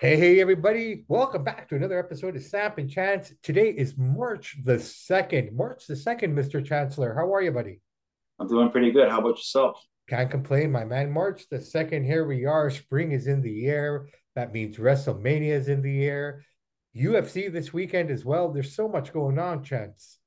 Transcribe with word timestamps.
Hey, 0.00 0.16
hey, 0.16 0.40
everybody. 0.40 1.04
Welcome 1.08 1.42
back 1.42 1.68
to 1.68 1.74
another 1.74 1.98
episode 1.98 2.36
of 2.36 2.42
Samp 2.44 2.78
and 2.78 2.88
Chance. 2.88 3.32
Today 3.42 3.70
is 3.70 3.98
March 3.98 4.56
the 4.62 4.76
2nd. 4.76 5.54
March 5.54 5.88
the 5.88 5.94
2nd, 5.94 6.34
Mr. 6.34 6.64
Chancellor. 6.64 7.14
How 7.14 7.34
are 7.34 7.42
you, 7.42 7.50
buddy? 7.50 7.80
I'm 8.38 8.46
doing 8.46 8.70
pretty 8.70 8.92
good. 8.92 9.08
How 9.08 9.18
about 9.18 9.38
yourself? 9.38 9.84
Can't 10.08 10.30
complain, 10.30 10.70
my 10.70 10.84
man. 10.84 11.10
March 11.10 11.46
the 11.50 11.56
2nd, 11.56 12.04
here 12.04 12.24
we 12.28 12.44
are. 12.44 12.70
Spring 12.70 13.10
is 13.10 13.26
in 13.26 13.42
the 13.42 13.66
air. 13.66 14.06
That 14.36 14.52
means 14.52 14.76
WrestleMania 14.76 15.50
is 15.50 15.66
in 15.66 15.82
the 15.82 16.04
air. 16.04 16.44
UFC 16.96 17.52
this 17.52 17.72
weekend 17.72 18.12
as 18.12 18.24
well. 18.24 18.52
There's 18.52 18.76
so 18.76 18.88
much 18.88 19.12
going 19.12 19.40
on, 19.40 19.64
Chance. 19.64 20.20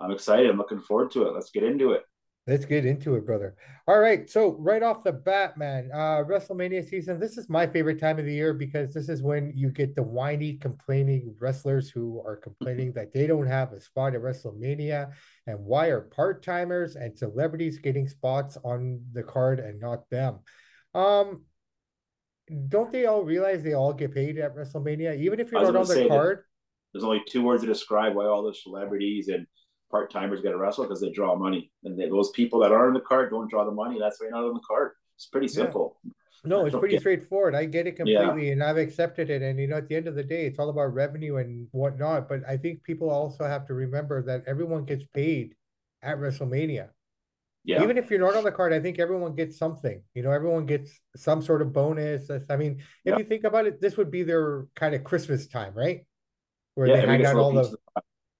I'm 0.00 0.10
excited. 0.10 0.50
I'm 0.50 0.58
looking 0.58 0.80
forward 0.80 1.12
to 1.12 1.28
it. 1.28 1.34
Let's 1.34 1.52
get 1.52 1.62
into 1.62 1.92
it. 1.92 2.02
Let's 2.48 2.64
get 2.64 2.86
into 2.86 3.14
it, 3.16 3.26
brother. 3.26 3.56
All 3.86 3.98
right. 3.98 4.28
So 4.28 4.56
right 4.58 4.82
off 4.82 5.04
the 5.04 5.12
bat, 5.12 5.58
man, 5.58 5.90
uh, 5.92 6.24
WrestleMania 6.24 6.88
season. 6.88 7.20
This 7.20 7.36
is 7.36 7.50
my 7.50 7.66
favorite 7.66 8.00
time 8.00 8.18
of 8.18 8.24
the 8.24 8.32
year 8.32 8.54
because 8.54 8.94
this 8.94 9.10
is 9.10 9.22
when 9.22 9.52
you 9.54 9.68
get 9.68 9.94
the 9.94 10.02
whiny, 10.02 10.54
complaining 10.54 11.34
wrestlers 11.38 11.90
who 11.90 12.22
are 12.24 12.36
complaining 12.36 12.94
that 12.94 13.12
they 13.12 13.26
don't 13.26 13.46
have 13.46 13.74
a 13.74 13.80
spot 13.80 14.14
at 14.14 14.22
WrestleMania, 14.22 15.12
and 15.46 15.58
why 15.58 15.88
are 15.88 16.00
part 16.00 16.42
timers 16.42 16.96
and 16.96 17.18
celebrities 17.18 17.78
getting 17.78 18.08
spots 18.08 18.56
on 18.64 19.02
the 19.12 19.22
card 19.22 19.60
and 19.60 19.78
not 19.78 20.08
them? 20.08 20.38
Um, 20.94 21.44
don't 22.68 22.90
they 22.90 23.04
all 23.04 23.24
realize 23.24 23.62
they 23.62 23.74
all 23.74 23.92
get 23.92 24.14
paid 24.14 24.38
at 24.38 24.56
WrestleMania, 24.56 25.18
even 25.18 25.38
if 25.38 25.52
you're 25.52 25.60
not 25.60 25.76
on 25.76 25.86
the 25.86 26.08
card? 26.08 26.44
There's 26.94 27.04
only 27.04 27.22
two 27.28 27.42
words 27.42 27.62
to 27.62 27.68
describe 27.68 28.14
why 28.14 28.24
all 28.24 28.42
the 28.42 28.54
celebrities 28.54 29.28
and 29.28 29.46
part 29.90 30.10
timers 30.12 30.40
got 30.40 30.50
to 30.50 30.58
wrestle 30.58 30.84
because 30.84 31.00
they 31.00 31.10
draw 31.10 31.36
money, 31.36 31.70
and 31.84 31.98
they, 31.98 32.08
those 32.08 32.30
people 32.30 32.60
that 32.60 32.72
are 32.72 32.88
in 32.88 32.94
the 32.94 33.00
card 33.00 33.30
don't 33.30 33.50
draw 33.50 33.64
the 33.64 33.70
money. 33.70 33.98
That's 33.98 34.20
why 34.20 34.26
you're 34.26 34.36
not 34.36 34.44
on 34.44 34.54
the 34.54 34.60
card. 34.66 34.92
It's 35.16 35.26
pretty 35.26 35.48
simple. 35.48 35.98
Yeah. 36.04 36.12
No, 36.44 36.64
it's 36.64 36.76
pretty 36.76 36.98
straightforward. 36.98 37.56
I 37.56 37.64
get 37.64 37.88
it 37.88 37.96
completely, 37.96 38.46
yeah. 38.46 38.52
and 38.52 38.62
I've 38.62 38.76
accepted 38.76 39.28
it. 39.28 39.42
And 39.42 39.58
you 39.58 39.66
know, 39.66 39.76
at 39.78 39.88
the 39.88 39.96
end 39.96 40.06
of 40.06 40.14
the 40.14 40.22
day, 40.22 40.46
it's 40.46 40.58
all 40.58 40.70
about 40.70 40.94
revenue 40.94 41.36
and 41.36 41.66
whatnot. 41.72 42.28
But 42.28 42.42
I 42.48 42.56
think 42.56 42.84
people 42.84 43.10
also 43.10 43.44
have 43.44 43.66
to 43.66 43.74
remember 43.74 44.22
that 44.22 44.44
everyone 44.46 44.84
gets 44.84 45.04
paid 45.12 45.54
at 46.02 46.18
WrestleMania. 46.18 46.90
Yeah. 47.64 47.82
Even 47.82 47.98
if 47.98 48.08
you're 48.08 48.20
not 48.20 48.36
on 48.36 48.44
the 48.44 48.52
card, 48.52 48.72
I 48.72 48.80
think 48.80 48.98
everyone 48.98 49.34
gets 49.34 49.58
something. 49.58 50.00
You 50.14 50.22
know, 50.22 50.30
everyone 50.30 50.64
gets 50.64 51.00
some 51.16 51.42
sort 51.42 51.60
of 51.60 51.72
bonus. 51.72 52.30
I 52.48 52.56
mean, 52.56 52.78
if 53.04 53.12
yeah. 53.12 53.18
you 53.18 53.24
think 53.24 53.44
about 53.44 53.66
it, 53.66 53.80
this 53.80 53.96
would 53.96 54.10
be 54.10 54.22
their 54.22 54.66
kind 54.76 54.94
of 54.94 55.02
Christmas 55.02 55.48
time, 55.48 55.74
right? 55.74 56.06
Where 56.76 56.86
yeah, 56.86 57.00
they 57.00 57.06
hang 57.06 57.26
out 57.26 57.36
all 57.36 57.52
the 57.52 57.76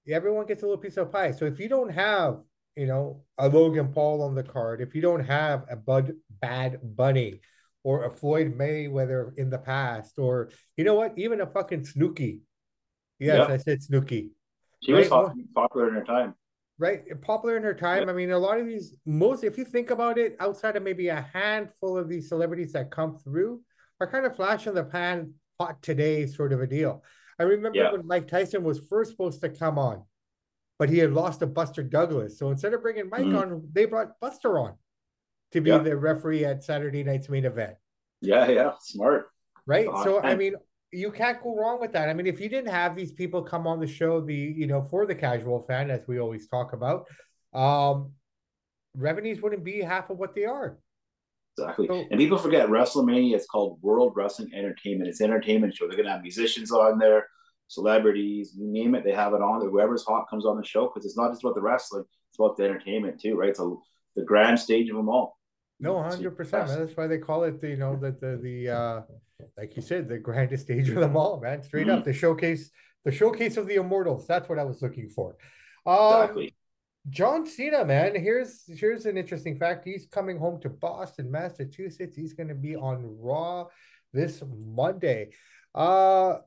everyone 0.09 0.45
gets 0.45 0.63
a 0.63 0.65
little 0.65 0.81
piece 0.81 0.97
of 0.97 1.11
pie. 1.11 1.31
So 1.31 1.45
if 1.45 1.59
you 1.59 1.69
don't 1.69 1.89
have, 1.89 2.39
you 2.75 2.87
know, 2.87 3.23
a 3.37 3.49
Logan 3.49 3.91
Paul 3.93 4.21
on 4.21 4.35
the 4.35 4.43
card, 4.43 4.81
if 4.81 4.95
you 4.95 5.01
don't 5.01 5.25
have 5.25 5.65
a 5.69 5.75
Bud 5.75 6.13
Bad 6.41 6.79
Bunny 6.83 7.41
or 7.83 8.03
a 8.03 8.11
Floyd 8.11 8.57
Mayweather 8.57 9.37
in 9.37 9.49
the 9.49 9.57
past, 9.57 10.19
or 10.19 10.49
you 10.77 10.83
know 10.83 10.95
what, 10.95 11.13
even 11.17 11.41
a 11.41 11.47
fucking 11.47 11.81
Snooki. 11.81 12.41
Yes, 13.19 13.49
I 13.49 13.57
said 13.57 13.79
Snooki. 13.81 14.29
She 14.81 14.93
right? 14.93 15.09
was 15.09 15.33
popular 15.53 15.89
in 15.89 15.95
her 15.95 16.03
time. 16.03 16.35
Right, 16.77 17.01
popular 17.21 17.57
in 17.57 17.63
her 17.63 17.73
time. 17.73 18.07
I 18.07 18.13
mean, 18.13 18.31
a 18.31 18.39
lot 18.39 18.57
of 18.57 18.65
these, 18.65 18.95
most, 19.05 19.43
if 19.43 19.57
you 19.57 19.65
think 19.65 19.89
about 19.89 20.17
it, 20.17 20.37
outside 20.39 20.77
of 20.77 20.83
maybe 20.83 21.09
a 21.09 21.27
handful 21.33 21.97
of 21.97 22.07
these 22.07 22.29
celebrities 22.29 22.71
that 22.71 22.89
come 22.89 23.17
through, 23.17 23.61
are 23.99 24.09
kind 24.09 24.25
of 24.25 24.33
flash 24.33 24.65
in 24.65 24.73
the 24.73 24.85
pan, 24.85 25.33
hot 25.59 25.81
today 25.81 26.25
sort 26.25 26.53
of 26.53 26.61
a 26.61 26.67
deal. 26.67 27.03
I 27.39 27.43
remember 27.43 27.77
yeah. 27.77 27.91
when 27.91 28.05
Mike 28.05 28.27
Tyson 28.27 28.63
was 28.63 28.79
first 28.79 29.11
supposed 29.11 29.41
to 29.41 29.49
come 29.49 29.79
on, 29.79 30.03
but 30.77 30.89
he 30.89 30.97
had 30.97 31.13
lost 31.13 31.39
to 31.39 31.47
Buster 31.47 31.83
Douglas. 31.83 32.37
So 32.37 32.51
instead 32.51 32.73
of 32.73 32.81
bringing 32.81 33.09
Mike 33.09 33.21
mm-hmm. 33.21 33.37
on, 33.37 33.67
they 33.71 33.85
brought 33.85 34.19
Buster 34.19 34.59
on 34.59 34.75
to 35.51 35.61
be 35.61 35.69
yeah. 35.69 35.79
the 35.79 35.97
referee 35.97 36.45
at 36.45 36.63
Saturday 36.63 37.03
night's 37.03 37.29
main 37.29 37.45
event. 37.45 37.75
Yeah, 38.21 38.47
yeah, 38.49 38.71
smart. 38.81 39.27
Right. 39.65 39.87
so 40.03 40.21
I 40.21 40.35
mean, 40.35 40.55
you 40.91 41.11
can't 41.11 41.41
go 41.41 41.55
wrong 41.55 41.79
with 41.79 41.93
that. 41.93 42.09
I 42.09 42.13
mean, 42.13 42.27
if 42.27 42.39
you 42.39 42.49
didn't 42.49 42.71
have 42.71 42.95
these 42.95 43.11
people 43.11 43.41
come 43.41 43.67
on 43.67 43.79
the 43.79 43.87
show, 43.87 44.21
the 44.21 44.33
you 44.33 44.67
know, 44.67 44.81
for 44.81 45.05
the 45.05 45.15
casual 45.15 45.61
fan, 45.61 45.89
as 45.89 46.01
we 46.07 46.19
always 46.19 46.47
talk 46.47 46.73
about, 46.73 47.07
um, 47.53 48.11
revenues 48.95 49.41
wouldn't 49.41 49.63
be 49.63 49.81
half 49.81 50.09
of 50.09 50.17
what 50.17 50.35
they 50.35 50.45
are. 50.45 50.79
Exactly. 51.57 51.87
So, 51.87 52.05
and 52.09 52.19
people 52.19 52.37
forget 52.37 52.69
WrestleMania 52.69 53.35
is 53.35 53.45
called 53.45 53.79
World 53.81 54.13
Wrestling 54.15 54.51
Entertainment. 54.53 55.09
It's 55.09 55.19
an 55.19 55.29
entertainment 55.29 55.75
show. 55.75 55.87
They're 55.87 55.97
gonna 55.97 56.11
have 56.11 56.21
musicians 56.21 56.71
on 56.71 56.97
there, 56.97 57.27
celebrities, 57.69 58.53
you 58.57 58.67
name 58.67 58.95
it, 58.95 59.03
they 59.05 59.13
have 59.13 59.33
it 59.33 59.41
on. 59.41 59.61
Whoever's 59.61 60.03
hot 60.03 60.29
comes 60.29 60.45
on 60.45 60.57
the 60.57 60.65
show 60.65 60.87
because 60.87 61.05
it's 61.05 61.15
not 61.15 61.31
just 61.31 61.43
about 61.43 61.55
the 61.55 61.61
wrestling, 61.61 62.03
it's 62.29 62.39
about 62.39 62.57
the 62.57 62.65
entertainment 62.65 63.21
too, 63.21 63.35
right? 63.35 63.55
So 63.55 63.81
the 64.15 64.23
grand 64.23 64.59
stage 64.59 64.89
of 64.89 64.97
them 64.97 65.07
all. 65.07 65.37
No, 65.79 66.03
hundred 66.03 66.35
percent. 66.35 66.67
That's 66.67 66.97
why 66.97 67.07
they 67.07 67.19
call 67.19 67.45
it, 67.45 67.61
the, 67.61 67.69
you 67.69 67.77
know, 67.77 67.95
the 67.95 68.11
the 68.11 68.37
the 68.41 68.69
uh, 68.69 69.01
like 69.57 69.75
you 69.77 69.81
said, 69.81 70.09
the 70.09 70.17
grandest 70.17 70.63
stage 70.63 70.89
of 70.89 70.95
them 70.95 71.15
all, 71.15 71.39
man. 71.39 71.63
Straight 71.63 71.87
mm-hmm. 71.87 71.99
up, 71.99 72.03
the 72.03 72.11
showcase, 72.11 72.69
the 73.05 73.11
showcase 73.11 73.55
of 73.55 73.67
the 73.67 73.75
immortals. 73.75 74.27
That's 74.27 74.49
what 74.49 74.59
I 74.59 74.65
was 74.65 74.81
looking 74.81 75.07
for. 75.07 75.37
Um, 75.85 76.21
exactly. 76.23 76.55
John 77.09 77.45
Cena, 77.45 77.85
man. 77.85 78.13
Here's 78.15 78.63
here's 78.67 79.05
an 79.05 79.15
interesting 79.15 79.57
fact. 79.57 79.85
He's 79.85 80.05
coming 80.11 80.37
home 80.37 80.59
to 80.61 80.69
Boston, 80.69 81.31
Massachusetts. 81.31 82.15
He's 82.15 82.33
going 82.33 82.49
to 82.49 82.55
be 82.55 82.75
on 82.75 83.17
Raw 83.17 83.67
this 84.11 84.43
Monday. 84.45 85.29
Uh 85.73 86.39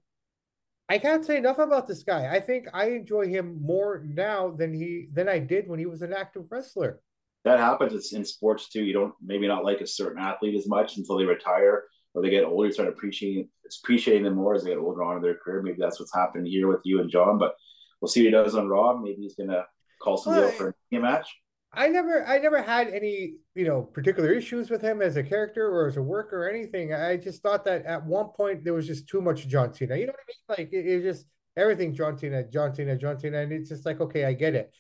I 0.93 0.99
can't 0.99 1.25
say 1.25 1.39
enough 1.39 1.59
about 1.59 1.89
this 1.89 2.03
guy. 2.03 2.31
I 2.31 2.39
think 2.39 2.67
I 2.75 2.91
enjoy 2.91 3.27
him 3.27 3.59
more 3.63 4.05
now 4.07 4.51
than 4.51 4.75
he 4.75 5.09
than 5.11 5.27
I 5.27 5.39
did 5.39 5.67
when 5.67 5.79
he 5.79 5.87
was 5.87 6.03
an 6.03 6.13
active 6.13 6.45
wrestler. 6.51 7.01
That 7.45 7.59
happens 7.59 8.13
in 8.13 8.27
sports 8.27 8.69
too. 8.69 8.85
You 8.85 8.93
don't 8.93 9.15
maybe 9.25 9.49
not 9.49 9.65
like 9.65 9.81
a 9.81 9.87
certain 9.87 10.23
athlete 10.23 10.55
as 10.55 10.69
much 10.69 10.99
until 10.99 11.17
they 11.17 11.25
retire 11.25 11.85
or 12.13 12.21
they 12.21 12.29
get 12.29 12.45
older. 12.45 12.67
You 12.67 12.75
start 12.75 12.91
appreciating 12.91 13.49
appreciating 13.83 14.25
them 14.25 14.35
more 14.35 14.55
as 14.55 14.65
they 14.65 14.69
get 14.69 14.79
older 14.79 15.03
on 15.03 15.17
in 15.17 15.23
their 15.23 15.37
career. 15.37 15.63
Maybe 15.63 15.79
that's 15.81 15.99
what's 15.99 16.15
happened 16.15 16.47
here 16.47 16.69
with 16.69 16.83
you 16.85 17.01
and 17.01 17.11
John. 17.11 17.39
But 17.39 17.55
we'll 18.03 18.11
see 18.11 18.21
what 18.21 18.27
he 18.27 18.31
does 18.31 18.55
on 18.55 18.69
Raw. 18.69 18.95
Maybe 18.99 19.23
he's 19.23 19.35
gonna 19.35 19.65
call 19.99 20.19
some 20.19 20.35
deal 20.35 20.51
for 20.51 20.75
a 20.93 20.99
match. 20.99 21.27
I 21.75 21.89
never 21.89 22.25
I 22.27 22.39
never 22.39 22.61
had 22.61 22.89
any, 22.89 23.37
you 23.55 23.65
know, 23.65 23.83
particular 23.83 24.31
issues 24.31 24.69
with 24.69 24.83
him 24.83 25.01
as 25.01 25.17
a 25.17 25.23
character 25.23 25.67
or 25.67 25.87
as 25.87 25.97
a 25.97 26.03
worker 26.03 26.45
or 26.45 26.51
anything. 26.51 26.93
I 26.93 27.17
just 27.17 27.43
thought 27.43 27.65
that 27.65 27.87
at 27.87 28.05
one 28.05 28.29
point 28.37 28.63
there 28.63 28.75
was 28.75 28.87
just 28.87 29.09
too 29.09 29.23
much 29.23 29.49
John 29.49 29.73
Cena. 29.73 29.97
You 29.97 30.07
know 30.07 30.13
what 30.13 30.59
I 30.59 30.61
mean? 30.61 30.67
Like 30.67 30.73
it, 30.73 30.87
it 30.87 31.03
just 31.03 31.27
everything 31.57 31.95
John 31.95 32.19
Cena, 32.19 32.45
John 32.45 32.75
Cena, 32.75 32.97
John 32.97 33.19
Cena, 33.19 33.39
and 33.39 33.53
it's 33.53 33.71
just 33.71 33.87
like, 33.87 34.01
okay, 34.03 34.27
I 34.27 34.35
get 34.35 34.55
it. 34.55 34.71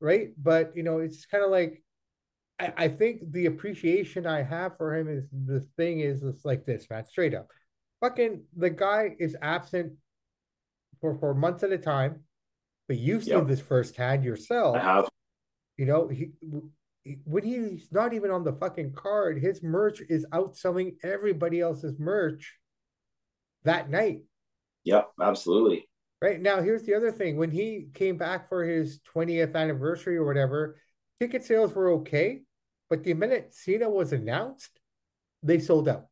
Right. 0.00 0.30
But 0.36 0.72
you 0.74 0.82
know, 0.82 0.98
it's 0.98 1.26
kind 1.26 1.44
of 1.44 1.50
like 1.50 1.80
I, 2.58 2.72
I 2.76 2.88
think 2.88 3.30
the 3.30 3.46
appreciation 3.46 4.26
I 4.26 4.42
have 4.42 4.76
for 4.76 4.96
him 4.96 5.08
is 5.08 5.28
the 5.30 5.60
thing 5.76 6.00
is 6.00 6.24
it's 6.24 6.44
like 6.44 6.66
this, 6.66 6.86
man, 6.90 7.06
straight 7.06 7.34
up. 7.34 7.48
Fucking 8.00 8.42
the 8.56 8.70
guy 8.70 9.14
is 9.20 9.36
absent 9.40 9.92
for, 11.00 11.16
for 11.18 11.34
months 11.34 11.62
at 11.62 11.70
a 11.70 11.78
time, 11.78 12.24
but 12.88 12.98
you've 12.98 13.22
yep. 13.22 13.38
seen 13.38 13.46
this 13.46 13.60
firsthand 13.60 14.24
yourself. 14.24 14.76
I 14.76 14.80
have 14.80 15.08
you 15.76 15.86
know, 15.86 16.08
he 16.08 16.32
when 17.24 17.42
he's 17.42 17.88
not 17.90 18.12
even 18.12 18.30
on 18.30 18.44
the 18.44 18.52
fucking 18.52 18.92
card, 18.92 19.40
his 19.40 19.62
merch 19.62 20.00
is 20.08 20.26
outselling 20.32 20.94
everybody 21.02 21.60
else's 21.60 21.98
merch 21.98 22.54
that 23.64 23.90
night. 23.90 24.22
Yep, 24.84 25.10
absolutely. 25.20 25.88
Right 26.20 26.40
now, 26.40 26.62
here's 26.62 26.84
the 26.84 26.94
other 26.94 27.10
thing: 27.10 27.36
when 27.36 27.50
he 27.50 27.88
came 27.94 28.16
back 28.16 28.48
for 28.48 28.64
his 28.64 29.00
20th 29.14 29.56
anniversary 29.56 30.16
or 30.16 30.24
whatever, 30.24 30.76
ticket 31.18 31.44
sales 31.44 31.74
were 31.74 31.90
okay, 31.94 32.42
but 32.88 33.02
the 33.02 33.14
minute 33.14 33.52
Cena 33.52 33.90
was 33.90 34.12
announced, 34.12 34.78
they 35.42 35.58
sold 35.58 35.88
out. 35.88 36.06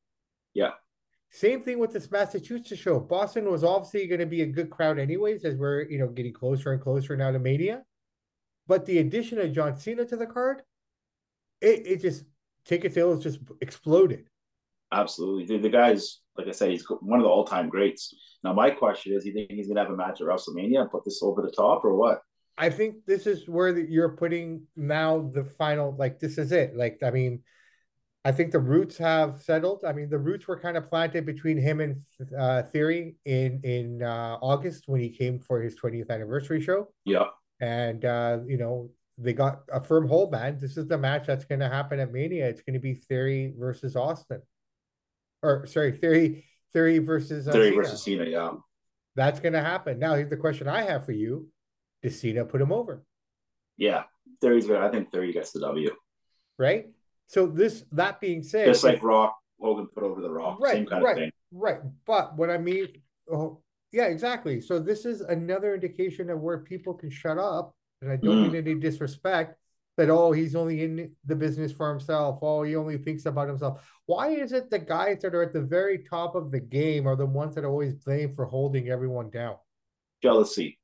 Yeah. 0.55 0.71
Same 1.31 1.63
thing 1.63 1.79
with 1.79 1.93
this 1.93 2.11
Massachusetts 2.11 2.81
show. 2.81 2.99
Boston 2.99 3.49
was 3.49 3.63
obviously 3.63 4.09
going 4.09 4.19
to 4.19 4.27
be 4.27 4.43
a 4.43 4.47
good 4.47 4.69
crowd, 4.69 4.99
anyways, 4.99 5.45
as 5.45 5.55
we're 5.55 5.83
you 5.83 6.01
know 6.01 6.09
getting 6.09 6.33
closer 6.33 6.73
and 6.73 6.83
closer 6.83 7.17
now 7.17 7.31
to 7.31 7.39
Mania. 7.39 7.85
But 8.71 8.87
the 8.87 8.99
addition 8.99 9.41
of 9.41 9.53
John 9.53 9.77
Cena 9.77 10.05
to 10.05 10.17
the 10.17 10.29
card, 10.29 10.63
it, 11.61 11.89
it 11.89 12.01
just 12.01 12.23
ticket 12.65 12.95
sales 12.95 13.21
just 13.21 13.41
exploded. 13.61 14.29
Absolutely. 14.93 15.45
The, 15.45 15.63
the 15.63 15.69
guy's, 15.69 16.21
like 16.39 16.47
I 16.47 16.53
said, 16.53 16.71
he's 16.71 16.87
one 17.01 17.19
of 17.19 17.25
the 17.25 17.29
all 17.29 17.45
time 17.45 17.69
greats. 17.69 18.15
Now, 18.45 18.53
my 18.53 18.71
question 18.71 19.13
is, 19.13 19.27
you 19.27 19.33
think 19.33 19.51
he's 19.51 19.67
going 19.67 19.75
to 19.75 19.83
have 19.83 19.93
a 19.93 19.97
match 19.97 20.21
at 20.21 20.29
WrestleMania 20.29 20.83
and 20.83 20.89
put 20.89 21.05
this 21.05 21.21
over 21.21 21.43
the 21.43 21.51
top 21.51 21.85
or 21.85 21.97
what? 21.97 22.21
I 22.59 22.71
think 22.71 23.05
this 23.09 23.27
is 23.27 23.49
where 23.49 23.73
the, 23.73 23.85
you're 23.91 24.11
putting 24.11 24.63
now 24.77 25.29
the 25.35 25.43
final, 25.43 25.97
like, 25.99 26.21
this 26.21 26.39
is 26.39 26.53
it. 26.53 26.77
Like, 26.77 27.01
I 27.03 27.11
mean, 27.11 27.43
I 28.25 28.31
think 28.31 28.53
the 28.53 28.61
roots 28.61 28.97
have 28.99 29.43
settled. 29.43 29.85
I 29.85 29.93
mean, 29.93 30.11
the 30.11 30.19
roots 30.19 30.47
were 30.47 30.61
kind 30.61 30.77
of 30.77 30.89
planted 30.89 31.27
between 31.27 31.59
him 31.59 31.81
and 31.81 31.97
uh, 32.39 32.63
Theory 32.63 33.17
in 33.25 33.63
in 33.65 34.05
uh, 34.05 34.39
August 34.41 34.85
when 34.87 35.01
he 35.01 35.09
came 35.09 35.41
for 35.41 35.61
his 35.61 35.75
20th 35.75 36.09
anniversary 36.09 36.61
show. 36.61 36.87
Yeah 37.05 37.25
and 37.61 38.05
uh, 38.05 38.39
you 38.47 38.57
know 38.57 38.91
they 39.19 39.33
got 39.33 39.63
a 39.73 39.81
firm 39.81 40.09
hold, 40.09 40.33
man. 40.33 40.59
This 40.59 40.77
is 40.77 40.87
the 40.87 40.99
match 40.99 41.27
that's 41.27 41.45
going 41.45 41.61
to 41.61 41.69
happen 41.69 42.01
at 42.01 42.13
Mania. 42.13 42.49
It's 42.49 42.63
going 42.63 42.75
to 42.75 42.81
be 42.81 42.95
Theory 42.95 43.53
versus 43.59 43.97
Austin, 43.97 44.43
or 45.43 45.67
sorry, 45.67 45.93
Theory 45.93 46.45
Theory 46.73 46.99
versus 46.99 47.47
uh, 47.47 47.53
Theory 47.53 47.71
Cena. 47.71 47.83
versus 47.83 48.03
Cena. 48.03 48.25
Yeah, 48.25 48.53
that's 49.17 49.41
going 49.41 49.53
to 49.53 49.63
happen. 49.63 49.99
Now, 49.99 50.15
here's 50.15 50.31
the 50.31 50.37
question 50.37 50.69
I 50.69 50.83
have 50.83 51.05
for 51.05 51.13
you: 51.13 51.49
Does 52.03 52.21
Cena 52.21 52.45
put 52.45 52.61
him 52.61 52.73
over? 52.73 53.05
Yeah, 53.77 54.05
Theory's 54.41 54.67
good. 54.67 54.81
I 54.81 54.91
think 54.91 55.11
Theory 55.11 55.33
gets 55.33 55.53
the 55.53 55.61
W. 55.61 55.91
Right. 56.59 56.87
So 57.27 57.47
this 57.47 57.85
that 57.93 58.21
being 58.21 58.43
said, 58.43 58.67
just 58.67 58.83
like 58.83 59.03
Rock, 59.03 59.39
Hogan 59.61 59.87
put 59.95 60.03
over 60.03 60.21
the 60.21 60.31
Rock, 60.31 60.59
right, 60.61 60.73
same 60.73 60.87
kind 60.87 61.05
right. 61.05 61.13
of 61.13 61.19
thing. 61.19 61.31
Right, 61.53 61.79
but 62.05 62.37
what 62.37 62.51
I 62.51 62.59
mean, 62.59 62.89
oh, 63.33 63.63
yeah, 63.93 64.05
exactly. 64.05 64.61
So 64.61 64.79
this 64.79 65.05
is 65.05 65.21
another 65.21 65.75
indication 65.75 66.31
of 66.31 66.41
where 66.41 66.59
people 66.59 66.95
can 66.95 67.11
shut 67.11 67.39
up, 67.39 67.75
and 68.03 68.11
I 68.11 68.17
don't 68.17 68.37
mm. 68.37 68.53
mean 68.53 68.57
any 68.57 68.75
disrespect. 68.75 69.57
That 69.97 70.09
oh, 70.09 70.33
he's 70.33 70.55
only 70.55 70.83
in 70.83 71.13
the 71.27 71.35
business 71.35 71.73
for 71.73 71.91
himself. 71.91 72.39
Oh, 72.41 72.63
he 72.63 72.75
only 72.75 72.97
thinks 72.97 73.27
about 73.27 73.49
himself. 73.49 73.83
Why 74.07 74.29
is 74.29 74.53
it 74.53 74.71
the 74.71 74.79
guys 74.79 75.21
that 75.21 75.35
are 75.35 75.43
at 75.43 75.53
the 75.53 75.61
very 75.61 75.99
top 75.99 76.37
of 76.37 76.51
the 76.51 76.61
game 76.61 77.07
are 77.07 77.17
the 77.17 77.27
ones 77.27 77.55
that 77.55 77.65
are 77.65 77.71
always 77.71 77.95
blamed 77.97 78.35
for 78.35 78.47
holding 78.47 78.89
everyone 78.89 79.29
down? 79.29 79.57
Jealousy, 80.23 80.79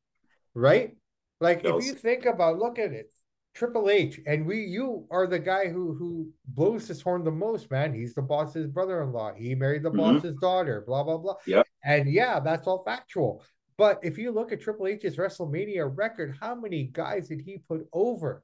right? 0.54 0.96
Like 1.40 1.62
Jealousy. 1.62 1.88
if 1.88 1.94
you 1.94 1.98
think 1.98 2.26
about, 2.26 2.58
look 2.58 2.78
at 2.78 2.92
it. 2.92 3.10
Triple 3.54 3.88
H, 3.88 4.20
and 4.26 4.44
we 4.44 4.64
you 4.64 5.06
are 5.10 5.26
the 5.26 5.38
guy 5.38 5.68
who 5.68 5.94
who 5.94 6.28
blows 6.48 6.88
his 6.88 7.00
horn 7.00 7.24
the 7.24 7.30
most, 7.30 7.70
man. 7.70 7.94
He's 7.94 8.12
the 8.12 8.20
boss's 8.20 8.66
brother-in-law. 8.66 9.32
He 9.34 9.54
married 9.54 9.82
the 9.82 9.88
mm-hmm. 9.88 10.16
boss's 10.16 10.36
daughter, 10.42 10.84
blah 10.86 11.04
blah 11.04 11.16
blah. 11.16 11.36
Yeah. 11.46 11.62
And 11.86 12.12
yeah, 12.12 12.40
that's 12.40 12.66
all 12.66 12.82
factual. 12.84 13.42
But 13.78 14.00
if 14.02 14.18
you 14.18 14.32
look 14.32 14.50
at 14.50 14.60
Triple 14.60 14.88
H's 14.88 15.16
WrestleMania 15.16 15.90
record, 15.94 16.36
how 16.40 16.54
many 16.54 16.84
guys 16.84 17.28
did 17.28 17.40
he 17.40 17.58
put 17.68 17.86
over? 17.92 18.42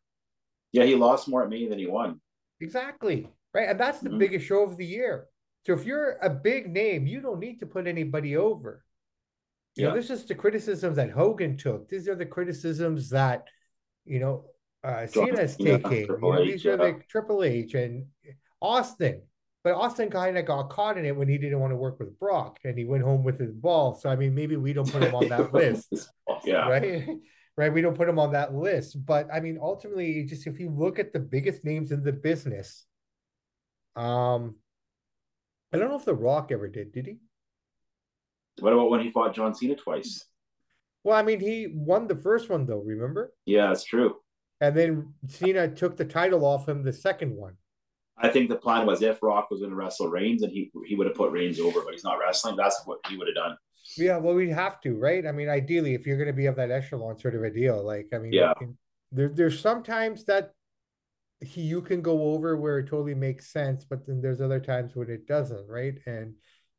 Yeah, 0.70 0.84
he 0.84 0.94
lost 0.94 1.28
more 1.28 1.42
at 1.42 1.50
Mania 1.50 1.68
than 1.68 1.78
he 1.78 1.86
won. 1.86 2.20
Exactly. 2.60 3.28
Right. 3.52 3.68
And 3.68 3.80
that's 3.80 3.98
the 3.98 4.10
mm-hmm. 4.10 4.18
biggest 4.18 4.46
show 4.46 4.62
of 4.62 4.76
the 4.76 4.86
year. 4.86 5.26
So 5.66 5.72
if 5.72 5.84
you're 5.84 6.18
a 6.22 6.30
big 6.30 6.70
name, 6.72 7.06
you 7.06 7.20
don't 7.20 7.40
need 7.40 7.58
to 7.60 7.66
put 7.66 7.86
anybody 7.86 8.36
over. 8.36 8.84
You 9.74 9.84
yeah. 9.84 9.88
know, 9.90 9.96
this 9.96 10.10
is 10.10 10.24
the 10.24 10.34
criticisms 10.34 10.96
that 10.96 11.10
Hogan 11.10 11.56
took. 11.56 11.88
These 11.88 12.08
are 12.08 12.14
the 12.14 12.26
criticisms 12.26 13.10
that, 13.10 13.48
you 14.04 14.20
know, 14.20 14.44
uh, 14.84 15.06
Cena's 15.06 15.56
taking. 15.56 16.06
You 16.06 16.18
know, 16.20 16.44
these 16.44 16.64
are 16.66 16.76
the 16.76 17.00
Triple 17.08 17.42
H 17.42 17.74
and 17.74 18.06
Austin. 18.60 19.22
But 19.64 19.75
Austin 19.75 20.11
kind 20.11 20.37
of 20.37 20.44
got 20.44 20.70
caught 20.70 20.99
in 20.99 21.05
it 21.05 21.14
when 21.17 21.29
he 21.29 21.38
didn't 21.38 21.61
want 21.61 21.73
to 21.73 21.76
work 21.76 22.00
with 22.00 22.19
Brock 22.19 22.59
and 22.64 22.76
he 22.76 22.85
went 22.85 23.05
home 23.05 23.23
with 23.23 23.38
his 23.38 23.53
ball. 23.53 23.94
So 23.94 24.11
I 24.11 24.17
mean, 24.17 24.35
maybe 24.35 24.56
we 24.56 24.73
don't 24.73 24.91
put 24.91 25.05
him 25.05 25.14
on 25.14 25.29
that 25.29 25.55
list. 25.55 26.11
yeah. 26.44 26.69
Right. 26.69 27.09
Right. 27.55 27.70
We 27.70 27.82
don't 27.82 27.94
put 27.99 28.09
him 28.09 28.19
on 28.19 28.32
that 28.32 28.55
list. 28.55 29.05
But 29.05 29.29
I 29.31 29.41
mean, 29.41 29.59
ultimately, 29.61 30.25
just 30.25 30.47
if 30.47 30.59
you 30.59 30.70
look 30.70 30.99
at 30.99 31.12
the 31.12 31.20
biggest 31.20 31.67
names 31.67 31.93
in 31.93 32.03
the 32.03 32.11
business, 32.11 32.87
um, 33.94 34.56
I 35.70 35.76
don't 35.76 35.91
know 35.91 35.97
if 35.99 36.06
The 36.06 36.14
Rock 36.14 36.50
ever 36.50 36.67
did. 36.67 36.93
Did 36.93 37.05
he? 37.06 37.19
What 38.61 38.73
about 38.73 38.88
when 38.88 39.00
he 39.03 39.11
fought 39.11 39.35
John 39.35 39.55
Cena 39.55 39.76
twice? 39.76 40.25
Well, 41.05 41.14
I 41.14 41.23
mean, 41.23 41.41
he 41.41 41.69
won 41.75 42.06
the 42.06 42.17
first 42.17 42.49
one 42.49 42.64
though. 42.64 42.81
Remember? 42.81 43.35
Yeah, 43.44 43.67
that's 43.67 43.85
true. 43.85 44.17
And 44.62 44.75
then 44.75 45.12
Cena 45.29 45.69
took 45.69 45.99
the 45.99 46.06
title 46.06 46.47
off 46.47 46.67
him 46.69 46.82
the 46.82 46.93
second 46.93 47.37
one. 47.37 47.56
I 48.19 48.29
think 48.29 48.49
the 48.49 48.56
plan 48.56 48.87
was 48.87 49.03
if 49.03 49.23
Rock 49.23 49.50
was 49.50 49.61
going 49.61 49.70
to 49.70 49.76
wrestle 49.76 50.09
Reigns, 50.09 50.43
and 50.43 50.53
he 50.53 50.70
he 50.87 50.94
would 50.94 51.06
have 51.06 51.17
put 51.17 51.32
Reigns 51.32 51.59
over, 51.59 51.81
but 51.82 51.93
he's 51.93 52.05
not 52.05 52.19
wrestling. 52.19 52.56
That's 52.56 52.81
what 52.85 52.99
he 53.09 53.17
would 53.17 53.26
have 53.29 53.35
done. 53.35 53.56
Yeah, 53.97 54.19
well, 54.19 54.35
we 54.35 54.49
have 54.50 54.81
to, 54.82 54.94
right? 54.94 55.26
I 55.26 55.32
mean, 55.32 55.49
ideally, 55.49 55.94
if 55.94 56.06
you're 56.06 56.17
going 56.17 56.29
to 56.29 56.32
be 56.32 56.47
of 56.47 56.56
that 56.56 56.70
echelon 56.70 57.19
sort 57.19 57.35
of 57.35 57.43
a 57.43 57.50
deal, 57.50 57.85
like 57.85 58.09
I 58.14 58.19
mean, 58.19 58.32
yeah, 58.32 58.53
there 59.11 59.29
there's 59.29 59.59
sometimes 59.59 60.25
that 60.26 60.53
he, 61.41 61.62
you 61.62 61.82
can 61.82 62.03
go 62.03 62.35
over 62.35 62.56
where 62.56 62.79
it 62.79 62.87
totally 62.88 63.14
makes 63.14 63.53
sense, 63.53 63.85
but 63.85 64.06
then 64.06 64.20
there's 64.20 64.41
other 64.41 64.61
times 64.61 64.94
when 64.94 65.11
it 65.11 65.26
doesn't, 65.26 65.69
right? 65.69 65.99
And 66.06 66.35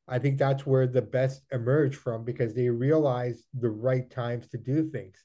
I 0.08 0.20
think 0.20 0.38
that's 0.38 0.66
where 0.66 0.88
the 0.88 1.02
best 1.02 1.44
emerge 1.52 1.96
from 1.96 2.24
because 2.24 2.54
they 2.54 2.70
realize 2.70 3.44
the 3.54 3.70
right 3.70 4.10
times 4.10 4.48
to 4.50 4.58
do 4.58 4.90
things. 4.90 5.18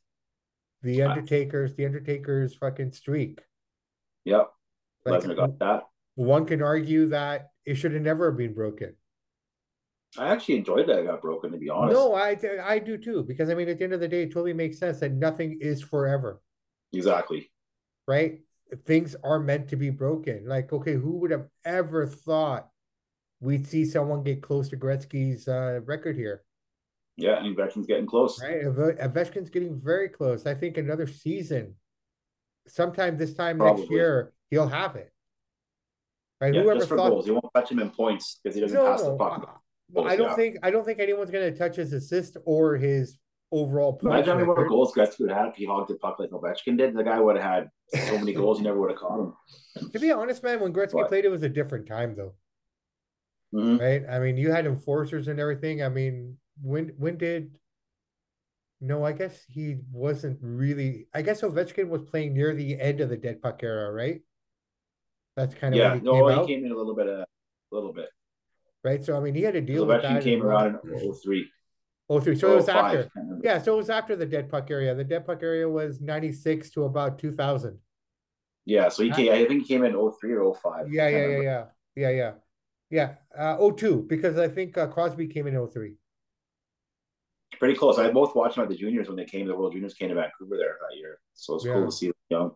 The 0.83 1.03
Undertaker's, 1.03 1.75
the 1.75 1.87
Undertaker's 1.87 2.55
fucking 2.55 2.93
streak. 2.93 3.41
Yep. 4.25 4.49
Like, 5.05 5.23
Lesnar 5.23 5.37
got 5.37 5.59
that. 5.59 5.83
One 6.19 6.47
can 6.47 6.63
argue 6.63 7.11
that 7.11 7.53
it 7.65 7.77
should 7.77 7.93
have 7.93 8.03
never 8.03 8.33
been 8.33 8.53
broken. 8.53 8.97
I 10.19 10.33
actually 10.33 10.57
enjoyed 10.57 10.89
that 10.89 10.99
it 10.99 11.07
got 11.07 11.23
broken, 11.23 11.53
to 11.53 11.59
be 11.59 11.71
honest. 11.71 11.95
No, 11.95 12.13
I 12.13 12.37
I 12.61 12.81
do 12.81 12.99
too, 12.99 13.23
because 13.23 13.51
I 13.51 13.55
mean, 13.55 13.69
at 13.69 13.79
the 13.79 13.85
end 13.85 13.93
of 13.93 14.01
the 14.01 14.09
day, 14.09 14.25
it 14.25 14.33
totally 14.33 14.53
makes 14.53 14.79
sense 14.79 14.99
that 14.99 15.13
nothing 15.13 15.59
is 15.61 15.81
forever. 15.81 16.43
Exactly. 16.93 17.53
Right? 18.09 18.41
Things 18.85 19.15
are 19.23 19.39
meant 19.39 19.69
to 19.69 19.77
be 19.77 19.91
broken. 19.91 20.43
Like, 20.45 20.73
okay, 20.73 20.95
who 20.95 21.19
would 21.19 21.31
have 21.31 21.47
ever 21.65 22.05
thought 22.05 22.69
we'd 23.39 23.69
see 23.69 23.85
someone 23.85 24.25
get 24.25 24.43
close 24.43 24.69
to 24.71 24.77
Gretzky's 24.77 25.47
uh, 25.47 25.83
record 25.85 26.17
here? 26.17 26.43
Yeah, 27.17 27.39
and 27.39 27.57
Ovechkin's 27.57 27.87
getting 27.87 28.07
close. 28.07 28.43
Right, 28.43 28.65
Ovechkin's 28.65 29.51
getting 29.51 29.81
very 29.81 30.09
close. 30.09 30.47
I 30.47 30.55
think 30.55 30.79
another 30.79 31.07
season, 31.07 31.77
sometime 32.67 33.17
this 33.17 33.35
time 33.35 33.59
Probably. 33.59 33.83
next 33.83 33.93
year, 33.93 34.33
he'll 34.51 34.67
have 34.67 34.97
it. 34.97 35.13
Right, 36.41 36.55
yeah, 36.55 36.63
whoever 36.63 36.79
just 36.79 36.89
for 36.89 36.97
thought... 36.97 37.11
goals, 37.11 37.27
he 37.27 37.33
won't 37.33 37.47
touch 37.55 37.71
him 37.71 37.81
in 37.81 37.91
points 37.91 38.39
because 38.43 38.55
he 38.55 38.61
doesn't 38.61 38.77
no, 38.77 38.85
pass 38.85 39.03
the 39.03 39.17
puck. 39.17 39.63
Well, 39.91 40.07
I 40.07 40.17
don't 40.17 40.29
yeah. 40.29 40.37
think 40.37 40.57
I 40.63 40.71
don't 40.71 40.85
think 40.85 41.01
anyone's 41.01 41.31
going 41.31 41.53
to 41.53 41.59
touch 41.59 41.77
his 41.77 41.93
assist 41.93 42.37
or 42.45 42.77
his 42.77 43.19
overall 43.51 43.93
points. 43.93 44.15
Imagine 44.15 44.29
how 44.29 44.35
many 44.35 44.47
more 44.47 44.69
goals 44.69 44.93
Gretzky 44.93 45.21
would 45.21 45.31
have 45.31 45.49
if 45.49 45.57
he 45.57 45.65
hogged 45.65 45.91
the 45.91 45.97
puck 45.97 46.19
like 46.19 46.31
Ovechkin 46.31 46.77
did. 46.77 46.95
The 46.95 47.03
guy 47.03 47.19
would 47.19 47.37
have 47.37 47.45
had 47.45 47.69
so 48.07 48.19
many 48.19 48.33
goals, 48.35 48.59
he 48.59 48.65
never 48.65 48.79
would 48.81 48.91
have 48.91 49.01
caught 49.01 49.19
him. 49.19 49.33
To 49.93 49.99
be 49.99 50.13
honest, 50.13 50.43
man, 50.43 50.61
when 50.61 50.73
Gretzky 50.73 50.93
but, 50.93 51.09
played, 51.09 51.25
it 51.25 51.31
was 51.31 51.43
a 51.43 51.49
different 51.49 51.87
time, 51.87 52.15
though. 52.15 52.35
Mm-hmm. 53.55 53.79
Right? 53.79 54.03
I 54.11 54.19
mean, 54.19 54.37
you 54.37 54.53
had 54.53 54.67
enforcers 54.67 55.29
and 55.29 55.41
everything. 55.41 55.83
I 55.83 55.89
mean, 55.89 56.37
when 56.61 56.93
when 56.99 57.17
did 57.17 57.59
no, 58.81 59.05
I 59.05 59.13
guess 59.13 59.43
he 59.49 59.77
wasn't 59.91 60.39
really. 60.43 61.07
I 61.15 61.23
guess 61.23 61.41
Ovechkin 61.41 61.89
was 61.89 62.03
playing 62.03 62.35
near 62.35 62.55
the 62.55 62.79
end 62.79 63.01
of 63.01 63.09
the 63.09 63.17
dead 63.17 63.43
puck 63.43 63.61
era, 63.63 63.91
right? 63.93 64.21
That's 65.39 65.55
kind 65.55 65.73
of 65.73 65.79
yeah. 65.79 65.95
He 65.95 66.01
no, 66.01 66.27
came 66.27 66.41
he 66.41 66.55
came 66.55 66.65
in 66.67 66.73
a 66.73 66.77
little 66.77 66.97
bit, 66.97 67.07
a 67.07 67.25
little 67.71 67.93
bit, 67.93 68.09
right? 68.83 69.05
So 69.05 69.17
I 69.17 69.21
mean, 69.21 69.35
he 69.35 69.43
had 69.43 69.55
to 69.55 69.61
deal 69.61 69.87
with 69.87 70.03
that. 70.03 70.21
He 70.21 70.31
came 70.33 70.43
around 70.43 70.81
in 70.83 71.15
03. 71.15 71.49
03. 72.11 72.37
So 72.37 72.53
it 72.53 72.57
was 72.57 72.69
after. 72.69 73.09
Yeah, 73.45 73.63
so 73.63 73.75
it 73.75 73.77
was 73.77 73.89
after 73.89 74.17
the 74.17 74.27
dead 74.27 74.51
puck 74.51 74.69
area. 74.69 74.97
The 74.97 75.05
dead 75.05 75.25
puck 75.25 75.45
area 75.45 75.69
was 75.69 76.01
96 76.01 76.71
to 76.71 76.85
about 76.87 77.21
2000. 77.21 77.79
Yeah, 78.65 78.89
so 78.89 79.05
he 79.05 79.11
came. 79.13 79.31
I 79.31 79.45
think 79.45 79.63
he 79.63 79.69
came 79.69 79.85
in 79.85 79.93
03 79.93 80.35
or 80.35 80.57
05. 80.57 80.93
Yeah, 80.93 81.09
yeah, 81.09 81.19
yeah, 81.19 81.41
yeah, 81.41 81.65
yeah, 81.95 82.11
yeah, 82.11 82.33
yeah. 82.91 83.15
Uh, 83.39 83.71
02 83.71 84.07
because 84.09 84.39
I 84.39 84.49
think 84.49 84.77
uh, 84.77 84.89
Crosby 84.89 85.29
came 85.29 85.47
in 85.47 85.69
03 85.69 85.95
pretty 87.61 87.75
close. 87.75 87.99
I 87.99 88.11
both 88.11 88.35
watched 88.35 88.57
them 88.57 88.65
at 88.65 88.71
the 88.71 88.77
juniors 88.77 89.07
when 89.07 89.17
they 89.17 89.25
came. 89.25 89.47
The 89.47 89.57
World 89.57 89.73
Juniors 89.73 89.95
came 89.95 90.09
to 90.09 90.15
Vancouver 90.15 90.57
there 90.57 90.77
that 90.89 90.97
year, 90.97 91.21
so 91.35 91.55
it's 91.55 91.65
yeah. 91.65 91.75
cool 91.75 91.87
to 91.87 91.93
see 91.93 92.07
them 92.07 92.15
young. 92.29 92.51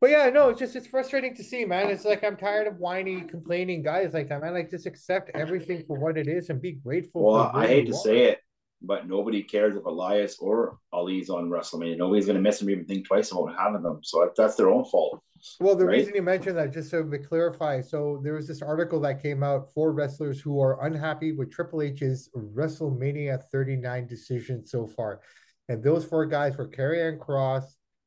But 0.00 0.10
yeah, 0.10 0.30
no, 0.30 0.48
it's 0.48 0.58
just 0.58 0.76
it's 0.76 0.86
frustrating 0.86 1.34
to 1.36 1.44
see, 1.44 1.66
man. 1.66 1.90
It's 1.90 2.06
like 2.06 2.24
I'm 2.24 2.36
tired 2.36 2.66
of 2.66 2.78
whiny, 2.78 3.20
complaining 3.20 3.82
guys 3.82 4.14
like 4.14 4.28
that, 4.30 4.40
man. 4.40 4.54
Like 4.54 4.70
just 4.70 4.86
accept 4.86 5.30
everything 5.34 5.84
for 5.86 5.98
what 5.98 6.16
it 6.16 6.26
is 6.26 6.48
and 6.48 6.60
be 6.60 6.72
grateful. 6.72 7.22
Well, 7.22 7.50
I 7.52 7.66
hate 7.66 7.86
to 7.86 7.92
want. 7.92 8.04
say 8.04 8.24
it, 8.24 8.40
but 8.80 9.06
nobody 9.06 9.42
cares 9.42 9.76
if 9.76 9.84
Elias 9.84 10.38
or 10.38 10.78
Ali's 10.90 11.28
on 11.28 11.50
WrestleMania. 11.50 11.98
Nobody's 11.98 12.26
gonna 12.26 12.40
miss 12.40 12.60
them 12.60 12.70
even 12.70 12.86
think 12.86 13.06
twice 13.06 13.30
about 13.30 13.54
having 13.58 13.82
them. 13.82 14.00
So 14.02 14.30
that's 14.34 14.54
their 14.54 14.70
own 14.70 14.86
fault. 14.86 15.20
Well, 15.60 15.76
the 15.76 15.84
right? 15.84 15.98
reason 15.98 16.14
you 16.14 16.22
mentioned 16.22 16.56
that, 16.56 16.72
just 16.72 16.90
so 16.90 17.02
to 17.02 17.18
clarify, 17.18 17.82
so 17.82 18.20
there 18.22 18.34
was 18.34 18.48
this 18.48 18.62
article 18.62 19.00
that 19.00 19.22
came 19.22 19.42
out 19.42 19.68
for 19.74 19.92
wrestlers 19.92 20.40
who 20.40 20.60
are 20.60 20.86
unhappy 20.86 21.32
with 21.32 21.50
Triple 21.50 21.82
H's 21.82 22.30
WrestleMania 22.34 23.42
39 23.52 24.06
decision 24.06 24.66
so 24.66 24.86
far. 24.86 25.20
And 25.68 25.82
those 25.82 26.04
four 26.04 26.26
guys 26.26 26.56
were 26.56 26.68
Karrion 26.68 27.18
Kross, 27.18 27.64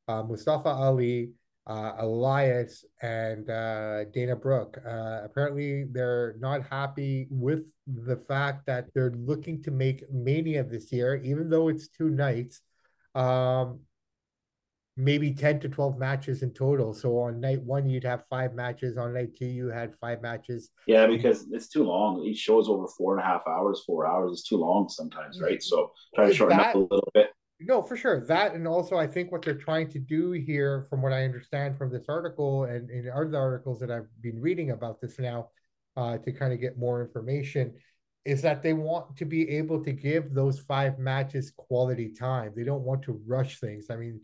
uh, 0.08 0.24
Mustafa 0.24 0.70
Ali, 0.70 1.32
uh, 1.66 1.94
Elias, 2.00 2.84
and 3.02 3.50
uh, 3.50 4.06
Dana 4.14 4.36
Brooke. 4.36 4.78
Uh, 4.86 5.22
apparently, 5.24 5.86
they're 5.92 6.36
not 6.40 6.62
happy 6.70 7.28
with 7.30 7.72
the 7.88 8.18
fact 8.18 8.66
that 8.66 8.88
they're 8.94 9.14
looking 9.16 9.64
to 9.64 9.72
make 9.72 10.04
Mania 10.12 10.64
this 10.64 10.92
year, 10.92 11.22
even 11.24 11.50
though 11.50 11.70
it's 11.70 11.88
two 11.88 12.10
nights. 12.10 12.62
Um, 13.16 13.80
maybe 14.96 15.34
10 15.34 15.60
to 15.62 15.70
12 15.70 15.98
matches 15.98 16.44
in 16.44 16.52
total. 16.52 16.94
So 16.94 17.18
on 17.18 17.40
night 17.40 17.62
one, 17.64 17.90
you'd 17.90 18.04
have 18.04 18.26
five 18.28 18.54
matches. 18.54 18.98
On 18.98 19.14
night 19.14 19.36
two, 19.36 19.46
you 19.46 19.70
had 19.70 19.96
five 19.96 20.22
matches. 20.22 20.70
Yeah, 20.86 21.08
because 21.08 21.48
it's 21.52 21.68
too 21.68 21.84
long. 21.84 22.24
Each 22.24 22.38
show 22.38 22.60
is 22.60 22.68
over 22.68 22.88
four 22.88 23.18
and 23.18 23.24
a 23.24 23.28
half 23.28 23.42
hours, 23.48 23.84
four 23.86 24.06
hours. 24.06 24.32
It's 24.34 24.48
too 24.48 24.58
long 24.58 24.90
sometimes, 24.90 25.42
right? 25.42 25.62
So 25.64 25.92
try 26.14 26.28
to 26.28 26.34
shorten 26.34 26.58
that, 26.58 26.70
up 26.70 26.76
a 26.76 26.80
little 26.80 27.12
bit. 27.14 27.30
No, 27.66 27.82
for 27.82 27.96
sure. 27.98 28.26
That 28.26 28.54
and 28.54 28.68
also 28.68 28.98
I 28.98 29.08
think 29.08 29.32
what 29.32 29.42
they're 29.42 29.54
trying 29.56 29.90
to 29.92 30.00
do 30.00 30.32
here, 30.32 30.86
from 30.90 31.02
what 31.02 31.14
I 31.14 31.24
understand 31.24 31.78
from 31.78 31.92
this 31.92 32.06
article 32.10 32.66
and 32.66 32.90
in 32.90 33.10
other 33.10 33.38
articles 33.38 33.80
that 33.80 33.92
I've 33.92 34.08
been 34.22 34.40
reading 34.40 34.72
about 34.72 35.02
this 35.02 35.20
now, 35.20 35.50
uh, 35.96 36.18
to 36.18 36.32
kind 36.32 36.54
of 36.54 36.60
get 36.60 36.78
more 36.78 37.02
information, 37.02 37.74
is 38.26 38.42
that 38.42 38.64
they 38.64 38.74
want 38.74 39.18
to 39.18 39.26
be 39.26 39.50
able 39.50 39.84
to 39.84 39.92
give 39.92 40.34
those 40.34 40.60
five 40.60 40.98
matches 40.98 41.52
quality 41.56 42.14
time. 42.14 42.54
They 42.56 42.64
don't 42.64 42.84
want 42.84 43.04
to 43.04 43.22
rush 43.26 43.60
things. 43.60 43.88
I 43.90 43.98
mean, 43.98 44.22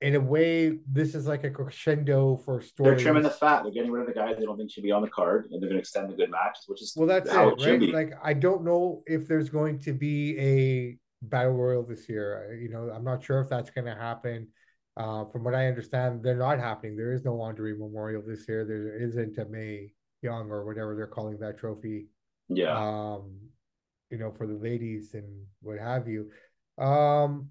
in 0.00 0.16
a 0.16 0.20
way, 0.20 0.78
this 0.90 1.14
is 1.14 1.26
like 1.26 1.44
a 1.44 1.50
crescendo 1.50 2.36
for 2.44 2.60
stories. 2.60 2.96
They're 2.96 3.04
trimming 3.04 3.22
the 3.22 3.30
fat. 3.30 3.62
They're 3.62 3.72
getting 3.72 3.92
rid 3.92 4.00
of 4.00 4.08
the 4.08 4.14
guys 4.14 4.36
they 4.36 4.44
don't 4.44 4.56
think 4.56 4.70
should 4.70 4.82
be 4.82 4.90
on 4.90 5.00
the 5.00 5.08
card, 5.08 5.48
and 5.50 5.62
they're 5.62 5.68
going 5.68 5.76
to 5.76 5.78
extend 5.78 6.10
the 6.10 6.16
good 6.16 6.30
matches, 6.30 6.64
which 6.66 6.82
is 6.82 6.92
well, 6.96 7.06
that's 7.06 7.30
it, 7.30 7.36
it 7.36 7.80
right? 7.80 7.92
Like, 7.92 8.18
I 8.22 8.34
don't 8.34 8.64
know 8.64 9.02
if 9.06 9.28
there's 9.28 9.48
going 9.48 9.78
to 9.80 9.92
be 9.92 10.38
a 10.38 10.98
battle 11.22 11.52
royal 11.52 11.82
this 11.82 12.08
year. 12.08 12.58
You 12.60 12.68
know, 12.68 12.90
I'm 12.94 13.04
not 13.04 13.24
sure 13.24 13.40
if 13.40 13.48
that's 13.48 13.70
going 13.70 13.86
to 13.86 13.94
happen. 13.94 14.48
Uh, 14.96 15.24
from 15.26 15.44
what 15.44 15.54
I 15.54 15.68
understand, 15.68 16.22
they're 16.22 16.36
not 16.36 16.58
happening. 16.58 16.96
There 16.96 17.12
is 17.12 17.24
no 17.24 17.40
Andre 17.40 17.72
Memorial 17.72 18.22
this 18.26 18.46
year. 18.46 18.64
There 18.64 18.98
isn't 19.02 19.38
a 19.38 19.46
Mae 19.46 19.92
Young 20.20 20.50
or 20.50 20.66
whatever 20.66 20.94
they're 20.94 21.06
calling 21.06 21.38
that 21.38 21.58
trophy. 21.58 22.08
Yeah. 22.48 22.76
Um, 22.76 23.38
you 24.10 24.18
know, 24.18 24.30
for 24.36 24.46
the 24.46 24.54
ladies 24.54 25.14
and 25.14 25.46
what 25.62 25.78
have 25.78 26.06
you. 26.06 26.30
Um, 26.78 27.50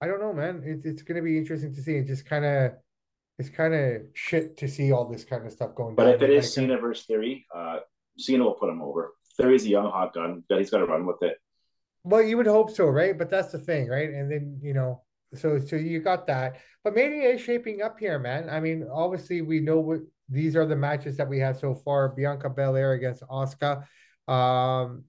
I 0.00 0.06
don't 0.06 0.20
know, 0.20 0.32
man. 0.32 0.62
It's 0.64 0.84
it's 0.84 1.02
gonna 1.02 1.22
be 1.22 1.38
interesting 1.38 1.74
to 1.74 1.82
see. 1.82 1.96
It 1.96 2.06
just 2.06 2.26
kind 2.26 2.44
of 2.44 2.72
it's 3.38 3.48
kind 3.48 3.74
of 3.74 4.02
shit 4.14 4.56
to 4.58 4.68
see 4.68 4.92
all 4.92 5.08
this 5.08 5.24
kind 5.24 5.46
of 5.46 5.52
stuff 5.52 5.74
going. 5.74 5.94
But 5.94 6.14
if 6.14 6.22
it 6.22 6.30
is 6.30 6.52
Cena 6.52 6.78
versus 6.78 7.06
Theory, 7.06 7.46
uh, 7.54 7.78
Cena 8.18 8.44
will 8.44 8.54
put 8.54 8.68
him 8.68 8.82
over. 8.82 9.14
Theory's 9.38 9.64
a 9.64 9.68
young 9.68 9.90
hot 9.90 10.12
gun, 10.12 10.42
he's 10.48 10.70
got 10.70 10.78
to 10.78 10.86
run 10.86 11.06
with 11.06 11.22
it. 11.22 11.38
Well, 12.04 12.22
you 12.22 12.36
would 12.36 12.46
hope 12.46 12.70
so, 12.70 12.86
right? 12.86 13.16
But 13.16 13.30
that's 13.30 13.52
the 13.52 13.58
thing, 13.58 13.88
right? 13.88 14.10
And 14.10 14.30
then 14.30 14.58
you 14.62 14.74
know, 14.74 15.02
so 15.34 15.58
so 15.58 15.76
you 15.76 16.00
got 16.00 16.26
that. 16.26 16.56
But 16.84 16.94
Mania 16.94 17.30
is 17.30 17.40
shaping 17.40 17.82
up 17.82 17.98
here, 17.98 18.18
man. 18.18 18.50
I 18.50 18.60
mean, 18.60 18.86
obviously 18.92 19.42
we 19.42 19.60
know 19.60 19.80
what 19.80 20.00
these 20.28 20.56
are 20.56 20.66
the 20.66 20.76
matches 20.76 21.16
that 21.16 21.28
we 21.28 21.38
had 21.38 21.56
so 21.56 21.74
far. 21.74 22.10
Bianca 22.10 22.50
Belair 22.50 22.92
against 22.92 23.22
Asuka. 23.22 23.84
Um, 24.26 25.04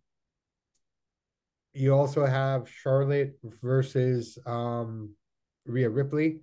you 1.74 1.94
also 1.94 2.26
have 2.26 2.70
Charlotte 2.70 3.38
versus 3.44 4.38
um, 4.46 5.14
Rhea 5.66 5.90
Ripley. 5.90 6.42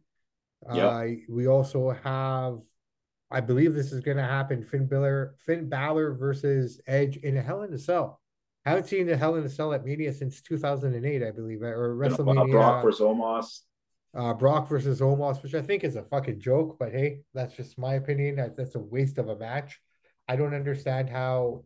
Yeah. 0.72 0.86
Uh, 0.86 1.06
we 1.28 1.48
also 1.48 1.90
have, 1.90 2.60
I 3.30 3.40
believe 3.40 3.74
this 3.74 3.92
is 3.92 4.00
going 4.00 4.16
to 4.18 4.22
happen. 4.22 4.62
Finn 4.62 4.86
Balor, 4.86 5.34
Finn 5.38 5.68
Balor 5.68 6.14
versus 6.14 6.80
Edge 6.86 7.16
in 7.18 7.36
a 7.36 7.42
Hell 7.42 7.62
in 7.62 7.72
a 7.72 7.78
Cell. 7.78 8.20
I 8.64 8.70
haven't 8.70 8.86
seen 8.86 9.06
the 9.06 9.16
Hell 9.16 9.36
in 9.36 9.44
a 9.44 9.48
Cell 9.48 9.72
at 9.72 9.84
Mania 9.84 10.12
since 10.12 10.40
2008, 10.42 11.22
I 11.22 11.30
believe, 11.30 11.62
or 11.62 11.96
WrestleMania. 11.96 12.50
Brock 12.50 12.82
versus 12.82 13.00
Omos. 13.00 13.60
Uh, 14.14 14.32
Brock 14.34 14.68
versus 14.68 15.00
Omos, 15.00 15.42
which 15.42 15.54
I 15.54 15.62
think 15.62 15.84
is 15.84 15.96
a 15.96 16.02
fucking 16.02 16.40
joke, 16.40 16.76
but 16.78 16.90
hey, 16.92 17.20
that's 17.34 17.54
just 17.54 17.78
my 17.78 17.94
opinion. 17.94 18.36
That, 18.36 18.56
that's 18.56 18.74
a 18.74 18.80
waste 18.80 19.18
of 19.18 19.28
a 19.28 19.36
match. 19.36 19.78
I 20.28 20.36
don't 20.36 20.54
understand 20.54 21.10
how 21.10 21.64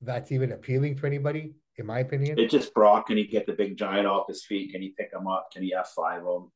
that's 0.00 0.30
even 0.30 0.52
appealing 0.52 0.96
to 0.98 1.06
anybody, 1.06 1.54
in 1.76 1.86
my 1.86 2.00
opinion. 2.00 2.38
It's 2.38 2.52
just 2.52 2.74
Brock. 2.74 3.06
Can 3.06 3.16
he 3.16 3.26
get 3.26 3.46
the 3.46 3.52
big 3.52 3.76
giant 3.76 4.06
off 4.06 4.28
his 4.28 4.44
feet? 4.44 4.72
Can 4.72 4.82
he 4.82 4.90
pick 4.90 5.12
him 5.12 5.26
up? 5.26 5.50
Can 5.52 5.62
he 5.62 5.74
F5 5.74 6.18
him? 6.18 6.50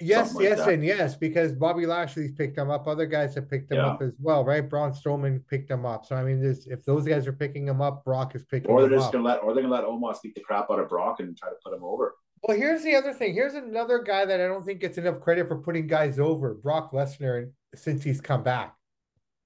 Yes, 0.00 0.34
like 0.34 0.44
yes, 0.44 0.58
that. 0.58 0.68
and 0.68 0.84
yes, 0.84 1.16
because 1.16 1.52
Bobby 1.52 1.86
Lashley's 1.86 2.32
picked 2.32 2.56
them 2.56 2.70
up. 2.70 2.86
Other 2.86 3.06
guys 3.06 3.34
have 3.34 3.50
picked 3.50 3.70
them 3.70 3.78
yeah. 3.78 3.86
up 3.88 4.02
as 4.02 4.12
well, 4.20 4.44
right? 4.44 4.68
Braun 4.68 4.92
Strowman 4.92 5.44
picked 5.48 5.68
them 5.68 5.84
up. 5.84 6.06
So 6.06 6.14
I 6.14 6.22
mean, 6.22 6.42
if 6.44 6.84
those 6.84 7.06
guys 7.06 7.26
are 7.26 7.32
picking 7.32 7.64
them 7.64 7.80
up, 7.80 8.04
Brock 8.04 8.34
is 8.34 8.44
picking. 8.44 8.70
Or 8.70 8.82
they're 8.82 8.98
just 8.98 9.12
gonna 9.12 9.24
let, 9.24 9.42
or 9.42 9.54
they're 9.54 9.62
gonna 9.62 9.74
let 9.74 9.84
Omos 9.84 10.22
beat 10.22 10.34
the 10.34 10.40
crap 10.40 10.70
out 10.70 10.78
of 10.78 10.88
Brock 10.88 11.20
and 11.20 11.36
try 11.36 11.48
to 11.48 11.56
put 11.64 11.74
him 11.74 11.82
over. 11.82 12.14
Well, 12.42 12.56
here's 12.56 12.84
the 12.84 12.94
other 12.94 13.12
thing. 13.12 13.34
Here's 13.34 13.54
another 13.54 13.98
guy 13.98 14.24
that 14.24 14.40
I 14.40 14.46
don't 14.46 14.64
think 14.64 14.80
gets 14.80 14.98
enough 14.98 15.20
credit 15.20 15.48
for 15.48 15.58
putting 15.58 15.88
guys 15.88 16.20
over. 16.20 16.54
Brock 16.54 16.92
Lesnar, 16.92 17.50
since 17.74 18.04
he's 18.04 18.20
come 18.20 18.44
back. 18.44 18.76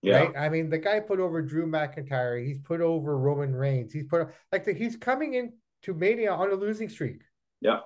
Yeah. 0.02 0.18
Right? 0.18 0.36
I 0.36 0.48
mean, 0.48 0.68
the 0.68 0.78
guy 0.78 1.00
put 1.00 1.20
over 1.20 1.40
Drew 1.40 1.66
McIntyre. 1.66 2.44
He's 2.44 2.58
put 2.58 2.80
over 2.80 3.16
Roman 3.16 3.54
Reigns. 3.54 3.92
He's 3.92 4.04
put 4.04 4.28
like 4.50 4.64
the, 4.64 4.74
he's 4.74 4.96
coming 4.96 5.34
into 5.34 5.98
Mania 5.98 6.32
on 6.32 6.50
a 6.50 6.54
losing 6.54 6.88
streak. 6.88 7.22
Yeah. 7.60 7.78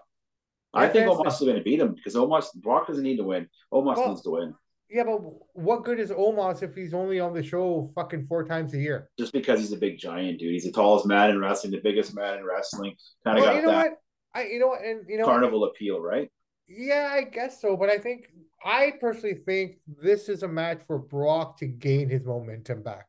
I 0.74 0.88
think 0.88 1.08
Omos 1.08 1.32
is 1.32 1.40
going 1.40 1.56
to 1.56 1.62
beat 1.62 1.80
him 1.80 1.94
because 1.94 2.14
Omos 2.14 2.54
Brock 2.56 2.86
doesn't 2.86 3.02
need 3.02 3.16
to 3.16 3.24
win. 3.24 3.48
Omos 3.72 3.96
well, 3.96 4.08
needs 4.08 4.22
to 4.22 4.30
win. 4.30 4.54
Yeah, 4.90 5.04
but 5.04 5.18
what 5.54 5.84
good 5.84 5.98
is 5.98 6.10
Omos 6.10 6.62
if 6.62 6.74
he's 6.74 6.94
only 6.94 7.18
on 7.18 7.34
the 7.34 7.42
show 7.42 7.90
fucking 7.94 8.26
four 8.26 8.44
times 8.44 8.72
a 8.74 8.78
year? 8.78 9.10
Just 9.18 9.32
because 9.32 9.60
he's 9.60 9.72
a 9.72 9.76
big 9.76 9.98
giant 9.98 10.38
dude. 10.38 10.52
He's 10.52 10.64
the 10.64 10.72
tallest 10.72 11.06
man 11.06 11.30
in 11.30 11.40
wrestling, 11.40 11.72
the 11.72 11.80
biggest 11.80 12.14
man 12.14 12.38
in 12.38 12.44
wrestling. 12.44 12.94
Kind 13.24 13.38
of 13.38 13.44
well, 13.44 13.52
got 13.52 13.60
you 13.60 13.66
know 13.66 13.72
that. 13.72 13.90
What? 13.90 13.98
I 14.34 14.44
you 14.44 14.58
know 14.58 14.74
and 14.74 15.08
you 15.08 15.18
know 15.18 15.24
carnival 15.24 15.64
appeal, 15.64 16.00
right? 16.00 16.30
Yeah, 16.68 17.10
I 17.12 17.22
guess 17.22 17.60
so. 17.60 17.76
But 17.76 17.90
I 17.90 17.98
think 17.98 18.26
I 18.64 18.92
personally 19.00 19.36
think 19.46 19.78
this 19.86 20.28
is 20.28 20.42
a 20.42 20.48
match 20.48 20.80
for 20.86 20.98
Brock 20.98 21.58
to 21.58 21.66
gain 21.66 22.08
his 22.08 22.24
momentum 22.24 22.82
back. 22.82 23.06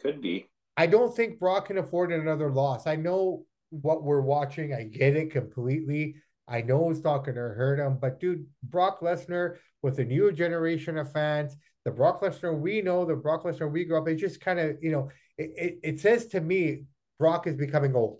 Could 0.00 0.20
be. 0.20 0.48
I 0.76 0.86
don't 0.86 1.14
think 1.14 1.40
Brock 1.40 1.66
can 1.66 1.78
afford 1.78 2.12
another 2.12 2.50
loss. 2.50 2.86
I 2.86 2.94
know 2.96 3.44
what 3.70 4.04
we're 4.04 4.20
watching. 4.20 4.72
I 4.72 4.84
get 4.84 5.16
it 5.16 5.32
completely. 5.32 6.14
I 6.48 6.62
know 6.62 6.90
it's 6.90 7.04
not 7.04 7.18
going 7.18 7.34
to 7.34 7.40
hurt 7.40 7.78
him, 7.78 7.98
but 8.00 8.20
dude, 8.20 8.46
Brock 8.62 9.00
Lesnar 9.00 9.56
with 9.82 9.98
a 9.98 10.04
new 10.04 10.32
generation 10.32 10.96
of 10.96 11.12
fans, 11.12 11.56
the 11.84 11.90
Brock 11.90 12.22
Lesnar 12.22 12.58
we 12.58 12.80
know, 12.80 13.04
the 13.04 13.14
Brock 13.14 13.44
Lesnar 13.44 13.70
we 13.70 13.84
grew 13.84 13.98
up, 13.98 14.08
it 14.08 14.16
just 14.16 14.40
kind 14.40 14.58
of, 14.58 14.76
you 14.82 14.90
know, 14.90 15.10
it, 15.36 15.52
it, 15.56 15.78
it 15.82 16.00
says 16.00 16.26
to 16.28 16.40
me, 16.40 16.84
Brock 17.18 17.46
is 17.46 17.56
becoming 17.56 17.94
old. 17.94 18.18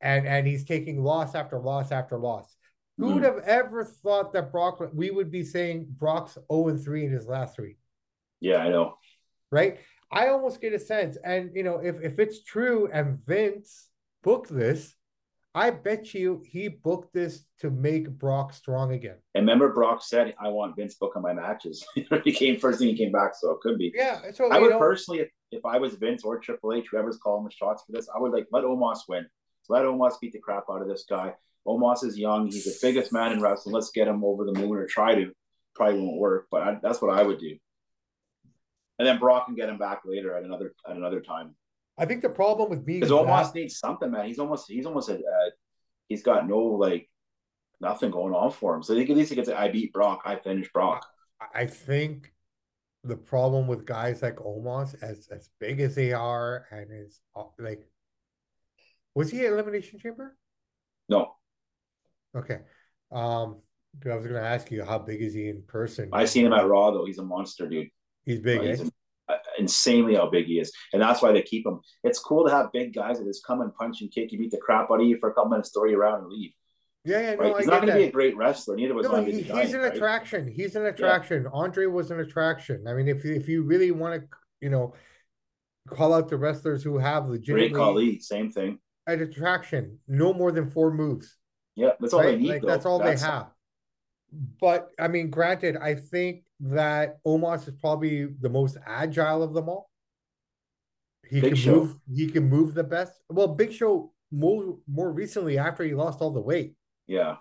And 0.00 0.26
and 0.26 0.46
he's 0.46 0.64
taking 0.64 1.02
loss 1.02 1.34
after 1.34 1.58
loss 1.58 1.90
after 1.90 2.18
loss. 2.18 2.54
Who 2.98 3.14
would 3.14 3.18
hmm. 3.18 3.24
have 3.24 3.38
ever 3.38 3.84
thought 3.84 4.32
that 4.34 4.52
Brock 4.52 4.80
we 4.92 5.10
would 5.10 5.30
be 5.30 5.42
saying 5.42 5.86
Brock's 5.88 6.38
0 6.52 6.68
and 6.68 6.82
3 6.82 7.06
in 7.06 7.12
his 7.12 7.26
last 7.26 7.56
three? 7.56 7.76
Yeah, 8.40 8.58
I 8.58 8.68
know. 8.68 8.96
Right? 9.50 9.78
I 10.10 10.28
almost 10.28 10.60
get 10.60 10.74
a 10.74 10.78
sense. 10.78 11.16
And 11.24 11.50
you 11.54 11.62
know, 11.62 11.78
if 11.78 12.00
if 12.02 12.18
it's 12.18 12.42
true 12.42 12.88
and 12.92 13.18
Vince 13.26 13.88
booked 14.22 14.54
this, 14.54 14.94
I 15.56 15.70
bet 15.70 16.12
you 16.12 16.42
he 16.46 16.68
booked 16.68 17.14
this 17.14 17.46
to 17.60 17.70
make 17.70 18.10
Brock 18.10 18.52
strong 18.52 18.92
again. 18.92 19.16
And 19.34 19.42
remember, 19.44 19.72
Brock 19.72 20.02
said, 20.04 20.34
"I 20.38 20.48
want 20.48 20.76
Vince 20.76 20.96
booking 20.96 21.22
my 21.22 21.32
matches." 21.32 21.82
he 22.24 22.32
came 22.32 22.60
first, 22.60 22.82
and 22.82 22.90
he 22.90 22.96
came 22.96 23.10
back, 23.10 23.34
so 23.34 23.52
it 23.52 23.60
could 23.62 23.78
be. 23.78 23.90
Yeah, 23.94 24.20
so 24.32 24.52
I 24.52 24.58
would 24.58 24.72
know, 24.72 24.78
personally, 24.78 25.20
if, 25.20 25.28
if 25.50 25.64
I 25.64 25.78
was 25.78 25.94
Vince 25.94 26.24
or 26.24 26.38
Triple 26.38 26.74
H, 26.74 26.88
whoever's 26.90 27.16
calling 27.16 27.44
the 27.44 27.50
shots 27.50 27.82
for 27.86 27.92
this, 27.92 28.06
I 28.14 28.18
would 28.20 28.32
like 28.32 28.46
let 28.52 28.64
Omos 28.64 28.98
win. 29.08 29.24
Let 29.70 29.84
Omos 29.84 30.20
beat 30.20 30.34
the 30.34 30.40
crap 30.40 30.64
out 30.70 30.82
of 30.82 30.88
this 30.88 31.06
guy. 31.08 31.32
Omos 31.66 32.04
is 32.04 32.18
young; 32.18 32.48
he's 32.48 32.66
the 32.66 32.86
biggest 32.86 33.10
man 33.10 33.32
in 33.32 33.40
wrestling. 33.40 33.74
Let's 33.74 33.90
get 33.90 34.08
him 34.08 34.24
over 34.24 34.44
the 34.44 34.52
moon, 34.52 34.76
or 34.76 34.86
try 34.86 35.14
to. 35.14 35.32
Probably 35.74 36.00
won't 36.00 36.18
work, 36.18 36.48
but 36.50 36.62
I, 36.62 36.78
that's 36.82 37.00
what 37.00 37.18
I 37.18 37.22
would 37.22 37.38
do. 37.38 37.56
And 38.98 39.08
then 39.08 39.18
Brock 39.18 39.46
can 39.46 39.54
get 39.54 39.70
him 39.70 39.78
back 39.78 40.02
later 40.04 40.36
at 40.36 40.44
another 40.44 40.74
at 40.86 40.96
another 40.96 41.22
time. 41.22 41.54
I 41.98 42.04
think 42.04 42.22
the 42.22 42.28
problem 42.28 42.70
with 42.70 42.84
being 42.84 43.00
because 43.00 43.12
Omos 43.12 43.54
needs 43.54 43.78
something, 43.78 44.10
man. 44.10 44.26
He's 44.26 44.38
almost 44.38 44.70
he's 44.70 44.86
almost 44.86 45.08
a, 45.08 45.14
a 45.14 45.50
he's 46.08 46.22
got 46.22 46.48
no 46.48 46.58
like 46.58 47.08
nothing 47.80 48.10
going 48.10 48.34
on 48.34 48.50
for 48.50 48.74
him. 48.74 48.82
So 48.82 48.94
I 48.94 48.98
think 48.98 49.10
at 49.10 49.16
least 49.16 49.30
he 49.30 49.36
gets 49.36 49.48
I 49.48 49.68
beat 49.68 49.92
Brock, 49.92 50.22
I 50.24 50.36
finished 50.36 50.72
Brock. 50.72 51.06
I 51.54 51.66
think 51.66 52.32
the 53.04 53.16
problem 53.16 53.66
with 53.66 53.86
guys 53.86 54.22
like 54.22 54.36
Omos, 54.36 55.00
as 55.02 55.28
as 55.30 55.50
big 55.60 55.80
as 55.80 55.94
they 55.94 56.12
are, 56.12 56.66
and 56.70 56.88
is 56.92 57.20
uh, 57.34 57.44
like, 57.58 57.82
was 59.14 59.30
he 59.30 59.44
Elimination 59.44 59.98
Chamber? 59.98 60.36
No. 61.08 61.34
Okay. 62.36 62.60
Um, 63.12 63.60
I 64.04 64.14
was 64.14 64.26
going 64.26 64.40
to 64.40 64.46
ask 64.46 64.70
you 64.70 64.84
how 64.84 64.98
big 64.98 65.22
is 65.22 65.32
he 65.32 65.48
in 65.48 65.62
person? 65.66 66.10
I 66.12 66.26
seen 66.26 66.46
him 66.46 66.52
at 66.52 66.66
Raw 66.66 66.90
though. 66.90 67.06
He's 67.06 67.18
a 67.18 67.24
monster, 67.24 67.68
dude. 67.68 67.88
He's 68.24 68.40
big. 68.40 68.60
Uh, 68.60 68.62
he's 68.64 68.80
eh? 68.82 68.88
Insanely 69.66 70.14
how 70.14 70.30
big 70.30 70.46
he 70.46 70.58
is, 70.58 70.72
and 70.92 71.02
that's 71.02 71.20
why 71.22 71.32
they 71.32 71.42
keep 71.42 71.66
him. 71.66 71.80
It's 72.04 72.18
cool 72.18 72.46
to 72.46 72.50
have 72.50 72.72
big 72.72 72.94
guys 72.94 73.18
that 73.18 73.26
just 73.26 73.44
come 73.44 73.60
and 73.60 73.74
punch 73.74 74.00
and 74.00 74.12
kick 74.12 74.32
you, 74.32 74.38
beat 74.38 74.52
the 74.52 74.58
crap 74.58 74.90
out 74.90 75.00
of 75.00 75.06
you 75.06 75.18
for 75.18 75.30
a 75.30 75.34
couple 75.34 75.50
minutes, 75.50 75.70
throw 75.70 75.86
you 75.86 75.98
around, 75.98 76.22
and 76.22 76.28
leave. 76.28 76.52
Yeah, 77.04 77.20
yeah, 77.20 77.30
right? 77.34 77.52
no, 77.52 77.56
he's 77.56 77.66
not 77.66 77.82
going 77.82 77.92
to 77.92 77.98
be 77.98 78.04
a 78.04 78.10
great 78.10 78.36
wrestler. 78.36 78.74
Neither 78.74 78.94
was 78.94 79.06
no, 79.06 79.24
he, 79.24 79.42
he's 79.42 79.74
an 79.74 79.80
right? 79.80 79.94
attraction. 79.94 80.48
He's 80.48 80.74
an 80.74 80.86
attraction. 80.86 81.44
Yeah. 81.44 81.50
Andre 81.52 81.86
was 81.86 82.10
an 82.10 82.18
attraction. 82.18 82.84
I 82.88 82.94
mean, 82.94 83.06
if 83.06 83.24
if 83.24 83.48
you 83.48 83.62
really 83.62 83.92
want 83.92 84.20
to, 84.20 84.28
you 84.60 84.70
know, 84.70 84.94
call 85.88 86.12
out 86.12 86.28
the 86.28 86.36
wrestlers 86.36 86.82
who 86.82 86.98
have 86.98 87.28
legitimately 87.28 87.68
Great 87.68 87.78
Khali, 87.78 88.18
same 88.18 88.50
thing. 88.50 88.80
An 89.06 89.22
attraction, 89.22 89.98
no 90.08 90.32
more 90.32 90.50
than 90.50 90.68
four 90.68 90.92
moves. 90.92 91.36
Yeah, 91.76 91.90
that's 92.00 92.12
all 92.12 92.22
they 92.22 92.36
need. 92.36 92.48
Like, 92.48 92.62
that's 92.62 92.86
all 92.86 92.98
that's... 92.98 93.22
they 93.22 93.28
have. 93.28 93.46
But 94.60 94.90
I 94.98 95.08
mean, 95.08 95.30
granted, 95.30 95.76
I 95.76 95.94
think 95.94 96.44
that 96.60 97.22
Omos 97.24 97.68
is 97.68 97.74
probably 97.80 98.26
the 98.26 98.48
most 98.48 98.76
agile 98.86 99.42
of 99.42 99.54
them 99.54 99.68
all. 99.68 99.90
He 101.28 101.40
Big 101.40 101.52
can 101.52 101.56
Show. 101.56 101.74
move. 101.74 101.96
He 102.12 102.28
can 102.28 102.48
move 102.48 102.74
the 102.74 102.84
best. 102.84 103.12
Well, 103.28 103.48
Big 103.48 103.72
Show 103.72 104.12
more 104.30 104.78
more 104.86 105.12
recently 105.12 105.58
after 105.58 105.84
he 105.84 105.94
lost 105.94 106.20
all 106.20 106.30
the 106.30 106.40
weight. 106.40 106.74
Yeah. 107.06 107.36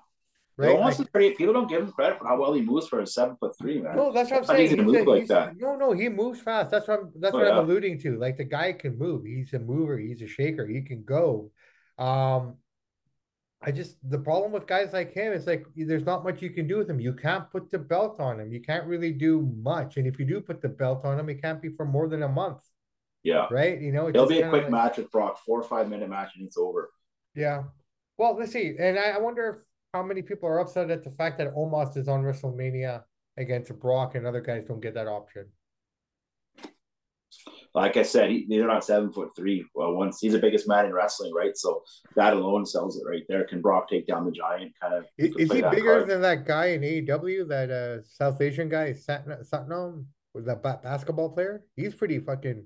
Right. 0.57 0.73
Almost 0.73 0.99
like, 0.99 1.11
pretty, 1.11 1.35
people 1.35 1.53
don't 1.53 1.67
give 1.67 1.81
him 1.81 1.91
credit 1.91 2.17
for 2.17 2.27
how 2.27 2.39
well 2.39 2.53
he 2.53 2.61
moves 2.61 2.87
for 2.87 3.01
a 3.01 3.07
seven 3.07 3.35
foot 3.35 3.57
three 3.57 3.81
man. 3.81 3.97
No, 3.97 4.13
that's 4.13 4.31
what 4.31 4.39
I'm 4.39 4.45
saying. 4.45 4.69
He's 4.69 4.77
move 4.77 5.05
a, 5.05 5.09
like 5.09 5.27
that. 5.27 5.57
No, 5.57 5.75
no, 5.75 5.91
he 5.91 6.07
moves 6.07 6.39
fast. 6.39 6.71
That's 6.71 6.87
what 6.87 6.99
I'm. 6.99 7.11
That's 7.19 7.35
oh, 7.35 7.39
what 7.39 7.47
yeah. 7.47 7.57
I'm 7.57 7.65
alluding 7.65 7.99
to. 8.01 8.17
Like 8.17 8.37
the 8.37 8.45
guy 8.45 8.71
can 8.71 8.97
move. 8.97 9.25
He's 9.25 9.53
a 9.53 9.59
mover. 9.59 9.97
He's 9.97 10.21
a 10.21 10.27
shaker. 10.27 10.65
He 10.65 10.81
can 10.81 11.03
go. 11.03 11.51
Um, 11.97 12.55
I 13.65 13.71
just 13.71 13.97
the 14.09 14.19
problem 14.19 14.51
with 14.51 14.67
guys 14.67 14.93
like 14.93 15.11
him 15.11 15.33
is 15.33 15.47
like 15.47 15.65
there's 15.75 16.05
not 16.05 16.23
much 16.23 16.41
you 16.41 16.51
can 16.51 16.67
do 16.67 16.77
with 16.77 16.89
him. 16.89 16.99
You 16.99 17.13
can't 17.13 17.49
put 17.49 17.71
the 17.71 17.79
belt 17.79 18.19
on 18.19 18.39
him. 18.39 18.51
You 18.51 18.61
can't 18.61 18.85
really 18.85 19.11
do 19.11 19.51
much. 19.61 19.97
And 19.97 20.05
if 20.05 20.19
you 20.19 20.25
do 20.25 20.39
put 20.39 20.61
the 20.61 20.69
belt 20.69 21.03
on 21.03 21.19
him, 21.19 21.29
it 21.29 21.41
can't 21.41 21.61
be 21.61 21.69
for 21.69 21.85
more 21.85 22.07
than 22.07 22.21
a 22.21 22.27
month. 22.27 22.61
Yeah. 23.23 23.47
Right. 23.49 23.81
You 23.81 23.91
know, 23.91 24.07
it'll 24.07 24.27
be 24.27 24.41
a 24.41 24.49
quick 24.49 24.63
like, 24.63 24.71
match 24.71 24.97
with 24.97 25.09
Brock, 25.09 25.39
four 25.43 25.59
or 25.59 25.63
five 25.63 25.89
minute 25.89 26.09
match, 26.09 26.33
and 26.37 26.45
it's 26.45 26.57
over. 26.57 26.91
Yeah. 27.33 27.63
Well, 28.19 28.37
let's 28.37 28.51
see. 28.51 28.75
And 28.79 28.99
I, 28.99 29.11
I 29.11 29.17
wonder 29.17 29.49
if 29.49 29.63
how 29.95 30.03
many 30.03 30.21
people 30.21 30.47
are 30.47 30.59
upset 30.59 30.91
at 30.91 31.03
the 31.03 31.11
fact 31.11 31.39
that 31.39 31.55
Omos 31.55 31.97
is 31.97 32.07
on 32.07 32.21
WrestleMania 32.21 33.03
against 33.37 33.77
Brock 33.79 34.13
and 34.13 34.27
other 34.27 34.41
guys 34.41 34.65
don't 34.67 34.79
get 34.79 34.93
that 34.93 35.07
option. 35.07 35.47
Like 37.75 37.97
I 37.97 38.03
said, 38.03 38.29
he, 38.29 38.45
they're 38.47 38.65
not 38.65 38.85
seven 38.85 39.11
foot 39.11 39.35
three. 39.35 39.65
Well, 39.75 39.93
once 39.93 40.21
he's 40.21 40.31
the 40.31 40.39
biggest 40.39 40.65
man 40.65 40.85
in 40.85 40.93
wrestling, 40.93 41.33
right? 41.33 41.55
So 41.57 41.83
that 42.15 42.31
alone 42.31 42.65
sells 42.65 42.97
it 42.97 43.03
right 43.05 43.23
there. 43.27 43.43
Can 43.43 43.61
Brock 43.61 43.89
take 43.89 44.07
down 44.07 44.23
the 44.23 44.31
giant? 44.31 44.73
Kind 44.81 44.93
of. 44.93 45.05
Is, 45.17 45.35
is 45.35 45.51
he 45.51 45.61
bigger 45.61 45.97
card. 45.97 46.07
than 46.07 46.21
that 46.21 46.45
guy 46.45 46.67
in 46.67 46.81
AEW? 46.81 47.49
That 47.49 47.69
uh, 47.69 48.01
South 48.03 48.39
Asian 48.39 48.69
guy, 48.69 48.93
Satnam, 48.93 50.05
with 50.33 50.45
that 50.45 50.63
basketball 50.63 51.29
player? 51.31 51.65
He's 51.75 51.93
pretty 51.93 52.19
fucking 52.19 52.65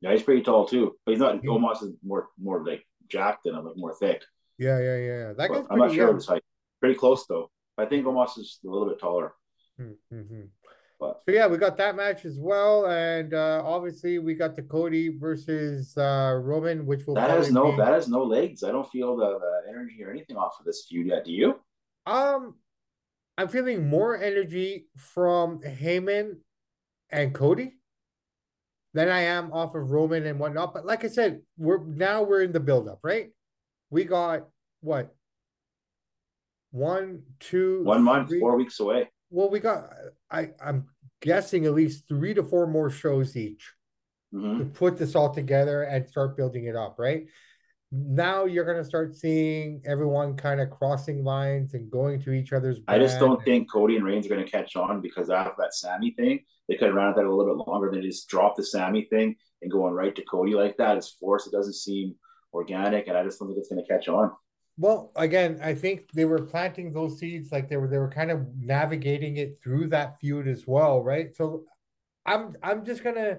Yeah, 0.00 0.12
he's 0.12 0.22
pretty 0.22 0.42
tall 0.42 0.66
too, 0.66 0.94
but 1.04 1.12
he's 1.12 1.20
not. 1.20 1.42
Yeah. 1.42 1.50
Omos 1.50 1.82
is 1.82 1.94
more 2.04 2.28
more 2.40 2.64
like 2.64 2.86
jacked 3.08 3.46
and 3.46 3.56
like 3.56 3.76
more 3.76 3.94
thick. 3.94 4.22
Yeah, 4.56 4.78
yeah, 4.78 4.96
yeah. 4.96 5.32
That 5.36 5.50
guy's 5.50 5.64
I'm 5.68 5.78
not 5.78 5.92
sure 5.92 6.10
of 6.10 6.14
his 6.14 6.26
height. 6.26 6.44
Pretty 6.78 6.94
close 6.94 7.26
though. 7.26 7.50
I 7.76 7.86
think 7.86 8.06
Omos 8.06 8.38
is 8.38 8.60
a 8.64 8.70
little 8.70 8.88
bit 8.88 9.00
taller. 9.00 9.34
Mm-hmm. 9.80 10.42
But 11.04 11.20
so 11.26 11.32
yeah, 11.32 11.46
we 11.46 11.58
got 11.58 11.76
that 11.76 11.96
match 11.96 12.24
as 12.24 12.38
well, 12.38 12.86
and 12.86 13.34
uh 13.34 13.62
obviously 13.64 14.18
we 14.18 14.34
got 14.34 14.56
the 14.56 14.62
Cody 14.62 15.16
versus 15.18 15.96
uh 15.98 16.40
Roman, 16.42 16.86
which 16.86 17.06
will 17.06 17.14
that 17.14 17.30
has 17.30 17.50
no 17.50 17.72
be... 17.72 17.76
that 17.78 17.92
has 17.92 18.08
no 18.08 18.22
legs. 18.22 18.62
I 18.64 18.70
don't 18.72 18.88
feel 18.90 19.16
the, 19.16 19.38
the 19.38 19.68
energy 19.68 20.02
or 20.02 20.10
anything 20.10 20.36
off 20.36 20.54
of 20.58 20.64
this 20.64 20.86
feud 20.88 21.08
yet. 21.08 21.24
Do 21.24 21.32
you? 21.32 21.60
Um, 22.06 22.54
I'm 23.36 23.48
feeling 23.48 23.88
more 23.88 24.16
energy 24.16 24.86
from 24.96 25.60
Heyman 25.60 26.38
and 27.10 27.34
Cody 27.34 27.74
than 28.94 29.08
I 29.08 29.22
am 29.22 29.52
off 29.52 29.74
of 29.74 29.90
Roman 29.90 30.24
and 30.24 30.38
whatnot. 30.38 30.72
But 30.72 30.86
like 30.86 31.04
I 31.04 31.08
said, 31.08 31.42
we're 31.58 31.84
now 31.84 32.22
we're 32.22 32.42
in 32.42 32.52
the 32.52 32.60
buildup, 32.60 33.00
right? 33.02 33.30
We 33.90 34.04
got 34.04 34.46
what 34.80 35.14
one, 36.70 37.22
two, 37.40 37.84
one 37.84 38.02
month, 38.02 38.28
three. 38.28 38.40
four 38.40 38.56
weeks 38.56 38.80
away. 38.80 39.10
Well, 39.30 39.50
we 39.50 39.58
got 39.58 39.90
I 40.30 40.50
I'm 40.64 40.86
guessing 41.24 41.66
at 41.66 41.74
least 41.74 42.06
three 42.08 42.34
to 42.34 42.42
four 42.42 42.66
more 42.66 42.90
shows 42.90 43.36
each 43.36 43.72
mm-hmm. 44.32 44.58
to 44.58 44.64
put 44.66 44.96
this 44.96 45.14
all 45.14 45.34
together 45.34 45.82
and 45.82 46.08
start 46.08 46.36
building 46.36 46.66
it 46.66 46.76
up, 46.76 46.96
right? 46.98 47.26
now 47.94 48.44
you're 48.44 48.64
going 48.64 48.78
to 48.78 48.84
start 48.84 49.14
seeing 49.14 49.80
everyone 49.84 50.36
kind 50.36 50.60
of 50.60 50.70
crossing 50.70 51.22
lines 51.22 51.74
and 51.74 51.90
going 51.90 52.20
to 52.22 52.32
each 52.32 52.52
other's. 52.52 52.80
I 52.88 52.98
just 52.98 53.20
don't 53.20 53.42
think 53.44 53.70
Cody 53.70 53.96
and 53.96 54.04
Reigns 54.04 54.26
are 54.26 54.30
going 54.30 54.44
to 54.44 54.50
catch 54.50 54.74
on 54.74 55.00
because 55.00 55.30
after 55.30 55.54
that 55.58 55.74
Sammy 55.74 56.12
thing, 56.12 56.40
they 56.68 56.76
could 56.76 56.88
have 56.88 56.96
ran 56.96 57.14
that 57.14 57.24
a 57.24 57.34
little 57.34 57.54
bit 57.54 57.68
longer 57.68 57.90
than 57.90 58.02
just 58.02 58.28
drop 58.28 58.56
the 58.56 58.64
Sammy 58.64 59.06
thing 59.10 59.36
and 59.62 59.70
going 59.70 59.92
right 59.92 60.14
to 60.14 60.24
Cody 60.24 60.54
like 60.54 60.76
that. 60.78 60.96
It's 60.96 61.10
forced. 61.10 61.46
It 61.46 61.52
doesn't 61.52 61.74
seem 61.74 62.16
organic, 62.52 63.06
and 63.06 63.16
I 63.16 63.22
just 63.22 63.38
don't 63.38 63.48
think 63.48 63.58
it's 63.58 63.68
going 63.68 63.84
to 63.84 63.88
catch 63.88 64.08
on. 64.08 64.32
Well, 64.76 65.12
again, 65.14 65.60
I 65.62 65.74
think 65.74 66.10
they 66.12 66.24
were 66.24 66.42
planting 66.42 66.92
those 66.92 67.18
seeds, 67.18 67.52
like 67.52 67.68
they 67.68 67.76
were 67.76 67.88
they 67.88 67.98
were 67.98 68.10
kind 68.10 68.30
of 68.30 68.46
navigating 68.58 69.36
it 69.36 69.60
through 69.62 69.88
that 69.88 70.18
feud 70.18 70.48
as 70.48 70.66
well, 70.66 71.02
right? 71.02 71.34
So, 71.34 71.64
I'm 72.26 72.56
I'm 72.62 72.84
just 72.84 73.04
gonna 73.04 73.38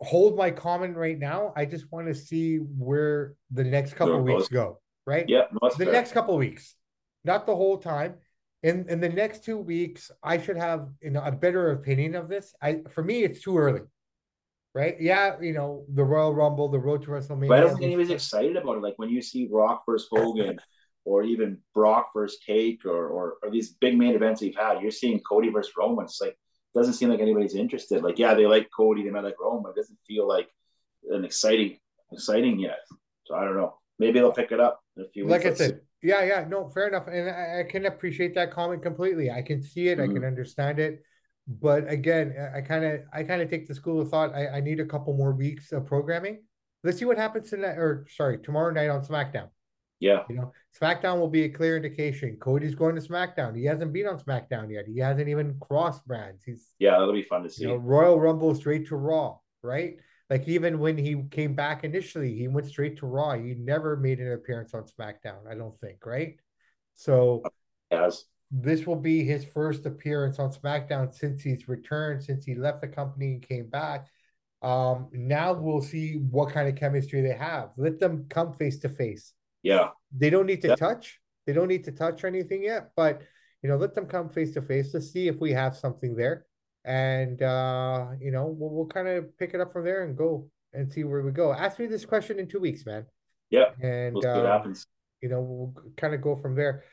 hold 0.00 0.36
my 0.36 0.50
comment 0.50 0.96
right 0.96 1.18
now. 1.18 1.52
I 1.56 1.64
just 1.64 1.90
want 1.92 2.08
to 2.08 2.14
see 2.14 2.56
where 2.56 3.34
the 3.50 3.64
next 3.64 3.94
couple 3.94 4.20
weeks 4.22 4.48
go. 4.48 4.80
Right? 5.06 5.26
Yeah, 5.28 5.42
the 5.60 5.84
fair. 5.84 5.92
next 5.92 6.12
couple 6.12 6.36
weeks, 6.36 6.74
not 7.24 7.46
the 7.46 7.54
whole 7.54 7.78
time. 7.78 8.14
In 8.62 8.88
in 8.88 9.00
the 9.00 9.10
next 9.10 9.44
two 9.44 9.58
weeks, 9.58 10.10
I 10.22 10.38
should 10.38 10.56
have 10.56 10.88
you 11.02 11.10
know 11.10 11.22
a 11.22 11.30
better 11.30 11.72
opinion 11.72 12.14
of 12.16 12.28
this. 12.28 12.54
I 12.60 12.80
for 12.90 13.04
me, 13.04 13.22
it's 13.22 13.42
too 13.42 13.56
early. 13.58 13.82
Right? 14.74 14.96
Yeah, 15.00 15.40
you 15.40 15.52
know 15.52 15.84
the 15.92 16.04
Royal 16.04 16.34
Rumble, 16.34 16.68
the 16.68 16.78
Road 16.78 17.02
to 17.02 17.08
WrestleMania. 17.08 17.48
But 17.48 17.58
I 17.58 17.60
don't 17.60 17.70
think 17.70 17.84
anybody's 17.84 18.10
excited 18.10 18.56
about 18.56 18.76
it. 18.76 18.82
Like 18.82 18.94
when 18.96 19.08
you 19.08 19.22
see 19.22 19.48
Rock 19.50 19.84
versus 19.86 20.08
Hogan. 20.10 20.58
or 21.06 21.22
even 21.22 21.58
Brock 21.74 22.12
versus 22.14 22.38
Cake, 22.46 22.86
or, 22.86 23.08
or, 23.08 23.34
or 23.42 23.50
these 23.50 23.72
big 23.74 23.94
main 23.94 24.14
events 24.14 24.40
we've 24.40 24.56
had, 24.56 24.80
you're 24.80 24.90
seeing 24.90 25.20
Cody 25.20 25.50
versus 25.50 25.70
Roman. 25.76 26.06
It's 26.06 26.18
like 26.18 26.34
doesn't 26.74 26.94
seem 26.94 27.08
like 27.08 27.20
anybody's 27.20 27.54
interested. 27.54 28.02
Like, 28.02 28.18
yeah, 28.18 28.34
they 28.34 28.46
like 28.46 28.68
Cody, 28.76 29.04
they 29.04 29.10
might 29.10 29.24
like 29.24 29.40
Roman, 29.40 29.70
it 29.70 29.76
doesn't 29.76 29.98
feel 30.06 30.26
like 30.26 30.48
an 31.10 31.24
exciting, 31.24 31.78
exciting 32.12 32.58
yet. 32.58 32.80
So 33.26 33.34
I 33.34 33.44
don't 33.44 33.56
know. 33.56 33.78
Maybe 33.98 34.18
they'll 34.18 34.32
pick 34.32 34.50
it 34.50 34.60
up 34.60 34.80
in 34.96 35.04
a 35.04 35.08
few. 35.08 35.26
Like 35.26 35.46
I 35.46 35.54
said, 35.54 35.80
yeah, 36.02 36.24
yeah, 36.24 36.44
no, 36.48 36.68
fair 36.68 36.88
enough, 36.88 37.06
and 37.06 37.30
I, 37.30 37.60
I, 37.60 37.70
can 37.70 37.86
appreciate 37.86 38.34
that 38.34 38.50
comment 38.50 38.82
completely. 38.82 39.30
I 39.30 39.40
can 39.40 39.62
see 39.62 39.88
it, 39.88 39.98
mm-hmm. 39.98 40.10
I 40.10 40.14
can 40.14 40.24
understand 40.24 40.78
it, 40.78 41.02
but 41.46 41.88
again, 41.90 42.34
I 42.54 42.60
kind 42.60 42.84
of, 42.84 43.00
I 43.12 43.22
kind 43.22 43.42
of 43.42 43.50
take 43.50 43.66
the 43.66 43.74
school 43.74 44.00
of 44.00 44.08
thought. 44.08 44.34
I, 44.34 44.48
I 44.48 44.60
need 44.60 44.80
a 44.80 44.86
couple 44.86 45.14
more 45.14 45.32
weeks 45.32 45.72
of 45.72 45.86
programming. 45.86 46.42
Let's 46.82 46.98
see 46.98 47.04
what 47.04 47.16
happens 47.16 47.50
tonight, 47.50 47.76
or 47.78 48.06
sorry, 48.10 48.38
tomorrow 48.38 48.72
night 48.72 48.88
on 48.88 49.04
SmackDown. 49.04 49.48
Yeah. 50.00 50.24
You 50.28 50.36
know, 50.36 50.52
SmackDown 50.78 51.18
will 51.18 51.28
be 51.28 51.44
a 51.44 51.48
clear 51.48 51.76
indication. 51.76 52.36
Cody's 52.40 52.74
going 52.74 52.94
to 52.94 53.00
SmackDown. 53.00 53.56
He 53.56 53.64
hasn't 53.64 53.92
been 53.92 54.06
on 54.06 54.18
SmackDown 54.18 54.70
yet. 54.70 54.86
He 54.86 54.98
hasn't 54.98 55.28
even 55.28 55.56
crossed 55.60 56.06
brands. 56.06 56.42
He's 56.44 56.68
yeah, 56.78 56.92
that'll 56.92 57.12
be 57.12 57.22
fun 57.22 57.42
to 57.44 57.50
see. 57.50 57.62
You 57.62 57.68
know, 57.68 57.76
Royal 57.76 58.20
Rumble 58.20 58.54
straight 58.54 58.86
to 58.88 58.96
Raw, 58.96 59.38
right? 59.62 59.96
Like 60.28 60.48
even 60.48 60.78
when 60.78 60.98
he 60.98 61.22
came 61.30 61.54
back 61.54 61.84
initially, 61.84 62.34
he 62.34 62.48
went 62.48 62.66
straight 62.66 62.98
to 62.98 63.06
Raw. 63.06 63.34
He 63.34 63.54
never 63.54 63.96
made 63.96 64.20
an 64.20 64.32
appearance 64.32 64.74
on 64.74 64.84
SmackDown, 64.84 65.46
I 65.48 65.54
don't 65.54 65.76
think, 65.76 66.04
right? 66.04 66.36
So 66.94 67.42
yes. 67.90 68.24
This 68.56 68.86
will 68.86 68.96
be 68.96 69.24
his 69.24 69.44
first 69.44 69.84
appearance 69.84 70.38
on 70.38 70.52
SmackDown 70.52 71.12
since 71.14 71.42
he's 71.42 71.68
returned, 71.68 72.22
since 72.22 72.44
he 72.44 72.54
left 72.54 72.80
the 72.80 72.88
company 72.88 73.32
and 73.32 73.48
came 73.48 73.68
back. 73.68 74.06
Um, 74.62 75.08
now 75.12 75.52
we'll 75.52 75.82
see 75.82 76.14
what 76.30 76.52
kind 76.52 76.68
of 76.68 76.76
chemistry 76.76 77.20
they 77.20 77.34
have. 77.34 77.70
Let 77.76 77.98
them 77.98 78.26
come 78.30 78.54
face 78.54 78.78
to 78.80 78.88
face 78.88 79.34
yeah. 79.64 79.88
They 80.16 80.30
don't 80.30 80.46
need 80.46 80.62
to 80.62 80.68
yeah. 80.68 80.76
touch. 80.76 81.18
They 81.46 81.52
don't 81.52 81.68
need 81.68 81.84
to 81.84 81.92
touch 81.92 82.22
anything 82.22 82.62
yet, 82.62 82.90
but 82.94 83.22
you 83.62 83.68
know, 83.68 83.76
let 83.76 83.94
them 83.94 84.06
come 84.06 84.28
face 84.28 84.52
to 84.52 84.62
face 84.62 84.92
to 84.92 85.02
see 85.02 85.26
if 85.26 85.40
we 85.40 85.50
have 85.52 85.74
something 85.74 86.14
there. 86.14 86.46
And 86.84 87.42
uh, 87.42 88.08
you 88.20 88.30
know, 88.30 88.46
we'll, 88.46 88.70
we'll 88.70 88.86
kind 88.86 89.08
of 89.08 89.36
pick 89.38 89.54
it 89.54 89.60
up 89.60 89.72
from 89.72 89.84
there 89.84 90.04
and 90.04 90.16
go 90.16 90.48
and 90.72 90.92
see 90.92 91.02
where 91.02 91.22
we 91.22 91.32
go. 91.32 91.52
Ask 91.52 91.78
me 91.78 91.86
this 91.86 92.04
question 92.04 92.38
in 92.38 92.46
two 92.46 92.60
weeks, 92.60 92.86
man. 92.86 93.06
Yeah. 93.50 93.70
And 93.82 94.24
uh, 94.24 94.44
happens. 94.44 94.86
You 95.22 95.30
know, 95.30 95.40
we'll 95.40 95.92
kind 95.96 96.14
of 96.14 96.20
go 96.20 96.36
from 96.36 96.54
there. 96.54 96.84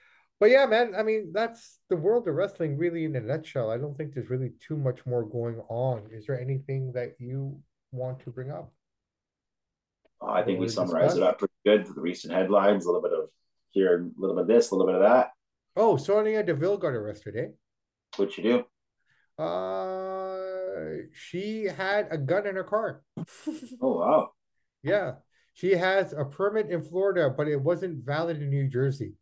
But 0.42 0.50
yeah, 0.50 0.66
man, 0.66 0.96
I 0.98 1.04
mean, 1.04 1.30
that's 1.32 1.78
the 1.88 1.96
world 1.96 2.28
of 2.28 2.34
wrestling 2.34 2.76
really 2.76 3.06
in 3.06 3.16
a 3.16 3.22
nutshell. 3.22 3.70
I 3.70 3.78
don't 3.78 3.96
think 3.96 4.16
there's 4.16 4.32
really 4.32 4.54
too 4.60 4.76
much 4.76 5.06
more 5.06 5.24
going 5.24 5.60
on. 5.70 6.10
Is 6.12 6.26
there 6.26 6.42
anything 6.42 6.92
that 6.94 7.12
you 7.20 7.60
want 7.92 8.22
to 8.22 8.32
bring 8.32 8.50
up? 8.50 8.74
Uh, 10.20 10.32
I 10.32 10.42
think 10.42 10.60
we 10.60 10.68
summarized 10.68 11.18
it 11.18 11.22
up 11.22 11.38
pretty 11.38 11.54
good. 11.64 11.86
The 11.86 12.02
recent 12.02 12.34
headlines, 12.34 12.86
a 12.86 12.88
little 12.88 13.04
bit 13.04 13.12
of 13.14 13.30
here, 13.70 14.00
a 14.00 14.20
little 14.20 14.36
bit 14.36 14.42
of 14.42 14.48
this, 14.48 14.72
a 14.72 14.76
little 14.76 14.92
bit 14.92 15.00
of 15.00 15.08
that. 15.08 15.30
Oh, 15.76 15.96
Sonya 15.96 16.42
Deville 16.42 16.78
got 16.78 16.94
arrested, 16.94 17.36
eh? 17.38 17.48
What'd 18.16 18.36
you 18.36 18.66
do? 19.38 19.44
Uh, 19.44 21.04
she 21.14 21.66
had 21.66 22.08
a 22.10 22.18
gun 22.18 22.48
in 22.48 22.56
her 22.56 22.64
car. 22.64 23.04
oh 23.80 24.00
wow! 24.00 24.32
Yeah, 24.82 25.14
she 25.54 25.74
has 25.74 26.14
a 26.14 26.26
permit 26.26 26.72
in 26.72 26.82
Florida, 26.82 27.30
but 27.30 27.48
it 27.48 27.62
wasn't 27.62 28.04
valid 28.04 28.42
in 28.42 28.50
New 28.50 28.68
Jersey. 28.68 29.14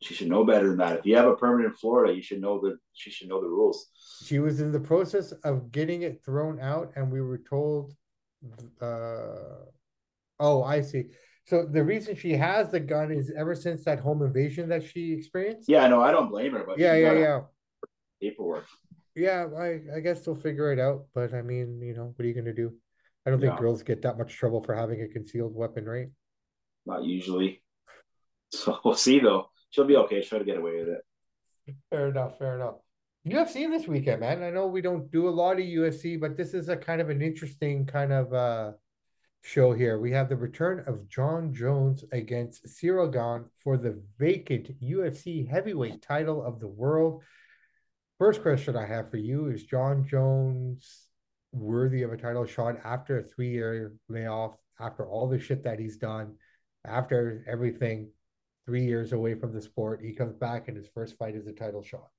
She 0.00 0.14
should 0.14 0.28
know 0.28 0.44
better 0.44 0.68
than 0.68 0.78
that. 0.78 1.00
If 1.00 1.06
you 1.06 1.16
have 1.16 1.26
a 1.26 1.34
permit 1.34 1.66
in 1.66 1.72
Florida, 1.72 2.14
you 2.14 2.22
should 2.22 2.40
know 2.40 2.60
the 2.60 2.78
she 2.92 3.10
should 3.10 3.28
know 3.28 3.40
the 3.40 3.48
rules. 3.48 3.88
She 4.24 4.38
was 4.38 4.60
in 4.60 4.70
the 4.70 4.80
process 4.80 5.32
of 5.44 5.72
getting 5.72 6.02
it 6.02 6.22
thrown 6.24 6.60
out, 6.60 6.92
and 6.94 7.10
we 7.10 7.20
were 7.20 7.38
told 7.38 7.94
uh, 8.80 9.64
Oh, 10.40 10.62
I 10.62 10.82
see. 10.82 11.04
So 11.46 11.64
the 11.64 11.82
reason 11.82 12.14
she 12.14 12.32
has 12.32 12.70
the 12.70 12.78
gun 12.78 13.10
is 13.10 13.32
ever 13.36 13.54
since 13.54 13.82
that 13.84 13.98
home 13.98 14.22
invasion 14.22 14.68
that 14.68 14.84
she 14.84 15.12
experienced. 15.12 15.68
Yeah, 15.68 15.86
no, 15.88 16.02
I 16.02 16.12
don't 16.12 16.28
blame 16.28 16.52
her. 16.52 16.64
But 16.66 16.78
yeah, 16.78 16.94
yeah, 16.94 17.12
yeah. 17.14 17.40
Paperwork. 18.20 18.66
Yeah, 19.16 19.46
I 19.58 19.80
I 19.96 20.00
guess 20.00 20.20
they'll 20.20 20.36
figure 20.36 20.72
it 20.72 20.78
out. 20.78 21.06
But 21.14 21.34
I 21.34 21.42
mean, 21.42 21.80
you 21.82 21.94
know, 21.94 22.12
what 22.14 22.24
are 22.24 22.28
you 22.28 22.34
gonna 22.34 22.54
do? 22.54 22.74
I 23.26 23.30
don't 23.30 23.40
think 23.40 23.58
girls 23.58 23.82
get 23.82 24.02
that 24.02 24.16
much 24.16 24.36
trouble 24.36 24.62
for 24.62 24.74
having 24.74 25.02
a 25.02 25.08
concealed 25.08 25.54
weapon, 25.54 25.84
right? 25.84 26.08
Not 26.86 27.04
usually. 27.04 27.62
So 28.50 28.78
we'll 28.82 28.94
see 28.94 29.18
though. 29.18 29.50
She'll 29.70 29.84
be 29.84 29.96
okay. 29.96 30.22
She'll 30.22 30.44
get 30.44 30.56
away 30.56 30.78
with 30.78 30.88
it. 30.88 31.76
Fair 31.90 32.08
enough. 32.08 32.38
Fair 32.38 32.56
enough. 32.56 32.76
UFC 33.26 33.68
this 33.68 33.86
weekend, 33.86 34.20
man. 34.20 34.42
I 34.42 34.50
know 34.50 34.66
we 34.66 34.80
don't 34.80 35.10
do 35.10 35.28
a 35.28 35.30
lot 35.30 35.58
of 35.58 35.64
UFC, 35.64 36.18
but 36.18 36.36
this 36.36 36.54
is 36.54 36.68
a 36.68 36.76
kind 36.76 37.00
of 37.00 37.10
an 37.10 37.20
interesting 37.20 37.84
kind 37.84 38.12
of 38.12 38.32
uh 38.32 38.72
show 39.42 39.72
here. 39.72 39.98
We 39.98 40.12
have 40.12 40.28
the 40.28 40.36
return 40.36 40.84
of 40.86 41.08
Jon 41.08 41.52
Jones 41.52 42.04
against 42.12 42.62
Gane 42.80 43.44
for 43.62 43.76
the 43.76 44.00
vacant 44.18 44.80
UFC 44.80 45.48
heavyweight 45.48 46.02
title 46.02 46.42
of 46.44 46.60
the 46.60 46.68
world. 46.68 47.22
First 48.18 48.42
question 48.42 48.76
I 48.76 48.86
have 48.86 49.10
for 49.10 49.16
you 49.16 49.48
is 49.48 49.64
Jon 49.64 50.06
Jones 50.06 51.08
worthy 51.52 52.02
of 52.02 52.12
a 52.12 52.16
title 52.16 52.46
shot 52.46 52.76
after 52.84 53.18
a 53.18 53.22
three 53.22 53.50
year 53.50 53.94
layoff, 54.08 54.60
after 54.80 55.06
all 55.06 55.28
the 55.28 55.38
shit 55.38 55.64
that 55.64 55.78
he's 55.78 55.98
done, 55.98 56.34
after 56.84 57.44
everything, 57.48 58.10
three 58.68 58.84
years 58.84 59.14
away 59.14 59.34
from 59.34 59.50
the 59.50 59.62
sport, 59.62 60.02
he 60.04 60.12
comes 60.12 60.34
back 60.34 60.68
and 60.68 60.76
his 60.76 60.86
first 60.92 61.16
fight 61.16 61.34
is 61.34 61.46
a 61.46 61.52
title 61.52 61.82
shot? 61.82 62.10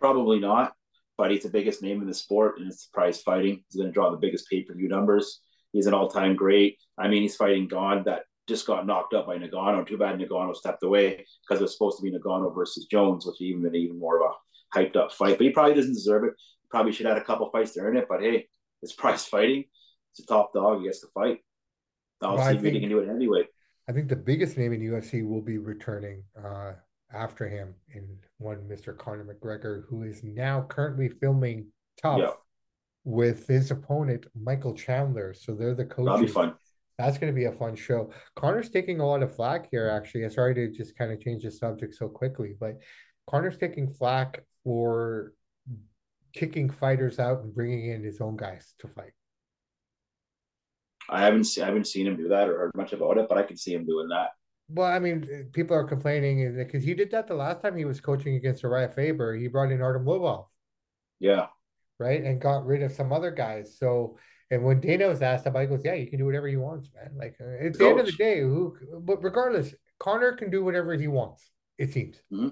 Probably 0.00 0.38
not, 0.38 0.74
but 1.16 1.32
he's 1.32 1.42
the 1.42 1.48
biggest 1.48 1.82
name 1.82 2.00
in 2.00 2.06
the 2.06 2.14
sport 2.14 2.60
and 2.60 2.70
it's 2.70 2.86
prize 2.86 3.20
fighting. 3.20 3.64
He's 3.66 3.80
going 3.80 3.88
to 3.88 3.92
draw 3.92 4.12
the 4.12 4.16
biggest 4.16 4.48
pay 4.48 4.62
per 4.62 4.74
view 4.74 4.86
numbers. 4.86 5.40
He's 5.72 5.86
an 5.86 5.94
all-time 5.94 6.36
great. 6.36 6.78
I 6.96 7.08
mean, 7.08 7.22
he's 7.22 7.34
fighting 7.34 7.66
Gane 7.66 8.04
that 8.04 8.22
just 8.46 8.64
got 8.64 8.86
knocked 8.86 9.12
up 9.12 9.26
by 9.26 9.38
Ngannou. 9.38 9.88
Too 9.88 9.98
bad 9.98 10.20
Ngannou 10.20 10.54
stepped 10.54 10.84
away 10.84 11.26
because 11.42 11.60
it 11.60 11.64
was 11.64 11.72
supposed 11.72 11.98
to 11.98 12.04
be 12.04 12.16
Ngannou 12.16 12.54
versus 12.54 12.86
Jones, 12.88 13.26
which 13.26 13.40
even 13.40 13.62
been 13.62 13.74
even 13.74 13.98
more 13.98 14.24
of 14.24 14.30
a 14.30 14.78
hyped 14.78 14.94
up 14.94 15.10
fight. 15.10 15.36
But 15.36 15.46
he 15.46 15.50
probably 15.50 15.74
doesn't 15.74 15.94
deserve 15.94 16.22
it. 16.24 16.34
Probably 16.70 16.92
should 16.92 17.06
have 17.06 17.16
had 17.16 17.22
a 17.22 17.26
couple 17.26 17.50
fights 17.50 17.72
to 17.72 17.80
earn 17.80 17.96
it. 17.96 18.06
But 18.08 18.20
hey, 18.20 18.46
it's 18.82 18.92
prize 18.94 19.24
fighting. 19.24 19.64
It's 20.12 20.20
a 20.20 20.26
top 20.26 20.52
dog. 20.54 20.78
He 20.78 20.84
gets 20.84 21.00
to 21.00 21.08
fight. 21.12 21.38
I'll 22.22 22.36
well, 22.36 22.48
see 22.48 22.56
if 22.56 22.62
he 22.62 22.78
can 22.78 22.88
do 22.88 23.00
it 23.00 23.08
anyway. 23.08 23.48
I 23.88 23.92
think 23.92 24.08
the 24.08 24.16
biggest 24.16 24.58
name 24.58 24.72
in 24.72 24.80
UFC 24.80 25.26
will 25.26 25.40
be 25.40 25.58
returning 25.58 26.22
uh, 26.42 26.72
after 27.12 27.48
him 27.48 27.74
in 27.94 28.18
one 28.36 28.58
Mr. 28.68 28.96
Conor 28.96 29.24
McGregor, 29.24 29.84
who 29.88 30.02
is 30.02 30.22
now 30.22 30.66
currently 30.68 31.08
filming 31.08 31.66
TUF 32.02 32.18
with 33.04 33.46
his 33.46 33.70
opponent 33.70 34.26
Michael 34.38 34.74
Chandler. 34.74 35.32
So 35.32 35.54
they're 35.54 35.74
the 35.74 35.86
coaches. 35.86 36.06
That'll 36.06 36.26
be 36.26 36.32
fun. 36.32 36.54
That's 36.98 37.16
going 37.16 37.32
to 37.32 37.36
be 37.36 37.46
a 37.46 37.52
fun 37.52 37.76
show. 37.76 38.12
Conor's 38.36 38.68
taking 38.70 39.00
a 39.00 39.06
lot 39.06 39.22
of 39.22 39.34
flack 39.34 39.68
here. 39.70 39.88
Actually, 39.88 40.24
I'm 40.24 40.30
sorry 40.30 40.54
to 40.54 40.68
just 40.70 40.98
kind 40.98 41.12
of 41.12 41.20
change 41.20 41.44
the 41.44 41.50
subject 41.50 41.94
so 41.94 42.08
quickly, 42.08 42.54
but 42.58 42.78
Conor's 43.26 43.56
taking 43.56 43.94
flack 43.94 44.42
for 44.64 45.32
kicking 46.34 46.68
fighters 46.68 47.18
out 47.18 47.42
and 47.42 47.54
bringing 47.54 47.90
in 47.90 48.02
his 48.02 48.20
own 48.20 48.36
guys 48.36 48.74
to 48.80 48.88
fight. 48.88 49.12
I 51.08 51.20
haven't 51.20 51.44
seen 51.44 51.64
I 51.64 51.66
haven't 51.66 51.86
seen 51.86 52.06
him 52.06 52.16
do 52.16 52.28
that 52.28 52.48
or 52.48 52.58
heard 52.58 52.72
much 52.74 52.92
about 52.92 53.18
it, 53.18 53.28
but 53.28 53.38
I 53.38 53.42
can 53.42 53.56
see 53.56 53.74
him 53.74 53.86
doing 53.86 54.08
that. 54.08 54.30
Well, 54.70 54.86
I 54.86 54.98
mean, 54.98 55.48
people 55.52 55.74
are 55.74 55.84
complaining 55.84 56.54
because 56.54 56.84
he 56.84 56.92
did 56.92 57.10
that 57.12 57.26
the 57.26 57.34
last 57.34 57.62
time 57.62 57.76
he 57.76 57.86
was 57.86 58.00
coaching 58.00 58.34
against 58.34 58.62
Urijah 58.62 58.94
Faber. 58.94 59.34
He 59.34 59.48
brought 59.48 59.72
in 59.72 59.80
Artem 59.80 60.04
Lobov. 60.04 60.46
Yeah. 61.20 61.46
Right, 61.98 62.22
and 62.22 62.40
got 62.40 62.66
rid 62.66 62.82
of 62.82 62.92
some 62.92 63.12
other 63.12 63.30
guys. 63.30 63.76
So, 63.78 64.18
and 64.50 64.62
when 64.62 64.80
Dana 64.80 65.08
was 65.08 65.22
asked 65.22 65.46
about, 65.46 65.62
he 65.62 65.66
goes, 65.66 65.84
"Yeah, 65.84 65.94
you 65.94 66.06
can 66.06 66.18
do 66.18 66.26
whatever 66.26 66.46
you 66.46 66.60
want, 66.60 66.86
man. 66.94 67.12
Like 67.16 67.36
uh, 67.40 67.66
at 67.66 67.74
the 67.74 67.88
end 67.88 67.98
of 67.98 68.06
the 68.06 68.12
day, 68.12 68.40
who? 68.40 68.76
But 69.00 69.24
regardless, 69.24 69.74
Conor 69.98 70.32
can 70.32 70.50
do 70.50 70.62
whatever 70.62 70.94
he 70.94 71.08
wants. 71.08 71.50
It 71.76 71.92
seems. 71.92 72.16
Mm-hmm. 72.32 72.50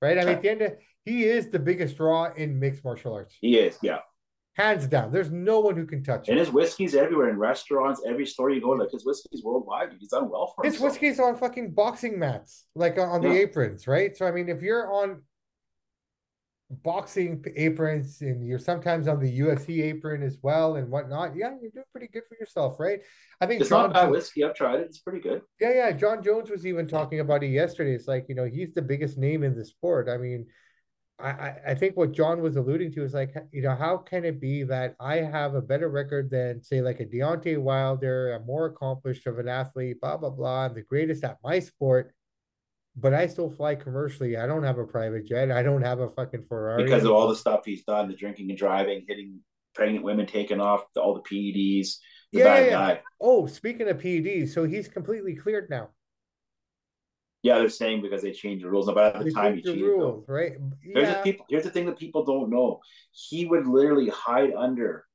Right. 0.00 0.18
I 0.18 0.24
mean, 0.24 0.34
at 0.36 0.42
the 0.42 0.50
end 0.50 0.62
of 0.62 0.72
he 1.04 1.24
is 1.24 1.48
the 1.48 1.58
biggest 1.58 1.96
draw 1.96 2.32
in 2.32 2.60
mixed 2.60 2.84
martial 2.84 3.12
arts. 3.12 3.34
He 3.40 3.58
is, 3.58 3.76
yeah 3.82 3.98
hands 4.60 4.86
down. 4.86 5.12
There's 5.12 5.30
no 5.30 5.60
one 5.60 5.76
who 5.76 5.86
can 5.86 6.02
touch 6.02 6.28
it. 6.28 6.32
And 6.32 6.38
his 6.38 6.50
whiskey's 6.50 6.94
everywhere 6.94 7.28
in 7.30 7.38
restaurants, 7.38 8.02
every 8.06 8.26
store 8.26 8.50
you 8.50 8.60
go. 8.60 8.70
Like 8.70 8.90
his 8.90 9.04
whiskey's 9.04 9.42
worldwide. 9.42 9.94
He's 9.98 10.10
done 10.10 10.30
well 10.30 10.52
for 10.54 10.64
his 10.64 10.74
himself. 10.74 10.92
whiskey's 10.92 11.20
on 11.20 11.36
fucking 11.36 11.72
boxing 11.72 12.18
mats, 12.18 12.66
like 12.74 12.98
uh, 12.98 13.02
on 13.02 13.22
yeah. 13.22 13.30
the 13.30 13.40
aprons, 13.40 13.86
right? 13.86 14.16
So 14.16 14.26
I 14.26 14.30
mean, 14.30 14.48
if 14.48 14.62
you're 14.62 14.92
on 14.92 15.22
boxing 16.70 17.44
aprons 17.56 18.20
and 18.20 18.46
you're 18.46 18.58
sometimes 18.58 19.08
on 19.08 19.18
the 19.18 19.40
UFC 19.40 19.82
apron 19.82 20.22
as 20.22 20.38
well 20.42 20.76
and 20.76 20.88
whatnot, 20.88 21.34
yeah, 21.34 21.50
you're 21.60 21.70
doing 21.70 21.84
pretty 21.92 22.08
good 22.12 22.22
for 22.28 22.36
yourself, 22.38 22.78
right? 22.78 23.00
I 23.40 23.46
think 23.46 23.60
it's 23.60 23.70
John 23.70 23.90
not 23.90 23.94
bad 23.94 24.10
whiskey. 24.10 24.44
I've 24.44 24.54
tried 24.54 24.80
it; 24.80 24.86
it's 24.86 25.00
pretty 25.00 25.20
good. 25.20 25.42
Yeah, 25.60 25.72
yeah. 25.74 25.92
Jon 25.92 26.22
Jones 26.22 26.50
was 26.50 26.66
even 26.66 26.86
talking 26.86 27.20
about 27.20 27.42
it 27.42 27.48
yesterday. 27.48 27.94
It's 27.94 28.08
like 28.08 28.26
you 28.28 28.34
know 28.34 28.44
he's 28.44 28.74
the 28.74 28.82
biggest 28.82 29.18
name 29.18 29.42
in 29.42 29.56
the 29.56 29.64
sport. 29.64 30.08
I 30.08 30.16
mean 30.16 30.46
I, 31.22 31.54
I 31.68 31.74
think 31.74 31.96
what 31.96 32.12
Jon 32.12 32.40
was 32.40 32.56
alluding 32.56 32.92
to 32.92 33.04
is 33.04 33.14
like, 33.14 33.34
you 33.52 33.62
know, 33.62 33.74
how 33.74 33.96
can 33.96 34.24
it 34.24 34.40
be 34.40 34.62
that 34.64 34.96
I 35.00 35.16
have 35.16 35.54
a 35.54 35.62
better 35.62 35.88
record 35.88 36.30
than, 36.30 36.62
say, 36.62 36.80
like 36.80 37.00
a 37.00 37.04
Deontay 37.04 37.58
Wilder, 37.58 38.32
I'm 38.32 38.46
more 38.46 38.66
accomplished 38.66 39.26
of 39.26 39.38
an 39.38 39.48
athlete, 39.48 40.00
blah, 40.00 40.16
blah, 40.16 40.30
blah. 40.30 40.66
I'm 40.66 40.74
the 40.74 40.82
greatest 40.82 41.24
at 41.24 41.38
my 41.44 41.60
sport, 41.60 42.12
but 42.96 43.14
I 43.14 43.26
still 43.26 43.50
fly 43.50 43.74
commercially. 43.74 44.36
I 44.36 44.46
don't 44.46 44.64
have 44.64 44.78
a 44.78 44.86
private 44.86 45.26
jet. 45.26 45.50
I 45.50 45.62
don't 45.62 45.82
have 45.82 46.00
a 46.00 46.08
fucking 46.08 46.44
Ferrari. 46.48 46.84
Because 46.84 47.04
of 47.04 47.12
all 47.12 47.28
the 47.28 47.36
stuff 47.36 47.62
he's 47.64 47.84
done, 47.84 48.08
the 48.08 48.14
drinking 48.14 48.48
and 48.50 48.58
driving, 48.58 49.04
hitting 49.06 49.40
pregnant 49.74 50.04
women, 50.04 50.26
taking 50.26 50.60
off 50.60 50.84
all 50.96 51.14
the 51.14 51.22
PEDs, 51.22 51.96
the 52.32 52.38
yeah, 52.38 52.44
bad 52.44 52.66
yeah. 52.66 52.72
guy. 52.72 53.02
Oh, 53.20 53.46
speaking 53.46 53.88
of 53.88 53.98
PEDs, 53.98 54.50
so 54.50 54.64
he's 54.64 54.88
completely 54.88 55.34
cleared 55.34 55.68
now. 55.70 55.90
Yeah, 57.42 57.58
they're 57.58 57.70
saying 57.70 58.02
because 58.02 58.22
they 58.22 58.32
changed 58.32 58.64
the 58.64 58.70
rules. 58.70 58.86
But 58.86 58.98
at 58.98 59.18
the 59.18 59.24
they 59.24 59.30
time, 59.30 59.56
he 59.56 59.62
cheated. 59.62 59.82
Rules, 59.82 60.24
right? 60.28 60.52
Here's 60.82 61.08
the 61.08 61.22
people. 61.22 61.46
Here's 61.48 61.64
the 61.64 61.70
thing 61.70 61.86
that 61.86 61.98
people 61.98 62.24
don't 62.24 62.50
know. 62.50 62.80
He 63.12 63.46
would 63.46 63.66
literally 63.66 64.10
hide 64.10 64.52
under 64.54 65.06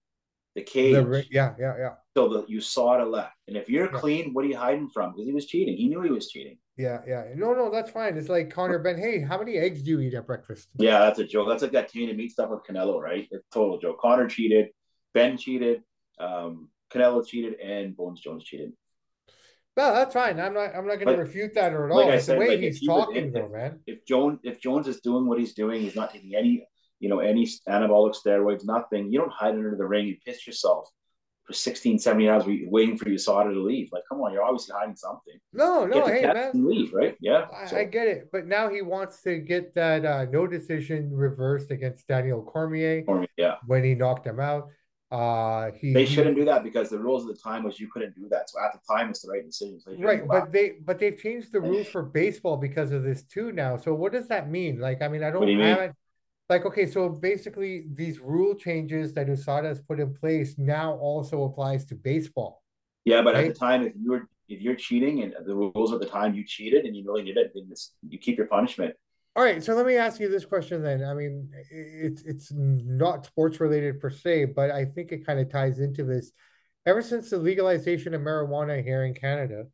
the 0.55 0.63
cage. 0.63 0.95
The, 0.95 1.25
yeah, 1.29 1.53
yeah, 1.59 1.75
yeah. 1.77 1.89
So 2.17 2.29
that 2.29 2.49
you 2.49 2.61
saw 2.61 2.95
it 2.95 3.01
a 3.01 3.05
left. 3.05 3.35
And 3.47 3.55
if 3.55 3.69
you're 3.69 3.91
yeah. 3.91 3.99
clean, 3.99 4.33
what 4.33 4.45
are 4.45 4.47
you 4.47 4.57
hiding 4.57 4.89
from? 4.89 5.11
Because 5.11 5.27
he 5.27 5.33
was 5.33 5.45
cheating. 5.45 5.77
He 5.77 5.87
knew 5.87 6.01
he 6.01 6.09
was 6.09 6.29
cheating. 6.29 6.57
Yeah, 6.77 7.01
yeah. 7.07 7.25
No, 7.35 7.53
no, 7.53 7.69
that's 7.71 7.91
fine. 7.91 8.17
It's 8.17 8.27
like 8.27 8.49
Conor 8.49 8.79
Benn. 8.79 8.97
Hey, 8.97 9.21
how 9.21 9.37
many 9.37 9.57
eggs 9.57 9.83
do 9.83 9.91
you 9.91 9.99
eat 9.99 10.13
at 10.13 10.25
breakfast? 10.25 10.69
Yeah, 10.77 10.99
that's 10.99 11.19
a 11.19 11.25
joke. 11.25 11.47
That's 11.47 11.61
like 11.61 11.71
that 11.73 11.89
tainted 11.89 12.17
meat 12.17 12.31
stuff 12.31 12.49
with 12.49 12.63
Canelo, 12.63 12.99
right? 12.99 13.27
It's 13.31 13.45
total 13.53 13.77
joke. 13.77 13.99
Conor 14.01 14.27
cheated. 14.27 14.69
Benn 15.13 15.37
cheated. 15.37 15.83
Um, 16.19 16.69
Canelo 16.91 17.25
cheated, 17.25 17.59
and 17.59 17.95
Bones 17.95 18.19
Jones 18.19 18.43
cheated. 18.43 18.73
No, 19.77 19.93
that's 19.93 20.13
fine. 20.13 20.39
I'm 20.39 20.53
not. 20.53 20.73
I'm 20.75 20.87
not 20.87 20.99
going 20.99 21.15
to 21.15 21.21
refute 21.21 21.53
that 21.55 21.73
at 21.73 21.79
all. 21.79 21.97
Like 21.97 22.13
I 22.13 22.19
said, 22.19 22.35
the 22.35 22.39
way 22.39 22.49
like 22.49 22.59
he's 22.59 22.77
he 22.77 22.87
talking, 22.87 23.31
though, 23.31 23.49
man. 23.49 23.79
If 23.85 24.05
Jones, 24.05 24.39
if 24.43 24.61
Jones 24.61 24.87
is 24.87 25.01
doing 25.01 25.27
what 25.27 25.37
he's 25.37 25.53
doing, 25.53 25.81
he's 25.81 25.95
not 25.95 26.11
taking 26.11 26.33
any, 26.35 26.65
you 26.99 27.09
know, 27.09 27.19
any 27.19 27.45
anabolic 27.67 28.15
steroids, 28.15 28.63
nothing. 28.63 29.11
You 29.11 29.19
don't 29.19 29.33
hide 29.33 29.53
under 29.53 29.75
the 29.75 29.85
ring. 29.85 30.07
You 30.07 30.15
piss 30.25 30.47
yourself 30.47 30.89
for 31.45 31.53
16, 31.53 31.99
17 31.99 32.27
hours 32.27 32.43
waiting 32.47 32.97
for 32.97 33.05
USADA 33.05 33.53
to 33.53 33.61
leave. 33.61 33.89
Like, 33.91 34.03
come 34.09 34.19
on, 34.21 34.33
you're 34.33 34.43
obviously 34.43 34.73
hiding 34.77 34.95
something. 34.95 35.35
No, 35.53 35.85
no, 35.85 36.05
hey 36.07 36.23
man, 36.23 36.51
leave, 36.53 36.93
right? 36.93 37.15
Yeah, 37.19 37.45
I, 37.55 37.65
so. 37.67 37.77
I, 37.77 37.83
get 37.83 38.07
it, 38.07 38.29
but 38.31 38.47
now 38.47 38.69
he 38.69 38.81
wants 38.81 39.21
to 39.23 39.37
get 39.37 39.75
that 39.75 40.05
uh, 40.05 40.25
no 40.25 40.47
decision 40.47 41.11
reversed 41.11 41.69
against 41.69 42.07
Daniel 42.07 42.41
Cormier. 42.41 43.03
Cormier, 43.03 43.27
yeah, 43.37 43.55
when 43.67 43.83
he 43.83 43.93
knocked 43.93 44.25
him 44.25 44.39
out. 44.39 44.69
Uh, 45.15 45.71
he, 45.79 45.93
they 45.93 46.05
shouldn't 46.05 46.35
do 46.35 46.43
that 46.43 46.61
because 46.61 46.89
the 46.89 46.99
rules 46.99 47.21
of 47.23 47.29
the 47.29 47.41
time 47.41 47.63
was 47.63 47.79
you 47.79 47.87
couldn't 47.87 48.13
do 48.15 48.27
that. 48.29 48.49
So 48.49 48.59
at 48.59 48.73
the 48.73 48.79
time, 48.93 49.09
it's 49.09 49.21
the 49.21 49.31
right 49.31 49.45
decision. 49.45 49.79
So 49.79 49.95
right, 49.99 50.27
but 50.27 50.51
they 50.51 50.73
but 50.83 50.99
they've 50.99 51.17
changed 51.17 51.53
the 51.53 51.61
rules 51.61 51.87
for 51.87 52.03
baseball 52.03 52.57
because 52.57 52.91
of 52.91 53.03
this 53.03 53.23
too 53.23 53.53
now. 53.53 53.77
So 53.77 53.93
what 53.93 54.11
does 54.11 54.27
that 54.27 54.49
mean? 54.49 54.77
Like, 54.79 55.01
I 55.01 55.07
mean, 55.07 55.23
I 55.23 55.31
don't 55.31 55.47
do 55.47 55.57
have 55.59 55.93
Like, 56.49 56.65
okay, 56.65 56.85
so 56.85 57.07
basically, 57.07 57.85
these 57.93 58.19
rule 58.19 58.55
changes 58.55 59.13
that 59.13 59.27
USADA 59.27 59.65
has 59.65 59.79
put 59.79 60.01
in 60.01 60.13
place 60.13 60.57
now 60.57 60.95
also 60.95 61.43
applies 61.43 61.85
to 61.85 61.95
baseball. 61.95 62.61
Yeah, 63.05 63.21
but 63.21 63.35
right? 63.35 63.45
at 63.45 63.53
the 63.53 63.59
time, 63.59 63.83
if 63.83 63.93
you 63.95 64.11
were 64.11 64.27
if 64.49 64.59
you're 64.59 64.75
cheating 64.75 65.23
and 65.23 65.33
the 65.45 65.55
rules 65.55 65.93
at 65.93 66.01
the 66.01 66.11
time 66.17 66.35
you 66.35 66.43
cheated 66.45 66.83
and 66.85 66.93
you 66.93 67.05
really 67.05 67.23
did 67.23 67.37
it, 67.37 67.51
then 67.55 67.71
you 68.09 68.19
keep 68.19 68.37
your 68.37 68.47
punishment. 68.47 68.93
All 69.37 69.43
right, 69.43 69.61
so 69.61 69.75
let 69.75 69.85
me 69.85 69.97
ask 69.97 70.21
you 70.21 70.29
this 70.29 70.45
question 70.45 70.81
then. 70.81 71.03
I 71.03 71.13
mean, 71.13 71.49
it's 71.69 72.21
it's 72.21 72.53
not 72.53 73.25
sports 73.25 73.59
related 73.59 73.99
per 73.99 74.09
se, 74.09 74.45
but 74.45 74.71
I 74.71 74.85
think 74.85 75.11
it 75.11 75.25
kind 75.25 75.39
of 75.39 75.51
ties 75.51 75.79
into 75.79 76.05
this. 76.05 76.31
Ever 76.85 77.01
since 77.01 77.29
the 77.29 77.37
legalization 77.37 78.13
of 78.13 78.21
marijuana 78.21 78.81
here 78.81 79.03
in 79.03 79.13
Canada, 79.13 79.65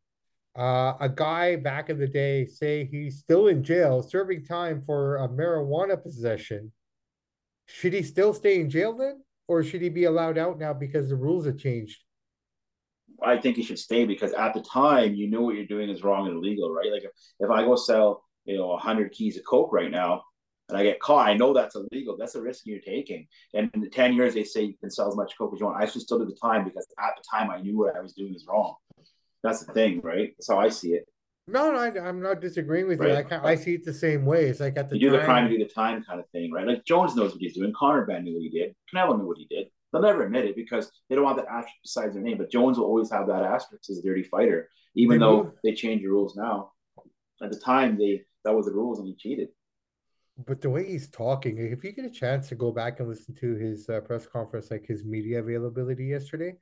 uh, 0.58 0.93
a 1.00 1.10
guy 1.10 1.58
back 1.58 1.91
in 1.91 2.00
the 2.00 2.08
day, 2.08 2.47
say 2.47 2.86
he's 2.86 3.19
still 3.19 3.47
in 3.47 3.63
jail 3.63 4.02
serving 4.02 4.45
time 4.45 4.82
for 4.82 5.17
a 5.17 5.30
marijuana 5.30 6.02
possession, 6.02 6.71
should 7.67 7.93
he 7.93 8.02
still 8.02 8.34
stay 8.34 8.60
in 8.60 8.69
jail 8.69 8.97
then, 8.97 9.21
or 9.47 9.62
should 9.62 9.84
he 9.84 9.89
be 9.89 10.06
allowed 10.06 10.39
out 10.39 10.58
now 10.58 10.74
because 10.74 11.10
the 11.10 11.15
rules 11.15 11.45
have 11.45 11.60
changed? 11.60 12.00
I 13.21 13.38
think 13.38 13.58
he 13.58 13.63
should 13.63 13.78
stay 13.78 14.06
because 14.06 14.34
at 14.34 14.56
the 14.56 14.62
time 14.63 15.13
you 15.13 15.30
know 15.30 15.41
what 15.41 15.54
you're 15.54 15.67
doing 15.67 15.91
is 15.91 16.04
wrong 16.04 16.28
and 16.28 16.38
illegal, 16.38 16.74
right? 16.74 16.91
Like 16.91 17.04
if, 17.04 17.12
if 17.39 17.52
I 17.52 17.63
go 17.63 17.76
sell 17.76 18.24
you 18.45 18.58
know, 18.58 18.67
100 18.67 19.12
keys 19.12 19.38
of 19.38 19.45
Coke 19.45 19.71
right 19.71 19.91
now, 19.91 20.23
and 20.69 20.77
I 20.77 20.84
get 20.84 20.99
caught, 21.01 21.27
I 21.27 21.34
know 21.34 21.54
that's 21.54 21.75
illegal. 21.75 22.15
That's 22.17 22.36
a 22.36 22.41
risk 22.41 22.65
you're 22.65 22.80
taking. 22.80 23.27
And 23.54 23.69
in 23.73 23.82
the 23.82 23.89
10 23.89 24.13
years, 24.13 24.34
they 24.34 24.45
say 24.45 24.63
you 24.63 24.77
can 24.80 24.89
sell 24.89 25.10
as 25.10 25.17
much 25.17 25.38
Coke 25.38 25.54
as 25.54 25.60
you 25.60 25.65
want. 25.65 25.82
I 25.82 25.86
should 25.86 26.01
still 26.01 26.19
do 26.19 26.25
the 26.25 26.38
time 26.41 26.63
because 26.63 26.88
at 26.97 27.15
the 27.17 27.23
time 27.30 27.49
I 27.49 27.62
knew 27.62 27.77
what 27.77 27.95
I 27.95 27.99
was 27.99 28.13
doing 28.13 28.34
was 28.34 28.45
wrong. 28.47 28.75
That's 29.43 29.65
the 29.65 29.73
thing, 29.73 30.01
right? 30.01 30.34
That's 30.38 30.49
how 30.49 30.60
I 30.60 30.69
see 30.69 30.93
it. 30.93 31.06
No, 31.47 31.71
no, 31.71 31.80
I, 31.80 32.08
am 32.08 32.21
not 32.21 32.39
disagreeing 32.39 32.88
with 32.88 32.99
right. 32.99 33.25
you. 33.30 33.38
I, 33.38 33.49
I 33.49 33.56
see 33.56 33.73
it 33.73 33.84
the 33.84 33.93
same 33.93 34.25
way. 34.25 34.45
It's 34.45 34.60
like 34.60 34.77
at 34.77 34.89
the 34.89 34.97
you 34.97 35.10
do 35.10 35.17
the 35.17 35.25
crime, 35.25 35.49
do 35.49 35.58
the 35.58 35.65
time 35.65 36.04
kind 36.04 36.19
of 36.19 36.30
thing, 36.30 36.51
right? 36.51 36.65
Like 36.65 36.86
Jones 36.86 37.15
knows 37.15 37.32
what 37.32 37.41
he's 37.41 37.56
doing. 37.56 37.73
Conor 37.73 38.06
Benn 38.06 38.23
knew 38.23 38.36
what 38.36 38.43
he 38.43 38.49
did. 38.49 38.75
Canelo 38.93 39.17
knew 39.17 39.27
what 39.27 39.38
he 39.38 39.47
did. 39.49 39.67
They'll 39.91 40.01
never 40.01 40.23
admit 40.23 40.45
it 40.45 40.56
because 40.56 40.89
they 41.10 41.15
don't 41.15 41.25
want 41.25 41.38
that 41.38 41.47
asterisk 41.47 41.75
besides 41.84 42.13
their 42.13 42.23
name. 42.23 42.38
But 42.38 42.51
Jones 42.51 42.77
will 42.77 42.86
always 42.86 43.12
have 43.12 43.27
that 43.27 43.43
asterisk 43.43 43.89
as 43.89 43.97
a 43.97 44.01
dirty 44.01 44.23
fighter, 44.23 44.69
even 44.95 45.19
they 45.19 45.25
though 45.25 45.43
move. 45.45 45.54
they 45.63 45.73
change 45.73 46.01
the 46.01 46.08
rules 46.08 46.38
now. 46.38 46.71
At 47.41 47.51
the 47.51 47.60
time, 47.60 47.97
they 47.97 48.21
that 48.43 48.54
was 48.54 48.65
the 48.65 48.73
rules 48.73 48.99
and 48.99 49.08
he 49.08 49.15
cheated. 49.15 49.49
But 50.45 50.62
the 50.62 50.69
way 50.69 50.88
he's 50.88 51.10
talking, 51.10 51.58
if 51.58 51.84
you 51.84 51.91
get 51.91 52.06
a 52.06 52.10
chance 52.10 52.47
to 52.49 52.56
go 52.56 52.71
back 52.71 52.99
and 52.99 53.10
listen 53.10 53.36
to 53.36 53.56
his 53.56 53.89
uh, 53.89 53.99
press 54.01 54.25
conference, 54.25 54.71
like 54.71 54.86
his 54.88 55.04
media 55.04 55.39
availability 55.39 56.06
yesterday, 56.06 56.56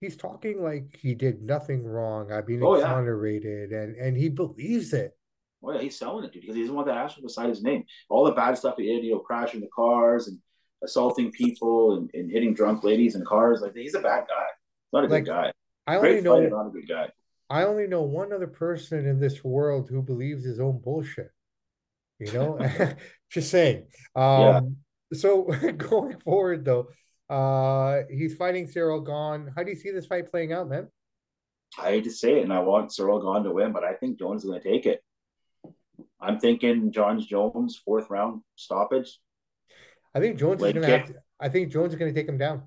he's 0.00 0.16
talking 0.16 0.62
like 0.62 0.96
he 1.00 1.14
did 1.14 1.42
nothing 1.42 1.84
wrong. 1.84 2.32
I've 2.32 2.46
been 2.46 2.62
oh, 2.62 2.74
exonerated, 2.74 3.70
yeah. 3.70 3.78
and 3.78 3.96
and 3.96 4.16
he 4.16 4.28
believes 4.28 4.92
it. 4.92 5.16
Oh 5.62 5.72
yeah, 5.72 5.80
he's 5.80 5.98
selling 5.98 6.24
it, 6.24 6.32
dude, 6.32 6.42
because 6.42 6.56
he 6.56 6.62
doesn't 6.62 6.74
want 6.74 6.88
that 6.88 6.96
asterisk 6.96 7.22
beside 7.22 7.48
his 7.48 7.62
name. 7.62 7.84
All 8.08 8.24
the 8.24 8.32
bad 8.32 8.58
stuff 8.58 8.74
he 8.76 8.84
did, 8.84 9.04
you 9.04 9.12
know, 9.12 9.20
crashing 9.20 9.60
the 9.60 9.68
cars 9.74 10.28
and 10.28 10.38
assaulting 10.82 11.30
people 11.30 11.96
and, 11.96 12.10
and 12.14 12.30
hitting 12.30 12.54
drunk 12.54 12.84
ladies 12.84 13.14
in 13.14 13.24
cars. 13.24 13.60
Like 13.60 13.74
he's 13.74 13.94
a 13.94 14.00
bad 14.00 14.26
guy. 14.28 14.46
Not 14.92 15.04
a 15.04 15.08
like, 15.08 15.24
good 15.24 15.30
guy. 15.30 15.52
I 15.86 15.98
Great 15.98 16.10
only 16.10 16.22
know 16.22 16.36
fighter, 16.36 16.50
not 16.50 16.66
a 16.66 16.70
good 16.70 16.88
guy. 16.88 17.08
I 17.50 17.64
only 17.64 17.86
know 17.86 18.02
one 18.02 18.32
other 18.32 18.46
person 18.46 19.06
in 19.06 19.20
this 19.20 19.44
world 19.44 19.88
who 19.88 20.02
believes 20.02 20.44
his 20.44 20.60
own 20.60 20.80
bullshit. 20.82 21.30
You 22.18 22.32
know, 22.32 22.58
just 23.30 23.50
saying. 23.50 23.86
Um, 24.14 24.40
yeah. 24.40 24.60
So 25.12 25.44
going 25.76 26.18
forward, 26.20 26.64
though, 26.64 26.88
uh, 27.28 28.02
he's 28.10 28.36
fighting 28.36 28.66
Ciryl 28.66 29.04
Gane. 29.04 29.52
How 29.54 29.62
do 29.62 29.70
you 29.70 29.76
see 29.76 29.90
this 29.90 30.06
fight 30.06 30.30
playing 30.30 30.52
out, 30.52 30.68
man? 30.68 30.88
I 31.78 31.90
hate 31.90 32.04
to 32.04 32.10
say 32.10 32.38
it, 32.38 32.44
and 32.44 32.52
I 32.52 32.60
want 32.60 32.90
Ciryl 32.90 33.20
Gane 33.22 33.44
to 33.44 33.52
win, 33.52 33.72
but 33.72 33.84
I 33.84 33.94
think 33.94 34.18
Jones 34.18 34.44
is 34.44 34.50
going 34.50 34.62
to 34.62 34.68
take 34.68 34.86
it. 34.86 35.02
I'm 36.20 36.38
thinking 36.38 36.92
Jon 36.92 37.20
Jones 37.20 37.80
fourth 37.84 38.08
round 38.08 38.42
stoppage. 38.56 39.18
I 40.14 40.20
think 40.20 40.38
Jones 40.38 40.62
is 40.62 40.72
going 40.72 40.86
to. 40.86 41.06
To, 41.06 41.14
I 41.40 41.48
think 41.48 41.70
Jones 41.72 41.92
is 41.92 41.98
going 41.98 42.14
to 42.14 42.18
take 42.18 42.28
him 42.28 42.38
down. 42.38 42.62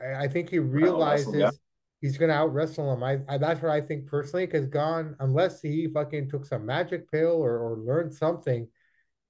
I, 0.00 0.24
I 0.24 0.28
think 0.28 0.50
he 0.50 0.58
realizes 0.58 1.58
he's 2.04 2.18
gonna 2.18 2.34
out 2.34 2.52
wrestle 2.52 2.92
him. 2.92 3.02
I, 3.02 3.18
I, 3.30 3.38
that's 3.38 3.62
what 3.62 3.72
I 3.72 3.80
think 3.80 4.06
personally. 4.06 4.44
Because 4.44 4.66
Gane, 4.66 5.16
unless 5.20 5.62
he 5.62 5.88
fucking 5.88 6.28
took 6.28 6.44
some 6.44 6.66
magic 6.66 7.10
pill 7.10 7.32
or, 7.32 7.58
or 7.58 7.78
learned 7.78 8.12
something, 8.12 8.68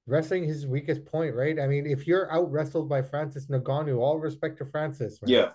wrestling 0.09 0.43
his 0.43 0.67
weakest 0.67 1.05
point, 1.05 1.37
right? 1.37 1.61
I 1.61 1.69
mean, 1.69 1.87
if 1.87 2.09
you're 2.09 2.31
out 2.33 2.51
wrestled 2.51 2.89
by 2.89 3.03
Francis 3.03 3.47
Ngannou, 3.47 3.99
all 3.99 4.19
respect 4.19 4.59
to 4.59 4.67
Francis, 4.67 5.21
right? 5.23 5.31
yeah, 5.31 5.51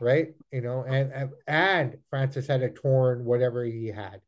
right? 0.00 0.34
You 0.52 0.60
know, 0.60 0.84
and 0.86 1.30
and 1.46 1.96
Francis 2.10 2.46
had 2.46 2.60
a 2.60 2.68
torn 2.68 3.24
whatever 3.24 3.64
he 3.64 3.86
had. 3.86 4.20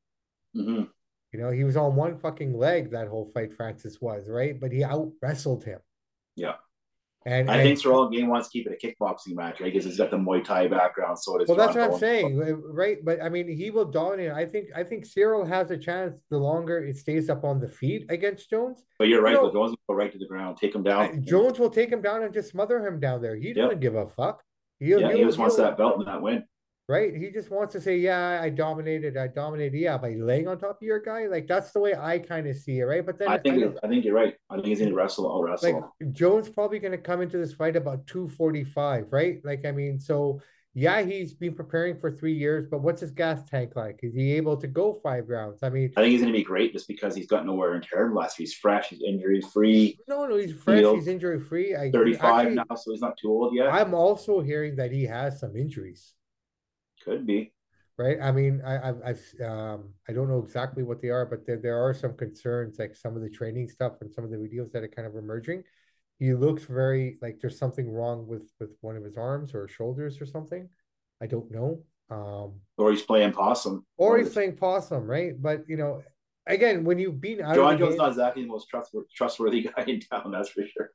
Mm-hmm. 0.56 0.84
You 1.32 1.38
know, 1.38 1.50
he 1.50 1.64
was 1.64 1.76
on 1.76 1.96
one 1.96 2.18
fucking 2.18 2.56
leg 2.56 2.92
that 2.92 3.08
whole 3.08 3.30
fight. 3.34 3.52
Francis 3.54 4.00
was 4.00 4.26
right, 4.26 4.58
but 4.58 4.72
he 4.72 4.82
out 4.82 5.12
wrestled 5.20 5.64
him. 5.64 5.80
Yeah. 6.34 6.54
And 7.24 7.50
I 7.50 7.56
and, 7.56 7.62
think 7.62 7.78
Ciryl 7.78 8.10
Gane 8.12 8.28
wants 8.28 8.48
to 8.48 8.52
keep 8.52 8.66
it 8.66 8.78
a 8.82 8.86
kickboxing 8.86 9.34
match, 9.34 9.60
right? 9.60 9.72
Because 9.72 9.84
he's 9.84 9.98
got 9.98 10.10
the 10.10 10.16
Muay 10.16 10.44
Thai 10.44 10.66
background. 10.66 11.18
So 11.18 11.38
does 11.38 11.48
well, 11.48 11.56
that's 11.56 11.76
what 11.76 11.92
I'm 11.92 11.98
saying, 11.98 12.36
right? 12.64 12.98
But 13.04 13.22
I 13.22 13.28
mean, 13.28 13.48
he 13.48 13.70
will 13.70 13.84
dominate. 13.84 14.32
I 14.32 14.44
think 14.44 14.68
I 14.74 14.82
think 14.82 15.06
Ciryl 15.06 15.46
has 15.46 15.70
a 15.70 15.76
chance 15.76 16.16
the 16.30 16.38
longer 16.38 16.84
it 16.84 16.96
stays 16.96 17.30
up 17.30 17.44
on 17.44 17.60
the 17.60 17.68
feet 17.68 18.06
against 18.08 18.50
Jones. 18.50 18.82
But 18.98 19.08
you're 19.08 19.22
right, 19.22 19.34
you 19.34 19.42
know, 19.42 19.52
Jones 19.52 19.70
will 19.70 19.94
go 19.94 19.94
right 19.94 20.10
to 20.12 20.18
the 20.18 20.26
ground, 20.26 20.56
take 20.56 20.74
him 20.74 20.82
down. 20.82 21.24
Jones 21.24 21.58
will 21.58 21.70
take 21.70 21.90
him 21.90 22.02
down 22.02 22.22
and 22.22 22.34
just 22.34 22.50
smother 22.50 22.84
him 22.84 22.98
down 22.98 23.22
there. 23.22 23.36
He 23.36 23.48
yep. 23.48 23.56
doesn't 23.56 23.80
give 23.80 23.94
a 23.94 24.08
fuck. 24.08 24.42
He'll, 24.80 25.00
yeah, 25.00 25.08
he'll, 25.08 25.18
he 25.18 25.24
just 25.24 25.38
wants 25.38 25.56
that 25.56 25.76
belt 25.76 25.98
and 25.98 26.08
that 26.08 26.20
win 26.20 26.44
right? 26.88 27.14
He 27.14 27.30
just 27.30 27.50
wants 27.50 27.72
to 27.74 27.80
say, 27.80 27.96
"Yeah, 27.98 28.40
I 28.42 28.50
dominated, 28.50 29.16
I 29.16 29.28
dominated." 29.28 29.78
Yeah, 29.78 29.98
by 29.98 30.14
laying 30.14 30.48
on 30.48 30.58
top 30.58 30.76
of 30.76 30.82
your 30.82 31.00
guy, 31.00 31.26
like 31.26 31.46
that's 31.46 31.72
the 31.72 31.80
way 31.80 31.94
I 31.94 32.18
kind 32.18 32.46
of 32.46 32.56
see 32.56 32.80
it, 32.80 32.84
right? 32.84 33.04
But 33.04 33.18
then 33.18 33.28
I 33.28 33.38
think 33.38 33.62
I, 33.62 33.86
I 33.86 33.88
think 33.88 34.04
you're 34.04 34.14
right. 34.14 34.34
I 34.50 34.54
think 34.56 34.66
he's 34.66 34.80
gonna 34.80 34.94
wrestle. 34.94 35.30
I'll 35.30 35.42
wrestle. 35.42 35.92
Like 36.00 36.12
Jones 36.12 36.48
probably 36.48 36.78
gonna 36.78 36.98
come 36.98 37.22
into 37.22 37.38
this 37.38 37.52
fight 37.54 37.76
about 37.76 38.06
two 38.06 38.28
forty 38.28 38.64
five, 38.64 39.06
right? 39.10 39.40
Like 39.44 39.64
I 39.64 39.72
mean, 39.72 39.98
so 39.98 40.40
yeah, 40.74 41.02
he's 41.02 41.34
been 41.34 41.54
preparing 41.54 41.98
for 41.98 42.10
three 42.10 42.32
years, 42.32 42.66
but 42.70 42.80
what's 42.80 43.02
his 43.02 43.10
gas 43.10 43.42
tank 43.44 43.76
like? 43.76 44.00
Is 44.02 44.14
he 44.14 44.32
able 44.32 44.56
to 44.56 44.66
go 44.66 44.98
five 45.02 45.28
rounds? 45.28 45.62
I 45.62 45.68
mean, 45.68 45.92
I 45.98 46.00
think 46.00 46.12
he's 46.12 46.22
going 46.22 46.32
to 46.32 46.38
be 46.38 46.42
great 46.42 46.72
just 46.72 46.88
because 46.88 47.14
he's 47.14 47.26
got 47.26 47.44
nowhere 47.44 47.74
in 47.74 47.82
tear 47.82 48.10
last. 48.10 48.38
He's 48.38 48.54
fresh, 48.54 48.88
he's 48.88 49.02
injury 49.02 49.42
free. 49.52 49.98
No, 50.08 50.24
no, 50.24 50.36
he's 50.36 50.54
fresh, 50.54 50.82
he's 50.82 51.08
injury 51.08 51.40
free. 51.40 51.76
Thirty-five 51.92 52.52
now, 52.52 52.64
so 52.74 52.90
he's 52.90 53.02
not 53.02 53.18
too 53.20 53.28
old 53.28 53.54
yet. 53.54 53.70
I'm 53.70 53.92
also 53.92 54.40
hearing 54.40 54.76
that 54.76 54.90
he 54.92 55.04
has 55.04 55.40
some 55.40 55.56
injuries. 55.56 56.14
Could 57.04 57.26
be 57.26 57.52
right? 57.98 58.18
I 58.20 58.32
mean, 58.32 58.62
I, 58.64 58.88
I've, 58.88 59.00
I've 59.04 59.40
um, 59.44 59.90
I 60.08 60.12
don't 60.12 60.28
know 60.28 60.38
exactly 60.38 60.82
what 60.82 61.00
they 61.00 61.08
are, 61.08 61.26
but 61.26 61.46
there, 61.46 61.58
there 61.58 61.82
are 61.82 61.94
some 61.94 62.16
concerns, 62.16 62.78
like 62.78 62.96
some 62.96 63.16
of 63.16 63.22
the 63.22 63.30
training 63.30 63.68
stuff 63.68 63.94
and 64.00 64.12
some 64.12 64.24
of 64.24 64.30
the 64.30 64.36
videos 64.36 64.72
that 64.72 64.82
are 64.82 64.88
kind 64.88 65.06
of 65.06 65.16
emerging. 65.16 65.64
He 66.18 66.32
looks 66.34 66.64
very 66.64 67.18
like 67.20 67.38
there's 67.40 67.58
something 67.58 67.90
wrong 67.90 68.26
with 68.26 68.52
with 68.60 68.70
one 68.80 68.96
of 68.96 69.04
his 69.04 69.16
arms 69.16 69.54
or 69.54 69.68
shoulders 69.68 70.20
or 70.20 70.26
something. 70.26 70.68
I 71.20 71.26
don't 71.26 71.50
know. 71.50 71.82
Um, 72.10 72.60
or 72.76 72.90
he's 72.90 73.02
playing 73.02 73.32
possum. 73.32 73.84
Or 73.96 74.18
he's 74.18 74.30
playing 74.30 74.56
possum, 74.56 75.06
right? 75.06 75.40
But 75.40 75.64
you 75.68 75.76
know, 75.76 76.02
again, 76.46 76.84
when 76.84 76.98
you've 76.98 77.20
been 77.20 77.40
out, 77.40 77.54
Jon 77.54 77.78
Jones 77.78 77.92
game, 77.92 77.98
not 77.98 78.10
exactly 78.10 78.42
the 78.42 78.48
most 78.48 78.68
trustworthy, 78.68 79.08
trustworthy 79.14 79.62
guy 79.76 79.84
in 79.86 80.00
town. 80.00 80.30
That's 80.30 80.50
for 80.50 80.64
sure. 80.66 80.90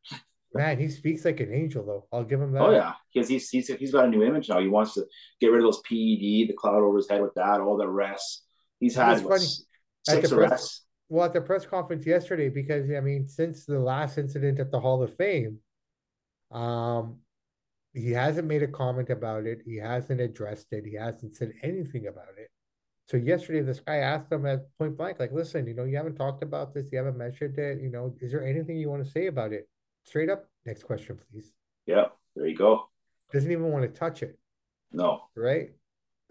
Man, 0.53 0.79
he 0.79 0.87
speaks 0.87 1.25
like 1.25 1.39
an 1.39 1.53
angel, 1.53 1.85
though. 1.85 2.07
I'll 2.11 2.23
give 2.23 2.41
him 2.41 2.53
that. 2.53 2.61
Oh 2.61 2.71
yeah, 2.71 2.93
because 3.13 3.27
he's 3.27 3.49
he's 3.49 3.67
he's 3.67 3.91
got 3.91 4.05
a 4.05 4.09
new 4.09 4.23
image 4.23 4.49
now. 4.49 4.59
He 4.59 4.67
wants 4.67 4.93
to 4.93 5.05
get 5.41 5.47
rid 5.47 5.57
of 5.57 5.65
those 5.65 5.81
PED, 5.81 6.47
the 6.47 6.55
cloud 6.57 6.81
over 6.81 6.97
his 6.97 7.09
head 7.09 7.21
with 7.21 7.33
that, 7.35 7.59
all 7.59 7.77
the 7.77 7.87
rests. 7.87 8.43
He's 8.79 8.95
had 8.95 9.23
what, 9.23 9.41
six 10.05 10.31
arrests. 10.31 10.85
well, 11.09 11.25
at 11.25 11.33
the 11.33 11.41
press 11.41 11.65
conference 11.65 12.05
yesterday, 12.05 12.49
because 12.49 12.89
I 12.89 13.01
mean, 13.01 13.27
since 13.27 13.65
the 13.65 13.79
last 13.79 14.17
incident 14.17 14.59
at 14.59 14.71
the 14.71 14.79
Hall 14.79 15.03
of 15.03 15.15
Fame, 15.15 15.59
um, 16.51 17.17
he 17.93 18.11
hasn't 18.11 18.47
made 18.47 18.63
a 18.63 18.67
comment 18.67 19.09
about 19.09 19.45
it. 19.45 19.61
He 19.65 19.77
hasn't 19.77 20.21
addressed 20.21 20.67
it. 20.71 20.85
He 20.85 20.95
hasn't 20.95 21.35
said 21.35 21.53
anything 21.61 22.07
about 22.07 22.37
it. 22.37 22.49
So 23.09 23.17
yesterday, 23.17 23.61
this 23.61 23.79
guy 23.79 23.97
asked 23.97 24.31
him 24.31 24.45
at 24.45 24.65
point 24.77 24.97
blank, 24.97 25.19
like, 25.19 25.31
"Listen, 25.31 25.67
you 25.67 25.73
know, 25.73 25.85
you 25.85 25.97
haven't 25.97 26.15
talked 26.15 26.43
about 26.43 26.73
this. 26.73 26.89
You 26.91 26.99
haven't 26.99 27.17
mentioned 27.17 27.57
it. 27.57 27.81
You 27.81 27.89
know, 27.89 28.15
is 28.21 28.31
there 28.31 28.45
anything 28.45 28.77
you 28.77 28.89
want 28.89 29.05
to 29.05 29.11
say 29.11 29.27
about 29.27 29.53
it?" 29.53 29.67
Straight 30.07 30.29
up. 30.29 30.45
Next 30.65 30.83
question, 30.83 31.19
please. 31.31 31.51
Yeah, 31.85 32.05
there 32.35 32.47
you 32.47 32.57
go. 32.57 32.89
Doesn't 33.31 33.51
even 33.51 33.71
want 33.71 33.83
to 33.83 33.89
touch 33.89 34.23
it. 34.23 34.39
No. 34.91 35.21
Right. 35.35 35.71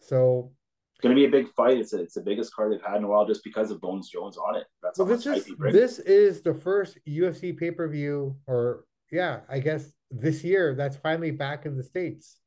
So 0.01 0.53
it's 0.95 1.03
going 1.03 1.15
to 1.15 1.21
be 1.21 1.27
a 1.27 1.31
big 1.31 1.49
fight. 1.53 1.79
It's 1.79 1.93
a, 1.93 2.01
it's 2.01 2.15
the 2.15 2.23
biggest 2.23 2.55
card 2.55 2.73
they've 2.73 2.83
had 2.83 2.97
in 2.97 3.05
a 3.05 3.09
while, 3.09 3.27
just 3.27 3.45
because 3.45 3.71
of 3.71 3.81
Bones 3.81 4.09
Jones 4.09 4.39
on 4.39 4.57
it. 4.57 4.65
That's 4.83 4.99
well, 4.99 5.07
this 5.07 5.27
is 5.27 5.47
this 5.59 5.99
is 5.99 6.43
the 6.43 6.55
first 6.55 6.99
UFC 7.07 7.57
pay 7.57 7.71
per 7.71 7.89
view, 7.89 8.37
or 8.47 8.85
yeah, 9.13 9.41
I 9.49 9.59
guess 9.59 9.93
this 10.11 10.43
year 10.43 10.75
that's 10.75 10.97
finally 10.97 11.31
back 11.31 11.67
in 11.67 11.77
the 11.77 11.83
states. 11.83 12.39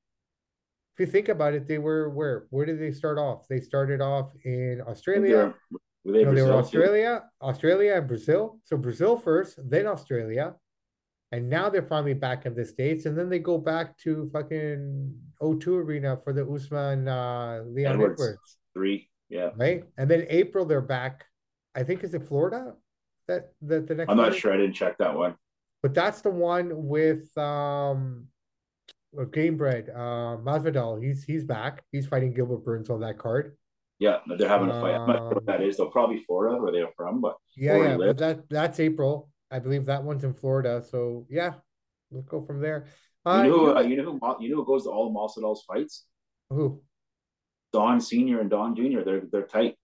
If 0.95 1.01
you 1.01 1.11
think 1.11 1.29
about 1.29 1.53
it, 1.53 1.67
they 1.67 1.77
were 1.77 2.09
where? 2.09 2.47
Where 2.49 2.65
did 2.65 2.79
they 2.79 2.91
start 2.91 3.19
off? 3.19 3.47
They 3.47 3.59
started 3.59 4.01
off 4.01 4.31
in 4.43 4.81
Australia. 4.87 5.53
Were 6.03 6.13
they, 6.13 6.23
no, 6.23 6.33
they 6.33 6.41
were 6.41 6.53
Australia, 6.53 7.23
too? 7.23 7.47
Australia, 7.47 7.95
and 7.97 8.07
Brazil. 8.07 8.59
So 8.63 8.77
Brazil 8.77 9.17
first, 9.17 9.59
then 9.69 9.85
Australia, 9.85 10.55
and 11.31 11.49
now 11.49 11.69
they're 11.69 11.83
finally 11.83 12.13
back 12.13 12.45
in 12.45 12.55
the 12.55 12.65
states, 12.65 13.05
and 13.05 13.17
then 13.17 13.29
they 13.29 13.39
go 13.39 13.57
back 13.57 13.97
to 13.99 14.29
fucking 14.33 15.13
O2 15.41 15.67
Arena 15.67 16.17
for 16.23 16.33
the 16.33 16.45
Usman 16.45 17.07
uh, 17.07 17.63
Leon 17.67 17.93
Edwards, 17.93 18.21
Edwards. 18.21 18.57
Three, 18.73 19.09
yeah, 19.29 19.49
right. 19.55 19.83
And 19.97 20.09
then 20.09 20.25
April 20.29 20.65
they're 20.65 20.81
back. 20.81 21.25
I 21.75 21.83
think 21.83 22.03
is 22.03 22.13
it 22.13 22.27
Florida 22.27 22.73
that 23.27 23.53
that 23.61 23.87
the 23.87 23.95
next. 23.95 24.09
I'm 24.09 24.17
not 24.17 24.35
sure. 24.35 24.53
I 24.53 24.57
didn't 24.57 24.73
check 24.73 24.97
that 24.97 25.15
one. 25.15 25.35
But 25.81 25.93
that's 25.93 26.21
the 26.21 26.29
one 26.29 26.71
with 26.73 27.35
um, 27.37 28.27
Gamebred, 29.15 29.95
uh, 29.95 30.37
Masvidal. 30.41 31.01
He's 31.01 31.23
he's 31.23 31.43
back. 31.43 31.83
He's 31.91 32.05
fighting 32.05 32.33
Gilbert 32.33 32.65
Burns 32.65 32.89
on 32.89 32.99
that 33.01 33.17
card. 33.17 33.55
Yeah, 33.99 34.19
they're 34.37 34.47
having 34.47 34.69
a 34.69 34.79
fight. 34.79 34.95
I'm 34.95 35.07
not 35.07 35.17
sure 35.17 35.29
what 35.35 35.45
that 35.45 35.61
is. 35.61 35.77
Though 35.77 35.89
probably 35.89 36.19
Florida, 36.19 36.61
where 36.61 36.71
they're 36.71 36.91
from, 36.97 37.21
but 37.21 37.37
yeah, 37.55 37.77
yeah. 37.77 37.97
But 37.97 38.17
that 38.17 38.49
that's 38.49 38.79
April. 38.79 39.29
I 39.51 39.59
believe 39.59 39.85
that 39.85 40.03
one's 40.03 40.23
in 40.23 40.33
Florida. 40.33 40.83
So 40.83 41.25
yeah, 41.29 41.53
let's 42.11 42.27
go 42.27 42.41
from 42.41 42.61
there. 42.61 42.85
Uh, 43.25 43.43
you 43.43 43.49
know, 43.49 43.57
who, 43.57 43.75
uh, 43.75 43.81
you 43.81 43.97
know 43.97 44.03
who 44.03 44.43
you 44.43 44.49
know 44.49 44.57
who 44.57 44.65
goes 44.65 44.83
to 44.83 44.89
all 44.89 45.13
Masvidal's 45.13 45.63
fights? 45.65 46.05
Who? 46.49 46.81
Don 47.73 48.01
Senior 48.01 48.39
and 48.39 48.49
Don 48.49 48.75
Junior. 48.75 49.03
They're 49.03 49.21
they're 49.31 49.43
tight. 49.43 49.75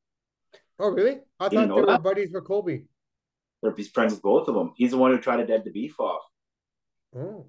Oh 0.80 0.90
really? 0.90 1.20
I 1.40 1.46
you 1.46 1.50
thought 1.50 1.68
they 1.68 1.68
were 1.68 1.86
that? 1.86 2.04
buddies 2.04 2.32
with 2.34 2.46
Colby. 2.46 2.86
They're 3.62 3.74
he's 3.76 3.90
friends 3.90 4.14
with 4.14 4.22
both 4.22 4.48
of 4.48 4.56
them. 4.56 4.74
He's 4.76 4.92
the 4.92 4.98
one 4.98 5.12
who 5.12 5.20
tried 5.20 5.38
to 5.38 5.46
dead 5.46 5.64
the 5.64 5.72
beef 5.72 6.00
off. 6.00 6.22
Oh. 7.16 7.48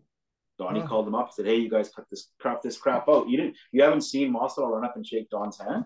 Donnie 0.59 0.83
called 0.83 1.07
him 1.07 1.15
up 1.15 1.27
and 1.27 1.35
said, 1.35 1.47
"Hey, 1.47 1.57
you 1.57 1.69
guys 1.69 1.91
cut 1.95 2.07
this 2.11 2.31
crap 2.39 2.63
this 2.63 2.79
crap 2.79 3.09
out. 3.09 3.29
You 3.29 3.37
didn't. 3.37 3.57
You 3.73 3.83
haven't 3.83 4.03
seen 4.03 4.33
Masvidal 4.33 4.71
run 4.71 4.85
up 4.85 4.97
and 4.97 5.07
shake 5.07 5.29
Don's 5.29 5.59
hand 5.59 5.85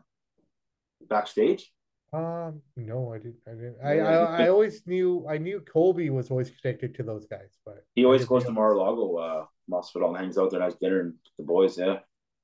backstage." 1.08 1.72
Um, 2.12 2.60
no, 2.76 3.12
I 3.12 3.18
didn't. 3.18 3.36
I 3.46 3.50
didn't. 3.50 3.76
I, 3.84 3.98
I, 4.00 4.44
I 4.44 4.48
always 4.48 4.84
knew. 4.86 5.26
I 5.28 5.38
knew 5.38 5.60
Colby 5.60 6.10
was 6.10 6.30
always 6.30 6.50
connected 6.50 6.94
to 6.96 7.04
those 7.04 7.24
guys, 7.26 7.56
but 7.64 7.84
he 7.94 8.04
always 8.04 8.24
goes 8.24 8.44
to 8.44 8.50
Mar-a-Lago, 8.50 9.16
uh, 9.16 9.44
Masvidal, 9.70 10.08
and 10.08 10.16
hangs 10.16 10.36
out 10.36 10.50
there, 10.50 10.60
and 10.60 10.64
has 10.64 10.78
dinner 10.80 11.00
and 11.00 11.14
the 11.38 11.44
boys. 11.44 11.78
Yeah, 11.78 11.98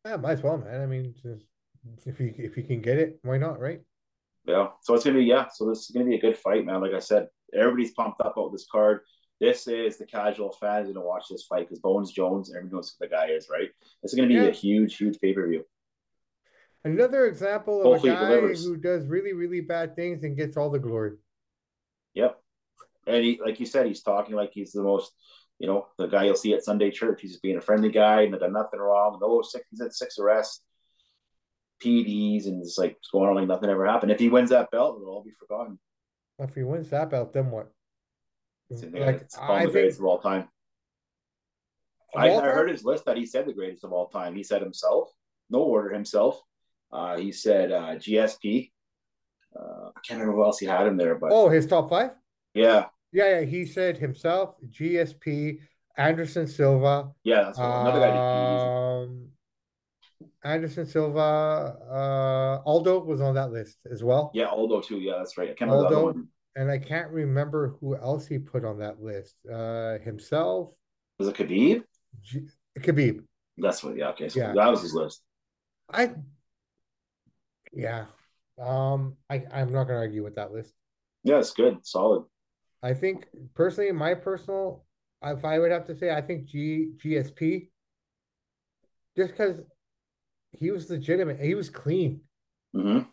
yeah, 0.05 0.17
might 0.17 0.33
as 0.33 0.43
well, 0.43 0.59
man. 0.59 0.81
I 0.81 0.87
mean, 0.87 1.15
just, 1.21 1.47
if 2.07 2.21
you 2.21 2.33
if 2.39 2.57
you 2.57 2.63
can 2.63 2.81
get 2.81 2.99
it, 2.99 3.19
why 3.23 3.39
not, 3.39 3.59
right? 3.59 3.81
Yeah. 4.47 4.69
So 4.83 4.95
it's 4.95 5.05
gonna 5.05 5.19
be 5.19 5.25
yeah. 5.25 5.49
So 5.53 5.69
this 5.69 5.81
is 5.81 5.91
gonna 5.91 6.07
be 6.07 6.15
a 6.15 6.21
good 6.21 6.39
fight, 6.39 6.65
man. 6.65 6.81
Like 6.81 6.95
I 6.95 7.01
said, 7.01 7.27
everybody's 7.53 7.93
pumped 7.93 8.21
up 8.21 8.37
about 8.37 8.53
this 8.53 8.67
card. 8.71 9.01
This 9.41 9.67
is 9.67 9.99
the 9.99 10.07
casual 10.07 10.53
fans 10.61 10.87
gonna 10.87 11.05
watch 11.05 11.25
this 11.29 11.45
fight 11.45 11.69
because 11.69 11.81
Bones 11.81 12.13
Jones, 12.13 12.51
everyone 12.55 12.77
knows 12.77 12.95
who 12.97 13.05
the 13.05 13.11
guy 13.11 13.31
is, 13.31 13.49
right? 13.51 13.69
This 14.03 14.13
is 14.13 14.17
gonna 14.17 14.29
be 14.29 14.35
yeah. 14.35 14.43
a 14.45 14.53
huge, 14.53 14.97
huge 14.97 15.19
pay 15.19 15.33
per 15.33 15.49
view. 15.49 15.65
Another 16.87 17.27
example 17.27 17.81
of 17.81 17.85
Hopefully 17.85 18.13
a 18.13 18.15
guy 18.15 18.55
who 18.55 18.77
does 18.77 19.09
really, 19.09 19.33
really 19.33 19.61
bad 19.61 19.97
things 19.97 20.23
and 20.23 20.37
gets 20.37 20.57
all 20.57 20.71
the 20.71 20.79
glory. 20.79 21.15
Yep. 22.15 22.39
And 23.09 23.25
he, 23.25 23.41
like 23.45 23.59
you 23.59 23.67
said, 23.67 23.87
he's 23.87 24.03
talking 24.03 24.37
like 24.37 24.53
he's 24.53 24.71
the 24.71 24.85
most, 24.85 25.11
you 25.59 25.67
know, 25.67 25.89
the 25.99 26.07
guy 26.07 26.25
you'll 26.25 26.37
see 26.37 26.55
at 26.55 26.63
Sunday 26.63 26.93
church. 26.93 27.23
He's 27.23 27.33
just 27.33 27.43
being 27.43 27.57
a 27.57 27.61
friendly 27.61 27.91
guy 27.91 28.23
and 28.23 28.39
done 28.39 28.53
nothing 28.53 28.79
wrong. 28.79 29.19
No 29.21 29.43
six, 29.43 29.67
he's 29.69 29.81
at 29.81 29.95
six 29.95 30.17
arrests, 30.21 30.63
PDs, 31.83 32.47
and 32.47 32.63
it's 32.63 32.79
like 32.79 32.93
it's 32.93 33.11
going 33.11 33.29
on 33.29 33.35
like 33.35 33.49
nothing 33.49 33.69
ever 33.69 33.85
happened. 33.85 34.13
If 34.13 34.21
he 34.21 34.29
wins 34.29 34.51
that 34.51 34.71
belt, 34.71 35.01
it'll 35.01 35.13
all 35.13 35.25
be 35.25 35.33
forgotten. 35.33 35.81
If 36.39 36.55
he 36.55 36.63
wins 36.63 36.91
that 36.91 37.11
belt, 37.11 37.33
then 37.33 37.51
what? 37.51 37.73
like, 38.71 39.23
it's 39.23 39.37
I 39.37 39.67
the 39.67 39.73
greatest 39.73 39.99
of 39.99 40.07
all 40.07 40.21
time. 40.21 40.47
I, 42.15 42.31
I 42.31 42.43
heard 42.43 42.71
his 42.71 42.85
list 42.85 43.07
that 43.07 43.17
he 43.17 43.27
said 43.27 43.45
the 43.45 43.53
greatest 43.53 43.83
of 43.83 43.93
all 43.93 44.07
time. 44.07 44.37
He 44.37 44.45
said 44.45 44.63
himself, 44.63 45.11
no 45.51 45.63
order 45.63 45.93
himself. 45.93 46.41
Uh, 46.97 47.19
he 47.19 47.31
said 47.31 47.73
uh, 47.73 47.95
GSP. 47.97 48.71
Uh, 49.55 49.91
I 49.95 50.01
can't 50.07 50.19
remember 50.21 50.33
who 50.33 50.45
else 50.45 50.59
he 50.59 50.67
had 50.67 50.87
him 50.87 50.97
there, 50.97 51.15
but 51.15 51.31
oh, 51.31 51.51
his 51.51 51.67
top 51.67 51.91
five. 51.91 52.13
Yeah, 52.55 52.87
yeah, 53.13 53.41
yeah. 53.41 53.45
He 53.45 53.67
said 53.67 53.99
himself, 53.99 54.55
GSP, 54.71 55.59
Anderson 55.99 56.47
Silva. 56.47 57.11
Yeah, 57.23 57.43
that's 57.45 57.59
another 57.59 58.01
guy. 58.01 59.03
Um, 59.03 59.29
Anderson 60.43 60.87
Silva, 60.87 61.77
uh, 61.91 62.69
Aldo 62.69 63.05
was 63.05 63.21
on 63.21 63.35
that 63.35 63.53
list 63.53 63.77
as 63.91 64.03
well. 64.03 64.31
Yeah, 64.33 64.47
Aldo 64.47 64.81
too. 64.81 64.99
Yeah, 64.99 65.15
that's 65.19 65.37
right. 65.37 65.51
I 65.51 65.53
can't 65.53 65.71
remember 65.71 65.95
Aldo, 65.95 66.21
and 66.57 66.71
I 66.71 66.79
can't 66.79 67.11
remember 67.11 67.77
who 67.79 67.95
else 67.95 68.27
he 68.27 68.39
put 68.39 68.65
on 68.65 68.79
that 68.79 69.03
list. 69.03 69.35
Uh, 69.47 69.99
himself. 69.99 70.71
Was 71.19 71.29
it 71.29 71.35
Khabib? 71.35 71.83
G- 72.23 72.49
Khabib. 72.79 73.23
That's 73.59 73.85
what. 73.85 73.99
Yeah. 73.99 74.09
Okay. 74.11 74.31
So 74.31 74.41
yeah. 74.41 74.55
that 74.55 74.71
was 74.71 74.81
his 74.81 74.95
list. 74.95 75.21
I 75.93 76.13
yeah. 77.77 78.07
Um, 78.61 79.17
I, 79.29 79.45
I'm 79.53 79.73
not 79.73 79.85
gonna 79.85 79.99
argue 79.99 80.25
with 80.25 80.37
that 80.37 80.53
list. 80.53 80.73
Yeah, 81.25 81.39
it's 81.39 81.53
good, 81.53 81.79
solid. 81.83 82.25
I 82.83 82.95
think 82.95 83.27
personally, 83.55 83.93
my 83.93 84.15
personal, 84.15 84.85
if 85.23 85.45
I 85.45 85.59
would 85.59 85.73
have 85.73 85.87
to 85.87 85.97
say, 85.97 86.11
I 86.11 86.21
think 86.21 86.47
G 86.47 86.93
GSP, 87.05 87.69
just 89.17 89.33
because 89.33 89.61
he 90.53 90.71
was 90.71 90.89
legitimate, 90.89 91.41
he 91.41 91.55
was 91.55 91.69
clean. 91.69 92.21
Mm-hmm. 92.75 93.09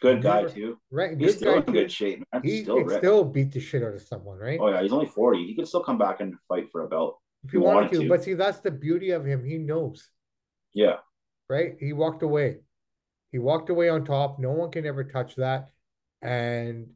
Good 0.00 0.22
guy 0.22 0.42
Never, 0.42 0.52
too. 0.52 0.78
Right, 0.90 1.18
he's 1.18 1.36
still 1.36 1.54
in 1.54 1.64
too. 1.64 1.72
good 1.72 1.90
shape. 1.90 2.22
Man. 2.32 2.42
He 2.42 2.62
still, 2.62 2.88
still 2.90 3.24
beat 3.24 3.52
the 3.52 3.60
shit 3.60 3.82
out 3.82 3.94
of 3.94 4.02
someone, 4.02 4.38
right? 4.38 4.58
Oh 4.60 4.68
yeah, 4.68 4.82
he's 4.82 4.92
only 4.92 5.06
forty. 5.06 5.46
He 5.46 5.54
could 5.54 5.68
still 5.68 5.82
come 5.82 5.98
back 5.98 6.20
and 6.20 6.34
fight 6.48 6.66
for 6.70 6.84
a 6.84 6.88
belt 6.88 7.18
if 7.44 7.50
he 7.50 7.58
wanted, 7.58 7.92
wanted 7.92 8.00
to. 8.02 8.08
But 8.08 8.24
see, 8.24 8.34
that's 8.34 8.60
the 8.60 8.70
beauty 8.70 9.10
of 9.10 9.24
him. 9.24 9.44
He 9.44 9.56
knows. 9.56 10.10
Yeah. 10.74 10.96
Right. 11.48 11.76
He 11.80 11.92
walked 11.92 12.22
away. 12.22 12.58
He 13.36 13.40
walked 13.40 13.68
away 13.68 13.90
on 13.90 14.02
top. 14.02 14.38
No 14.38 14.52
one 14.52 14.70
can 14.70 14.86
ever 14.86 15.04
touch 15.04 15.34
that. 15.36 15.68
And 16.22 16.86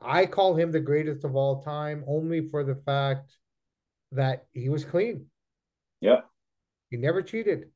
I 0.00 0.24
call 0.24 0.54
him 0.54 0.72
the 0.72 0.80
greatest 0.80 1.24
of 1.24 1.36
all 1.36 1.62
time 1.62 2.02
only 2.06 2.48
for 2.48 2.64
the 2.64 2.76
fact 2.86 3.36
that 4.10 4.46
he 4.54 4.70
was 4.70 4.82
clean. 4.82 5.26
Yeah. 6.00 6.20
He 6.88 6.96
never 6.96 7.20
cheated. 7.20 7.66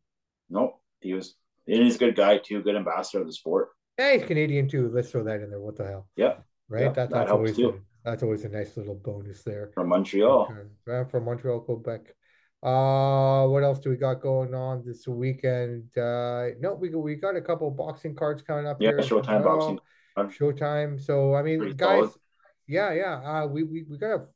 Nope. 0.49 0.81
He 1.03 1.13
was 1.13 1.35
and 1.67 1.83
he's 1.83 1.97
a 1.97 1.99
good 1.99 2.17
guy 2.17 2.39
too, 2.39 2.63
good 2.63 2.77
ambassador 2.77 3.21
of 3.21 3.27
the 3.27 3.33
sport. 3.35 3.69
Yeah, 3.99 4.15
he's 4.15 4.25
Canadian 4.25 4.71
too. 4.71 4.91
Let's 4.91 5.11
throw 5.11 5.25
that 5.25 5.43
in 5.43 5.51
there. 5.51 5.61
What 5.61 5.77
the 5.77 5.85
hell? 5.85 6.09
Yeah. 6.17 6.37
Right? 6.71 6.85
Yeah, 6.85 6.93
that, 6.93 7.11
that's 7.11 7.31
always 7.31 7.59
a, 7.59 7.75
that's 8.07 8.23
always 8.23 8.43
a 8.47 8.49
nice 8.49 8.75
little 8.79 8.95
bonus 8.95 9.43
there. 9.43 9.71
From 9.75 9.91
Montreal. 9.91 10.49
Okay. 10.51 11.01
Uh, 11.01 11.05
from 11.05 11.27
Montreal, 11.27 11.61
Quebec. 11.61 12.15
Uh 12.63 13.47
what 13.47 13.63
else 13.63 13.79
do 13.79 13.91
we 13.91 13.97
got 13.97 14.21
going 14.21 14.53
on 14.55 14.83
this 14.85 15.07
weekend? 15.07 15.97
Uh 15.97 16.49
no, 16.61 16.75
we 16.75 16.89
we 16.91 17.15
got 17.15 17.37
a 17.37 17.41
couple 17.41 17.71
boxing 17.71 18.15
cards 18.15 18.43
coming 18.43 18.67
up 18.67 18.79
yeah, 18.81 18.91
here. 18.91 18.99
Showtime 18.99 19.45
well. 19.45 19.59
boxing. 19.59 19.79
Showtime. 20.27 21.01
So 21.01 21.35
I 21.35 21.43
mean, 21.43 21.61
Pretty 21.61 21.75
guys, 21.75 21.99
solid. 21.99 22.11
yeah, 22.67 22.93
yeah. 22.93 23.43
Uh, 23.43 23.47
we 23.47 23.63
we 23.63 23.85
we 23.89 23.97
got 23.99 24.11
a, 24.11 24.27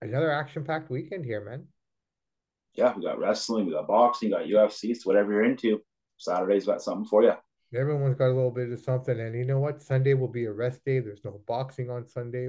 another 0.00 0.32
action 0.32 0.64
packed 0.64 0.90
weekend 0.90 1.24
here, 1.24 1.44
man. 1.44 1.66
Yeah, 2.74 2.94
we 2.94 3.02
got 3.02 3.18
wrestling, 3.18 3.66
we 3.66 3.72
got 3.72 3.88
boxing, 3.88 4.30
we 4.30 4.36
got 4.36 4.46
UFC. 4.46 4.94
So 4.94 5.02
whatever 5.04 5.32
you're 5.32 5.44
into, 5.44 5.82
Saturday's 6.18 6.66
got 6.66 6.82
something 6.82 7.06
for 7.06 7.22
you. 7.22 7.34
Everyone's 7.74 8.16
got 8.16 8.28
a 8.28 8.34
little 8.36 8.50
bit 8.50 8.70
of 8.70 8.80
something, 8.80 9.18
and 9.18 9.34
you 9.34 9.44
know 9.44 9.58
what? 9.58 9.82
Sunday 9.82 10.14
will 10.14 10.28
be 10.28 10.44
a 10.44 10.52
rest 10.52 10.84
day. 10.84 11.00
There's 11.00 11.24
no 11.24 11.40
boxing 11.46 11.90
on 11.90 12.06
Sunday. 12.06 12.48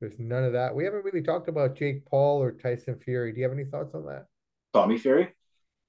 There's 0.00 0.18
none 0.18 0.44
of 0.44 0.52
that. 0.52 0.74
We 0.74 0.84
haven't 0.84 1.04
really 1.04 1.22
talked 1.22 1.48
about 1.48 1.76
Jake 1.76 2.04
Paul 2.06 2.42
or 2.42 2.52
Tyson 2.52 2.98
Fury. 2.98 3.32
Do 3.32 3.38
you 3.38 3.44
have 3.44 3.52
any 3.52 3.64
thoughts 3.64 3.94
on 3.94 4.06
that? 4.06 4.26
Tommy 4.72 4.98
Fury. 4.98 5.34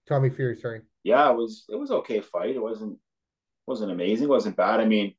Tommy 0.08 0.30
Fury, 0.30 0.58
sorry. 0.58 0.82
Yeah, 1.04 1.30
it 1.32 1.36
was 1.36 1.66
it 1.70 1.76
was 1.76 1.92
okay 1.92 2.22
fight. 2.22 2.56
It 2.56 2.62
wasn't 2.62 2.98
wasn't 3.68 3.92
amazing. 3.92 4.26
It 4.26 4.30
wasn't 4.30 4.58
bad. 4.58 4.80
I 4.80 4.86
mean, 4.86 5.16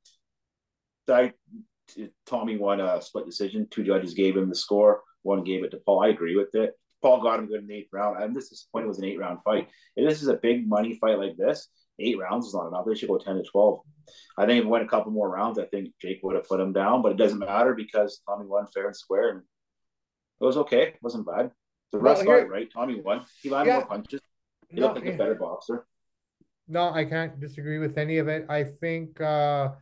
I, 1.08 1.32
Tommy 2.26 2.56
won 2.56 2.80
a 2.80 3.00
split 3.00 3.26
decision. 3.26 3.66
Two 3.70 3.84
judges 3.84 4.14
gave 4.14 4.36
him 4.36 4.48
the 4.48 4.54
score. 4.54 5.02
One 5.22 5.44
gave 5.44 5.64
it 5.64 5.70
to 5.70 5.78
Paul. 5.78 6.02
I 6.02 6.08
agree 6.08 6.36
with 6.36 6.54
it. 6.54 6.72
Paul 7.00 7.20
got 7.20 7.40
him 7.40 7.46
good 7.46 7.60
in 7.60 7.66
the 7.66 7.74
eighth 7.74 7.92
round. 7.92 8.16
I'm 8.22 8.34
just 8.34 8.50
disappointed 8.50 8.86
it 8.86 8.88
was 8.88 8.98
an 8.98 9.04
eight 9.04 9.18
round 9.18 9.42
fight. 9.42 9.68
If 9.96 10.08
this 10.08 10.22
is 10.22 10.28
a 10.28 10.34
big 10.34 10.68
money 10.68 10.98
fight 11.00 11.18
like 11.18 11.36
this, 11.36 11.68
eight 11.98 12.18
rounds 12.18 12.46
is 12.46 12.54
not 12.54 12.68
enough. 12.68 12.84
They 12.86 12.94
should 12.94 13.08
go 13.08 13.18
10 13.18 13.36
to 13.36 13.42
12. 13.42 13.80
I 14.38 14.46
think 14.46 14.60
if 14.60 14.64
it 14.64 14.68
went 14.68 14.84
a 14.84 14.88
couple 14.88 15.12
more 15.12 15.28
rounds, 15.28 15.58
I 15.58 15.66
think 15.66 15.90
Jake 16.00 16.20
would 16.22 16.36
have 16.36 16.48
put 16.48 16.60
him 16.60 16.72
down, 16.72 17.02
but 17.02 17.12
it 17.12 17.18
doesn't 17.18 17.38
matter 17.38 17.74
because 17.74 18.20
Tommy 18.26 18.46
won 18.46 18.66
fair 18.66 18.86
and 18.86 18.96
square 18.96 19.30
and 19.30 19.42
it 20.40 20.44
was 20.44 20.56
okay. 20.58 20.88
It 20.88 20.98
wasn't 21.02 21.26
bad. 21.26 21.50
The 21.92 21.98
rest 21.98 22.26
well, 22.26 22.46
right. 22.46 22.72
Tommy 22.72 23.00
won. 23.00 23.24
He 23.42 23.50
landed 23.50 23.70
yeah. 23.70 23.78
more 23.78 23.86
punches. 23.86 24.20
He 24.68 24.80
no, 24.80 24.86
looked 24.86 25.04
like 25.04 25.14
a 25.14 25.18
better 25.18 25.34
boxer. 25.34 25.86
No, 26.66 26.90
I 26.90 27.04
can't 27.04 27.38
disagree 27.38 27.78
with 27.78 27.98
any 27.98 28.18
of 28.18 28.28
it. 28.28 28.46
I 28.48 28.64
think 28.64 29.20
uh 29.20 29.72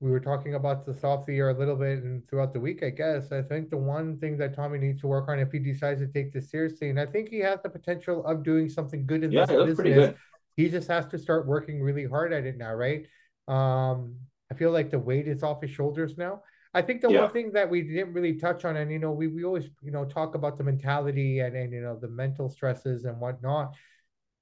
we 0.00 0.10
were 0.10 0.20
talking 0.20 0.54
about 0.54 0.84
the 0.84 0.92
the 0.92 1.32
year 1.32 1.48
a 1.48 1.58
little 1.58 1.76
bit 1.76 2.02
and 2.02 2.28
throughout 2.28 2.52
the 2.52 2.60
week, 2.60 2.82
I 2.82 2.90
guess. 2.90 3.32
I 3.32 3.40
think 3.42 3.70
the 3.70 3.78
one 3.78 4.18
thing 4.18 4.36
that 4.38 4.54
Tommy 4.54 4.78
needs 4.78 5.00
to 5.00 5.06
work 5.06 5.28
on 5.28 5.38
if 5.38 5.50
he 5.52 5.58
decides 5.58 6.00
to 6.00 6.06
take 6.06 6.32
this 6.32 6.50
seriously, 6.50 6.90
and 6.90 7.00
I 7.00 7.06
think 7.06 7.30
he 7.30 7.38
has 7.38 7.60
the 7.62 7.70
potential 7.70 8.24
of 8.26 8.42
doing 8.42 8.68
something 8.68 9.06
good 9.06 9.24
in 9.24 9.32
yeah, 9.32 9.46
this 9.46 9.76
business. 9.76 10.14
He 10.56 10.68
just 10.68 10.88
has 10.88 11.06
to 11.08 11.18
start 11.18 11.46
working 11.46 11.82
really 11.82 12.06
hard 12.06 12.32
at 12.32 12.44
it 12.44 12.56
now, 12.58 12.74
right? 12.74 13.06
Um, 13.48 14.16
I 14.50 14.54
feel 14.54 14.70
like 14.70 14.90
the 14.90 14.98
weight 14.98 15.28
is 15.28 15.42
off 15.42 15.62
his 15.62 15.70
shoulders 15.70 16.16
now. 16.18 16.42
I 16.76 16.82
think 16.82 17.00
the 17.00 17.10
yeah. 17.10 17.22
one 17.22 17.32
thing 17.32 17.52
that 17.52 17.68
we 17.68 17.82
didn't 17.82 18.12
really 18.12 18.34
touch 18.34 18.64
on, 18.64 18.76
and 18.76 18.90
you 18.90 18.98
know, 18.98 19.10
we, 19.10 19.28
we 19.28 19.44
always, 19.44 19.68
you 19.82 19.90
know, 19.90 20.04
talk 20.04 20.34
about 20.34 20.58
the 20.58 20.64
mentality 20.64 21.40
and, 21.40 21.56
and 21.56 21.72
you 21.72 21.80
know, 21.80 21.98
the 21.98 22.08
mental 22.08 22.48
stresses 22.48 23.04
and 23.04 23.18
whatnot. 23.18 23.74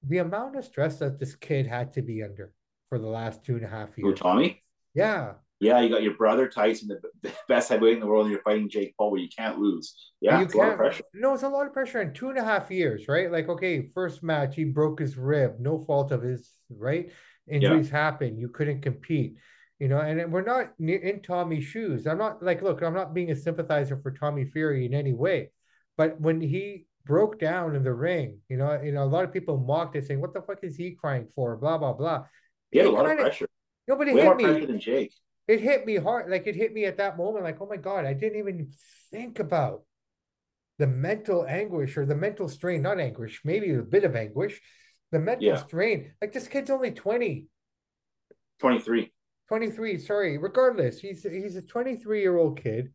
The 0.07 0.19
amount 0.19 0.57
of 0.57 0.65
stress 0.65 0.99
that 0.99 1.19
this 1.19 1.35
kid 1.35 1.67
had 1.67 1.93
to 1.95 2.03
be 2.03 2.23
under 2.23 2.53
for 2.89 2.99
the 2.99 3.07
last 3.07 3.45
two 3.45 3.57
and 3.57 3.65
a 3.65 3.69
half 3.69 3.97
years. 3.97 4.03
Who, 4.03 4.15
Tommy? 4.15 4.63
Yeah 4.95 5.35
yeah, 5.65 5.81
you 5.81 5.89
got 5.89 6.03
your 6.03 6.15
brother 6.15 6.49
Tyson, 6.49 6.89
the 7.23 7.33
best 7.49 7.69
heavyweight 7.69 7.95
in 7.95 8.01
the 8.01 8.07
world, 8.07 8.27
and 8.27 8.33
you're 8.33 8.43
fighting 8.43 8.69
Jake 8.69 8.95
Paul, 8.97 9.11
where 9.13 9.21
you 9.21 9.29
can't 9.29 9.59
lose. 9.59 10.13
Yeah, 10.21 10.39
you 10.39 10.45
it's 10.45 10.55
a 10.55 10.59
lot 10.59 10.73
of 10.73 10.77
pressure. 10.77 11.05
No, 11.15 11.35
it's 11.35 11.43
a 11.43 11.49
lot 11.49 11.67
of 11.67 11.73
pressure 11.73 12.01
in 12.01 12.13
two 12.13 12.29
and 12.29 12.39
a 12.39 12.45
half 12.45 12.71
years, 12.71 13.09
right? 13.09 13.31
Like, 13.31 13.49
okay, 13.49 13.89
first 13.95 14.23
match, 14.23 14.57
he 14.57 14.65
broke 14.65 15.01
his 15.01 15.17
rib, 15.17 15.57
no 15.59 15.79
fault 15.79 16.13
of 16.13 16.23
his, 16.23 16.53
right? 16.69 17.11
Injuries 17.49 17.89
yeah. 17.89 17.97
happen, 17.97 18.39
you 18.39 18.49
couldn't 18.49 18.83
compete, 18.83 19.37
you 19.79 19.89
know. 19.89 19.99
And 19.99 20.33
we're 20.33 20.43
not 20.43 20.73
in 20.79 21.21
Tommy's 21.23 21.65
shoes. 21.65 22.07
I'm 22.07 22.19
not 22.19 22.43
like, 22.43 22.63
look, 22.63 22.83
I'm 22.83 22.95
not 22.95 23.15
being 23.15 23.31
a 23.31 23.37
sympathizer 23.37 23.97
for 23.97 24.11
Tommy 24.11 24.45
Fury 24.45 24.87
in 24.87 24.95
any 24.95 25.13
way, 25.13 25.51
but 25.97 26.21
when 26.21 26.41
he 26.41 26.87
broke 27.05 27.39
down 27.39 27.75
in 27.75 27.85
the 27.85 27.93
ring, 27.93 28.39
you 28.49 28.57
know, 28.57 28.81
you 28.83 28.93
know, 28.93 29.05
a 29.05 29.07
lot 29.07 29.25
of 29.25 29.33
people 29.33 29.59
mocked 29.59 29.97
it, 29.97 30.07
saying, 30.07 30.21
"What 30.21 30.35
the 30.35 30.43
fuck 30.43 30.59
is 30.63 30.77
he 30.77 30.93
crying 30.93 31.29
for?" 31.35 31.57
Blah 31.57 31.79
blah 31.79 31.93
blah. 31.93 32.25
He 32.71 32.79
had 32.79 32.89
a 32.89 32.91
lot 32.91 33.11
of 33.11 33.19
pressure. 33.19 33.49
Nobody 33.87 34.13
hit 34.13 34.25
more 34.25 34.35
me. 34.35 34.45
pressure 34.45 34.67
than 34.67 34.81
Jake 34.81 35.13
it 35.47 35.61
hit 35.61 35.87
me 35.87 35.97
hard. 35.97 36.31
Like 36.31 36.47
it 36.47 36.57
hit 36.57 36.73
me 36.73 36.85
at 36.85 36.99
that 36.99 37.17
moment, 37.17 37.45
like, 37.45 37.61
oh 37.61 37.67
my 37.67 37.77
God, 37.77 38.05
I 38.05 38.15
didn't 38.15 38.39
even 38.39 38.73
think 39.11 39.39
about 39.39 39.83
the 40.79 40.87
mental 40.87 41.47
anguish 41.47 41.97
or 41.97 42.07
the 42.07 42.15
mental 42.15 42.49
strain, 42.49 42.83
not 42.83 42.99
anguish, 42.99 43.43
maybe 43.45 43.73
a 43.75 43.83
bit 43.83 44.05
of 44.05 44.17
anguish, 44.17 44.61
the 45.13 45.19
mental 45.19 45.45
yeah. 45.45 45.57
strain. 45.57 46.13
Like 46.21 46.33
this 46.33 46.49
kid's 46.49 46.71
only 46.71 46.91
20. 46.93 47.47
23. 48.61 49.13
23, 49.49 49.99
sorry. 49.99 50.39
Regardless, 50.39 51.01
he's 51.01 51.23
he's 51.23 51.57
a 51.57 51.63
23 51.63 52.21
year 52.21 52.37
old 52.37 52.61
kid. 52.61 52.93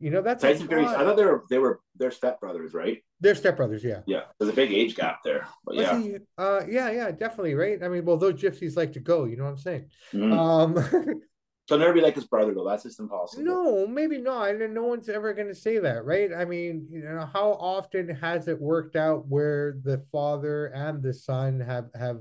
You 0.00 0.10
know, 0.10 0.20
that's 0.20 0.42
Tyson 0.42 0.66
Fury. 0.66 0.84
I 0.84 1.04
thought 1.04 1.16
they 1.16 1.24
were 1.24 1.44
they 1.48 1.58
were 1.58 1.80
they're 1.94 2.10
stepbrothers, 2.10 2.74
right? 2.74 3.02
They're 3.20 3.36
stepbrothers, 3.36 3.84
yeah. 3.84 4.00
Yeah. 4.06 4.22
There's 4.38 4.50
a 4.50 4.54
big 4.56 4.72
age 4.72 4.96
gap 4.96 5.20
there. 5.24 5.46
But 5.64 5.76
yeah. 5.76 5.96
He, 5.96 6.16
uh 6.38 6.62
yeah, 6.68 6.90
yeah, 6.90 7.12
definitely, 7.12 7.54
right? 7.54 7.80
I 7.80 7.88
mean, 7.88 8.04
well, 8.04 8.16
those 8.16 8.34
gypsies 8.34 8.76
like 8.76 8.92
to 8.94 9.00
go, 9.00 9.26
you 9.26 9.36
know 9.36 9.44
what 9.44 9.50
I'm 9.50 9.58
saying? 9.58 9.90
Mm-hmm. 10.12 10.32
Um 10.32 11.22
He'll 11.68 11.78
never 11.78 11.92
be 11.92 12.00
like 12.00 12.16
his 12.16 12.24
brother, 12.24 12.52
though. 12.52 12.68
That's 12.68 12.82
just 12.82 12.98
impossible. 12.98 13.44
No, 13.44 13.86
maybe 13.86 14.18
not. 14.18 14.56
And 14.56 14.74
no 14.74 14.82
one's 14.82 15.08
ever 15.08 15.32
going 15.32 15.46
to 15.46 15.54
say 15.54 15.78
that, 15.78 16.04
right? 16.04 16.30
I 16.36 16.44
mean, 16.44 16.88
you 16.90 17.02
know, 17.02 17.28
how 17.32 17.52
often 17.52 18.08
has 18.08 18.48
it 18.48 18.60
worked 18.60 18.96
out 18.96 19.28
where 19.28 19.78
the 19.84 20.04
father 20.10 20.66
and 20.66 21.00
the 21.00 21.14
son 21.14 21.60
have 21.60 21.88
have, 21.94 22.18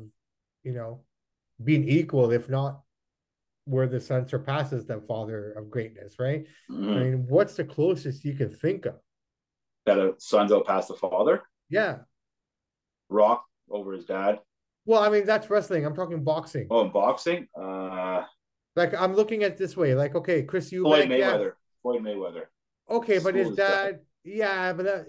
you 0.63 0.73
know, 0.73 1.01
been 1.61 1.89
equal, 1.89 2.31
if 2.31 2.49
not 2.49 2.81
where 3.71 3.88
the 3.88 3.99
son 3.99 4.27
surpasses 4.27 4.86
the 4.86 5.01
father 5.01 5.53
of 5.53 5.71
greatness, 5.71 6.15
right? 6.19 6.45
Mm-hmm. 6.69 6.89
I 6.89 6.95
mean, 6.95 7.25
what's 7.27 7.55
the 7.55 7.63
closest 7.63 8.25
you 8.25 8.34
can 8.34 8.53
think 8.53 8.86
of? 8.86 8.95
That 9.86 9.97
a 9.97 10.13
son's 10.19 10.51
outpassed 10.51 10.89
the 10.89 10.95
father? 10.95 11.41
Yeah. 11.69 11.99
Rock 13.10 13.45
over 13.69 13.93
his 13.93 14.05
dad. 14.05 14.39
Well, 14.86 15.01
I 15.01 15.10
mean, 15.10 15.25
that's 15.25 15.49
wrestling. 15.49 15.86
I'm 15.86 15.95
talking 15.95 16.23
boxing. 16.23 16.67
Oh, 16.69 16.88
boxing? 16.89 17.47
Uh 17.60 18.23
like 18.75 18.93
I'm 18.93 19.15
looking 19.15 19.43
at 19.43 19.57
this 19.57 19.75
way, 19.75 19.95
like 19.95 20.15
okay, 20.15 20.43
Chris 20.43 20.71
Eubank, 20.71 20.84
Floyd 20.84 21.10
Mayweather, 21.10 21.45
yeah. 21.45 21.81
Floyd 21.81 22.03
Mayweather. 22.03 22.43
Okay, 22.89 23.19
but 23.19 23.36
his 23.36 23.55
dad, 23.55 23.99
yeah, 24.23 24.73
but 24.73 24.86
that, 24.86 25.05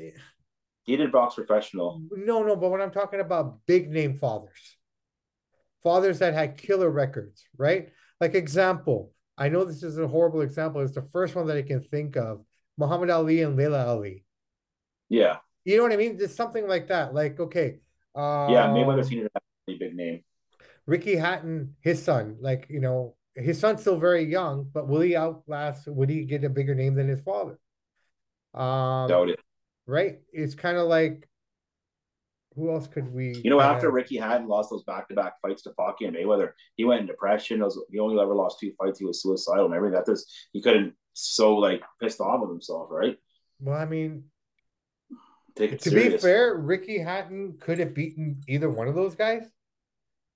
he 0.85 0.97
did 0.97 1.13
box 1.13 1.35
professional. 1.37 2.03
No, 2.11 2.43
no, 2.43 2.57
but 2.57 2.71
when 2.71 2.81
I'm 2.81 2.91
talking 2.91 3.21
about 3.21 3.59
big 3.67 3.91
name 3.91 4.19
fathers, 4.19 4.77
fathers 5.83 6.19
that 6.19 6.35
had 6.35 6.59
killer 6.59 6.91
records, 6.91 7.45
right? 7.57 7.91
Like 8.23 8.37
example, 8.37 9.11
I 9.37 9.49
know 9.49 9.65
this 9.65 9.83
is 9.83 9.99
a 9.99 10.07
horrible 10.07 10.43
example. 10.43 10.81
It's 10.81 10.95
the 10.95 11.03
first 11.03 11.35
one 11.35 11.49
that 11.49 11.57
I 11.57 11.63
can 11.63 11.81
think 11.81 12.17
of: 12.17 12.45
Muhammad 12.79 13.11
Ali 13.11 13.43
and 13.43 13.57
Laila 13.57 13.85
Ali. 13.85 14.25
Yeah, 15.09 15.39
you 15.65 15.77
know 15.77 15.83
what 15.83 15.91
I 15.91 15.97
mean. 15.97 16.19
It's 16.21 16.37
something 16.37 16.69
like 16.69 16.87
that. 16.87 17.15
Like 17.15 17.41
okay, 17.41 17.81
um, 18.15 18.53
yeah, 18.53 18.69
Mayweather 18.69 19.05
seen 19.05 19.27
a 19.27 19.41
really 19.67 19.77
big 19.77 19.97
name. 19.97 20.23
Ricky 20.87 21.17
Hatton, 21.17 21.75
his 21.81 22.01
son, 22.01 22.37
like 22.41 22.69
you 22.71 22.79
know, 22.79 23.17
his 23.35 23.59
son's 23.59 23.81
still 23.81 23.99
very 23.99 24.23
young, 24.23 24.71
but 24.73 24.87
will 24.87 25.01
he 25.01 25.17
outlast? 25.17 25.89
Would 25.89 26.09
he 26.09 26.25
get 26.25 26.45
a 26.45 26.49
bigger 26.49 26.77
name 26.77 26.95
than 26.95 27.09
his 27.09 27.23
father? 27.23 27.59
Um, 28.55 29.09
Doubt 29.09 29.31
it. 29.31 29.41
Right? 29.85 30.21
It's 30.33 30.55
kind 30.55 30.77
of 30.77 30.87
like 30.87 31.29
who 32.55 32.71
else 32.71 32.87
could 32.87 33.13
we? 33.13 33.35
You 33.43 33.51
know, 33.51 33.59
kinda... 33.59 33.75
after 33.75 33.91
Ricky 33.91 34.17
Hatton 34.17 34.49
lost 34.49 34.71
those 34.71 34.85
back-to-back 34.85 35.35
fights 35.41 35.63
to 35.63 35.71
Pacquiao 35.71 36.09
and 36.09 36.17
Mayweather, 36.17 36.53
he 36.77 36.85
went 36.85 37.01
in 37.01 37.07
depression. 37.07 37.61
Was, 37.61 37.81
he 37.91 37.99
only 37.99 38.21
ever 38.21 38.35
lost 38.35 38.61
two 38.61 38.73
fights. 38.79 38.99
He 38.99 39.05
was 39.05 39.23
suicidal 39.23 39.67
and 39.67 39.75
everything. 39.75 39.95
That 39.95 40.07
just 40.07 40.31
he 40.53 40.61
couldn't 40.61 40.95
so 41.15 41.57
like 41.57 41.83
pissed 42.01 42.21
off 42.21 42.41
with 42.41 42.51
himself, 42.51 42.89
right? 42.91 43.17
Well, 43.61 43.77
I 43.77 43.85
mean, 43.85 44.25
Take 45.55 45.79
to 45.79 45.91
serious. 45.91 46.15
be 46.15 46.19
fair, 46.19 46.57
Ricky 46.57 46.99
Hatton 46.99 47.59
could 47.61 47.79
have 47.79 47.95
beaten 47.95 48.41
either 48.49 48.71
one 48.71 48.89
of 48.89 48.95
those 48.95 49.15
guys. 49.15 49.45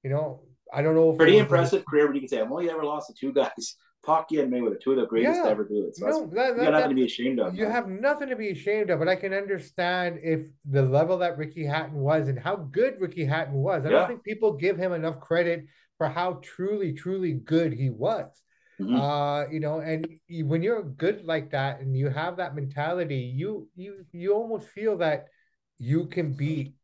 You 0.03 0.11
know, 0.11 0.43
I 0.73 0.83
don't 0.83 0.95
know. 0.95 1.12
Pretty 1.12 1.39
impressive 1.39 1.85
career, 1.87 2.07
but 2.07 2.14
you 2.14 2.21
can 2.21 2.29
say 2.29 2.41
I've 2.41 2.51
only 2.51 2.71
ever 2.71 2.85
lost 2.85 3.09
to 3.09 3.14
two 3.14 3.33
guys, 3.33 3.77
Pacquiao 4.07 4.43
and 4.43 4.53
Mayweather, 4.53 4.81
two 4.81 4.93
of 4.93 4.99
the 4.99 5.07
greatest 5.07 5.37
yeah. 5.37 5.43
to 5.45 5.51
ever 5.51 5.65
do 5.65 5.87
it. 5.87 5.97
So 5.97 6.07
no, 6.07 6.27
that, 6.27 6.57
that, 6.57 6.65
you 6.65 6.71
got 6.71 6.73
nothing 6.73 6.91
to 6.91 6.95
be 6.95 7.05
ashamed 7.05 7.41
of. 7.41 7.57
You 7.57 7.65
man. 7.65 7.73
have 7.73 7.89
nothing 7.89 8.29
to 8.29 8.37
be 8.37 8.51
ashamed 8.51 8.91
of, 8.91 8.99
but 8.99 9.09
I 9.09 9.17
can 9.17 9.33
understand 9.33 10.21
if 10.23 10.47
the 10.65 10.83
level 10.83 11.19
that 11.19 11.37
Ricky 11.37 11.65
Hatton 11.65 11.97
was 11.97 12.29
and 12.29 12.39
how 12.39 12.57
good 12.57 12.95
Ricky 13.01 13.25
Hatton 13.25 13.55
was. 13.55 13.85
I 13.85 13.91
yeah. 13.91 13.99
don't 13.99 14.09
think 14.09 14.25
people 14.25 14.53
give 14.53 14.77
him 14.77 14.93
enough 14.93 15.21
credit 15.21 15.67
for 15.99 16.09
how 16.09 16.41
truly, 16.43 16.93
truly 16.93 17.33
good 17.33 17.73
he 17.73 17.91
was. 17.91 18.31
Mm-hmm. 18.81 18.95
Uh, 18.95 19.49
you 19.49 19.61
know, 19.61 19.81
and 19.81 20.07
you, 20.29 20.47
when 20.47 20.63
you're 20.63 20.83
good 20.83 21.25
like 21.25 21.51
that 21.51 21.81
and 21.81 21.97
you 21.97 22.11
have 22.11 22.37
that 22.37 22.55
mentality, 22.55 23.33
you 23.35 23.69
you 23.75 24.05
you 24.13 24.35
almost 24.35 24.69
feel 24.69 24.99
that 24.99 25.29
you 25.79 26.07
can 26.07 26.35
beat 26.35 26.75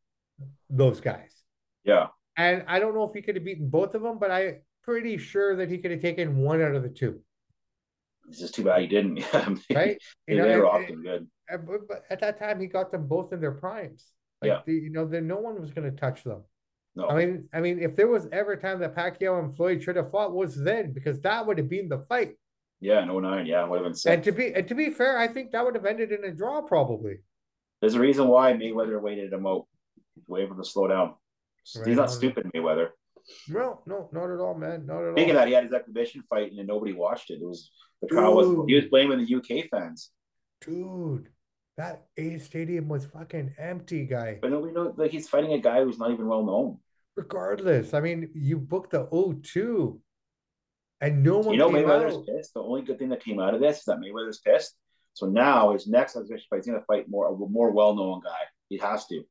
those 0.70 1.00
guys. 1.00 1.34
Yeah. 1.84 2.06
And 2.36 2.64
I 2.66 2.78
don't 2.78 2.94
know 2.94 3.04
if 3.04 3.14
he 3.14 3.20
could 3.20 3.36
have 3.36 3.44
beaten 3.44 3.68
both 3.68 3.94
of 3.94 4.02
them, 4.02 4.18
but 4.18 4.30
I 4.30 4.60
pretty 4.82 5.16
sure 5.18 5.56
that 5.56 5.70
he 5.70 5.78
could 5.78 5.90
have 5.90 6.00
taken 6.00 6.36
one 6.36 6.62
out 6.62 6.74
of 6.74 6.82
the 6.82 6.88
two. 6.88 7.20
It's 8.28 8.38
just 8.38 8.54
too 8.54 8.64
bad 8.64 8.80
he 8.80 8.86
didn't. 8.86 9.24
right? 9.74 9.98
You 10.26 10.36
know, 10.36 10.48
they 10.48 10.56
were 10.56 10.66
often 10.66 11.02
good. 11.02 11.26
But, 11.48 12.04
at 12.08 12.20
that 12.20 12.38
time, 12.38 12.60
he 12.60 12.66
got 12.66 12.92
them 12.92 13.06
both 13.06 13.32
in 13.32 13.40
their 13.40 13.52
primes. 13.52 14.06
Like 14.40 14.48
yeah. 14.48 14.60
The, 14.66 14.72
you 14.72 14.90
know, 14.90 15.06
then 15.06 15.26
no 15.26 15.36
one 15.36 15.60
was 15.60 15.70
going 15.70 15.90
to 15.90 15.96
touch 15.96 16.24
them. 16.24 16.42
No. 16.94 17.08
I 17.08 17.16
mean, 17.16 17.48
I 17.54 17.60
mean, 17.60 17.78
if 17.80 17.96
there 17.96 18.08
was 18.08 18.28
ever 18.32 18.52
a 18.52 18.60
time 18.60 18.80
that 18.80 18.94
Pacquiao 18.94 19.42
and 19.42 19.54
Floyd 19.54 19.82
should 19.82 19.96
have 19.96 20.10
fought, 20.10 20.32
was 20.32 20.54
then 20.54 20.92
because 20.92 21.20
that 21.20 21.46
would 21.46 21.58
have 21.58 21.68
been 21.68 21.88
the 21.88 22.04
fight. 22.08 22.36
Yeah, 22.80 23.04
no 23.04 23.16
oh 23.16 23.20
nine. 23.20 23.46
Yeah, 23.46 23.64
would 23.64 23.76
have 23.76 23.84
been. 23.84 23.94
Sick. 23.94 24.12
And 24.12 24.24
to 24.24 24.32
be 24.32 24.52
and 24.52 24.68
to 24.68 24.74
be 24.74 24.90
fair, 24.90 25.16
I 25.16 25.28
think 25.28 25.52
that 25.52 25.64
would 25.64 25.74
have 25.74 25.86
ended 25.86 26.12
in 26.12 26.24
a 26.24 26.32
draw 26.32 26.60
probably. 26.60 27.18
There's 27.80 27.94
a 27.94 28.00
reason 28.00 28.28
why 28.28 28.52
Mayweather 28.52 29.00
waited 29.00 29.32
him 29.32 29.46
out, 29.46 29.66
wait 30.26 30.46
for 30.48 30.54
him 30.54 30.62
to 30.62 30.68
slow 30.68 30.88
down. 30.88 31.14
Right. 31.76 31.86
He's 31.86 31.96
not 31.96 32.10
stupid, 32.10 32.50
Mayweather. 32.54 32.88
No, 33.48 33.80
no, 33.86 34.08
not 34.12 34.30
at 34.30 34.40
all, 34.40 34.54
man. 34.54 34.86
Not 34.86 35.02
at 35.04 35.14
Thinking 35.14 35.36
all. 35.36 35.42
of 35.42 35.42
that, 35.42 35.48
he 35.48 35.54
had 35.54 35.64
his 35.64 35.72
exhibition 35.72 36.22
fight 36.28 36.52
and 36.52 36.66
nobody 36.66 36.92
watched 36.92 37.30
it. 37.30 37.34
It 37.40 37.46
was 37.46 37.70
the 38.00 38.08
crowd 38.08 38.34
was 38.34 38.64
he 38.68 38.74
was 38.74 38.86
blaming 38.86 39.24
the 39.24 39.34
UK 39.36 39.68
fans. 39.70 40.10
Dude, 40.60 41.28
that 41.76 42.04
A 42.16 42.38
stadium 42.38 42.88
was 42.88 43.06
fucking 43.06 43.54
empty, 43.58 44.04
guy. 44.06 44.38
But 44.40 44.50
nobody 44.50 44.72
knows 44.72 44.94
like 44.96 45.10
he's 45.10 45.28
fighting 45.28 45.52
a 45.52 45.58
guy 45.58 45.82
who's 45.82 45.98
not 45.98 46.10
even 46.10 46.26
well 46.26 46.44
known. 46.44 46.78
Regardless, 47.16 47.94
I 47.94 48.00
mean, 48.00 48.30
you 48.34 48.58
booked 48.58 48.90
the 48.92 49.06
O2 49.06 49.98
and 51.00 51.22
no 51.22 51.38
one. 51.40 51.52
You 51.52 51.58
know, 51.58 51.70
Mayweather's 51.70 52.16
out. 52.16 52.26
pissed. 52.26 52.54
The 52.54 52.62
only 52.62 52.82
good 52.82 52.98
thing 52.98 53.10
that 53.10 53.22
came 53.24 53.38
out 53.38 53.54
of 53.54 53.60
this 53.60 53.78
is 53.78 53.84
that 53.84 53.98
Mayweather's 53.98 54.38
pissed. 54.40 54.76
So 55.14 55.26
now 55.26 55.72
his 55.72 55.86
next 55.86 56.16
exhibition 56.16 56.46
fight, 56.48 56.58
he's 56.58 56.66
going 56.66 56.78
to 56.80 56.86
fight 56.86 57.08
more 57.08 57.28
a 57.28 57.36
more 57.36 57.70
well 57.70 57.94
known 57.94 58.20
guy. 58.24 58.30
He 58.68 58.78
has 58.78 59.06
to. 59.08 59.22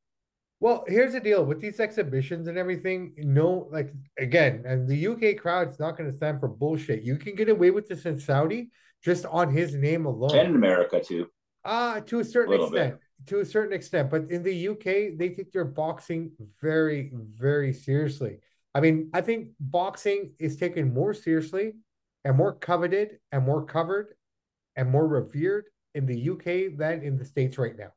Well, 0.62 0.84
here's 0.86 1.12
the 1.12 1.18
deal 1.18 1.44
with 1.44 1.60
these 1.60 1.80
exhibitions 1.80 2.46
and 2.46 2.56
everything. 2.56 3.14
No, 3.18 3.68
like 3.72 3.92
again, 4.16 4.62
and 4.64 4.88
the 4.88 5.08
UK 5.08 5.36
crowd's 5.36 5.80
not 5.80 5.98
going 5.98 6.08
to 6.08 6.16
stand 6.16 6.38
for 6.38 6.46
bullshit. 6.46 7.02
You 7.02 7.16
can 7.16 7.34
get 7.34 7.48
away 7.48 7.72
with 7.72 7.88
this 7.88 8.06
in 8.06 8.16
Saudi 8.16 8.70
just 9.02 9.26
on 9.26 9.52
his 9.52 9.74
name 9.74 10.06
alone, 10.06 10.38
and 10.38 10.50
in 10.50 10.54
America 10.54 11.00
too. 11.00 11.26
Ah, 11.64 11.96
uh, 11.96 12.00
to 12.02 12.20
a 12.20 12.24
certain 12.24 12.60
a 12.60 12.62
extent, 12.62 12.94
bit. 12.94 13.26
to 13.26 13.40
a 13.40 13.44
certain 13.44 13.72
extent. 13.72 14.08
But 14.08 14.30
in 14.30 14.44
the 14.44 14.68
UK, 14.68 15.18
they 15.18 15.30
take 15.30 15.50
their 15.50 15.64
boxing 15.64 16.30
very, 16.60 17.10
very 17.12 17.72
seriously. 17.72 18.38
I 18.72 18.80
mean, 18.80 19.10
I 19.12 19.20
think 19.20 19.48
boxing 19.58 20.34
is 20.38 20.56
taken 20.56 20.94
more 20.94 21.12
seriously 21.12 21.72
and 22.24 22.36
more 22.36 22.52
coveted 22.54 23.18
and 23.32 23.44
more 23.44 23.64
covered 23.64 24.14
and 24.76 24.88
more 24.88 25.08
revered 25.08 25.64
in 25.96 26.06
the 26.06 26.30
UK 26.30 26.78
than 26.78 27.02
in 27.02 27.18
the 27.18 27.24
States 27.24 27.58
right 27.58 27.76
now. 27.76 27.90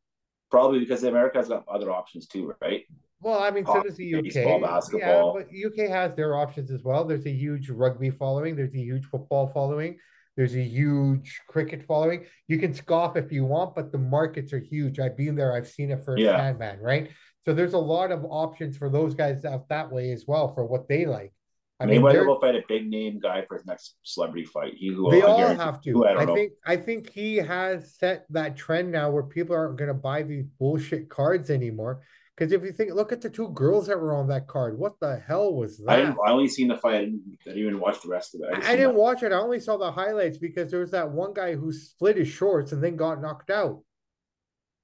Probably 0.55 0.79
because 0.79 1.03
America's 1.03 1.49
got 1.49 1.67
other 1.67 1.91
options 1.91 2.27
too, 2.27 2.53
right? 2.61 2.83
Well, 3.19 3.43
I 3.43 3.51
mean, 3.51 3.65
so 3.65 3.83
does 3.83 3.97
the 3.97 4.15
UK. 4.15 4.23
Baseball, 4.23 4.61
basketball. 4.61 5.37
Yeah, 5.37 5.43
but 5.43 5.83
UK 5.83 5.89
has 5.89 6.15
their 6.15 6.37
options 6.37 6.71
as 6.71 6.81
well. 6.81 7.03
There's 7.03 7.25
a 7.25 7.29
huge 7.31 7.69
rugby 7.69 8.09
following. 8.09 8.55
There's 8.55 8.73
a 8.73 8.79
huge 8.79 9.03
football 9.03 9.47
following. 9.47 9.97
There's 10.37 10.55
a 10.55 10.63
huge 10.63 11.41
cricket 11.49 11.83
following. 11.85 12.23
You 12.47 12.57
can 12.57 12.73
scoff 12.73 13.17
if 13.17 13.33
you 13.33 13.43
want, 13.43 13.75
but 13.75 13.91
the 13.91 13.97
markets 13.97 14.53
are 14.53 14.59
huge. 14.59 14.97
I've 14.97 15.17
been 15.17 15.35
there. 15.35 15.53
I've 15.53 15.67
seen 15.67 15.91
it 15.91 16.05
firsthand, 16.05 16.57
yeah. 16.57 16.57
man. 16.57 16.79
Right. 16.79 17.09
So 17.43 17.53
there's 17.53 17.73
a 17.73 17.77
lot 17.77 18.13
of 18.13 18.23
options 18.23 18.77
for 18.77 18.89
those 18.89 19.13
guys 19.13 19.43
out 19.43 19.67
that 19.67 19.91
way 19.91 20.11
as 20.13 20.23
well 20.25 20.53
for 20.53 20.65
what 20.65 20.87
they 20.87 21.05
like. 21.05 21.33
I 21.79 21.85
mean, 21.85 22.01
Mayweather 22.01 22.25
will 22.25 22.39
fight 22.39 22.55
a 22.55 22.63
big 22.69 22.89
name 22.89 23.19
guy 23.19 23.43
for 23.45 23.57
his 23.57 23.65
next 23.65 23.95
celebrity 24.03 24.45
fight. 24.45 24.75
He 24.75 24.91
will. 24.91 25.11
They 25.11 25.21
all 25.21 25.53
have 25.55 25.81
to. 25.81 26.05
I, 26.05 26.21
I 26.21 26.25
think. 26.25 26.53
I 26.65 26.77
think 26.77 27.09
he 27.09 27.35
has 27.37 27.95
set 27.95 28.25
that 28.29 28.55
trend 28.55 28.91
now 28.91 29.09
where 29.11 29.23
people 29.23 29.55
aren't 29.55 29.77
going 29.77 29.89
to 29.89 29.93
buy 29.93 30.23
these 30.23 30.45
bullshit 30.57 31.09
cards 31.09 31.49
anymore. 31.49 32.01
Because 32.35 32.51
if 32.51 32.63
you 32.63 32.71
think, 32.71 32.93
look 32.93 33.13
at 33.13 33.21
the 33.21 33.29
two 33.29 33.49
girls 33.49 33.87
that 33.87 33.99
were 33.99 34.13
on 34.13 34.27
that 34.27 34.47
card. 34.47 34.77
What 34.77 34.99
the 34.99 35.21
hell 35.25 35.53
was 35.53 35.77
that? 35.79 35.89
I, 35.89 36.15
I 36.27 36.31
only 36.31 36.49
seen 36.49 36.67
the 36.67 36.77
fight. 36.77 36.95
I 36.95 36.99
didn't, 36.99 37.21
I 37.45 37.49
didn't 37.49 37.61
even 37.61 37.79
watch 37.79 38.01
the 38.01 38.09
rest 38.09 38.35
of 38.35 38.41
it. 38.41 38.53
I, 38.53 38.73
I 38.73 38.75
didn't 38.75 38.93
that. 38.93 38.99
watch 38.99 39.23
it. 39.23 39.31
I 39.31 39.37
only 39.37 39.59
saw 39.59 39.77
the 39.77 39.91
highlights 39.91 40.37
because 40.37 40.69
there 40.69 40.81
was 40.81 40.91
that 40.91 41.09
one 41.09 41.33
guy 41.33 41.55
who 41.55 41.71
split 41.71 42.17
his 42.17 42.27
shorts 42.27 42.73
and 42.73 42.83
then 42.83 42.95
got 42.95 43.21
knocked 43.21 43.49
out. 43.49 43.81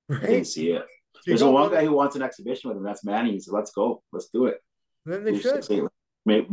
Right? 0.09 0.23
I 0.23 0.27
didn't 0.27 0.47
see 0.47 0.71
it. 0.71 0.81
So 1.15 1.21
There's 1.27 1.41
a 1.41 1.49
one 1.49 1.71
guy 1.71 1.85
who 1.85 1.93
wants 1.93 2.17
an 2.17 2.21
exhibition 2.21 2.69
with 2.69 2.75
him. 2.75 2.83
That's 2.83 3.05
Manny. 3.05 3.39
So 3.39 3.53
let's 3.53 3.71
go. 3.71 4.03
Let's 4.11 4.27
do 4.27 4.47
it. 4.47 4.57
Then 5.05 5.23
they 5.23 5.39
should. 5.39 5.63
Maybe, 6.25 6.47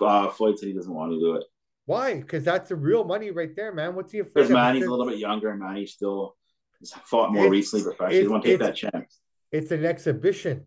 uh, 0.00 0.30
Floyd 0.30 0.58
said 0.58 0.68
he 0.68 0.74
doesn't 0.74 0.92
want 0.92 1.12
to 1.12 1.18
do 1.18 1.34
it. 1.36 1.44
Why? 1.86 2.20
Because 2.20 2.44
that's 2.44 2.68
the 2.68 2.76
real 2.76 3.04
money 3.04 3.30
right 3.30 3.54
there, 3.56 3.72
man. 3.72 3.94
What's 3.94 4.12
he 4.12 4.18
afraid 4.18 4.34
Because 4.34 4.50
Manny's 4.50 4.84
a 4.84 4.90
little 4.90 5.06
bit 5.06 5.18
younger, 5.18 5.50
and 5.50 5.60
Manny 5.60 5.86
still 5.86 6.36
has 6.80 6.92
fought 7.04 7.32
more 7.32 7.46
it's, 7.46 7.50
recently 7.50 7.84
professionally. 7.84 8.22
He 8.22 8.28
want 8.28 8.44
to 8.44 8.50
take 8.50 8.60
that 8.60 8.76
chance. 8.76 9.20
It's 9.50 9.70
an 9.70 9.86
exhibition. 9.86 10.66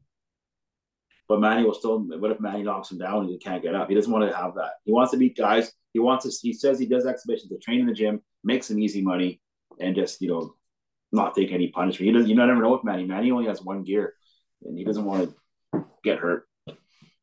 But 1.28 1.39
Manny 1.39 1.64
will 1.64 1.76
still. 1.76 2.00
What 2.00 2.32
if 2.32 2.39
Manny 2.39 2.64
knocks 2.64 2.92
him 2.92 2.98
down 2.98 3.22
and 3.22 3.30
he 3.30 3.38
can't 3.38 3.62
get 3.62 3.76
up? 3.76 3.88
He 3.88 3.96
doesn't 3.96 4.12
want 4.12 4.30
to 4.30 4.36
have 4.36 4.56
that. 4.56 4.72
He 4.84 4.92
wants 4.92 5.12
to 5.12 5.18
beat 5.18 5.38
guys. 5.38 5.72
He 5.94 6.00
wants 6.00 6.26
to. 6.26 6.32
He 6.42 6.54
says 6.54 6.80
he 6.80 6.88
does 6.88 7.06
exhibitions 7.06 7.50
to 7.52 7.58
train 7.60 7.82
in 7.82 7.86
the 7.86 7.94
gym, 7.94 8.22
make 8.44 8.64
some 8.64 8.80
easy 8.80 9.02
money, 9.02 9.42
and 9.80 9.96
just 9.96 10.22
you 10.22 10.28
know, 10.28 10.56
not 11.12 11.36
take 11.36 11.52
any 11.52 11.68
punishment. 11.68 12.08
He 12.08 12.12
doesn't. 12.12 12.30
You 12.30 12.36
never 12.36 12.56
know 12.56 12.72
with 12.72 12.84
Manny. 12.84 13.06
Manny 13.06 13.32
only 13.32 13.46
has 13.46 13.62
one 13.62 13.84
gear, 13.84 14.16
and 14.64 14.78
he 14.78 14.84
doesn't 14.84 15.06
want 15.06 15.34
to 15.72 15.86
get 16.04 16.18
hurt. 16.18 16.48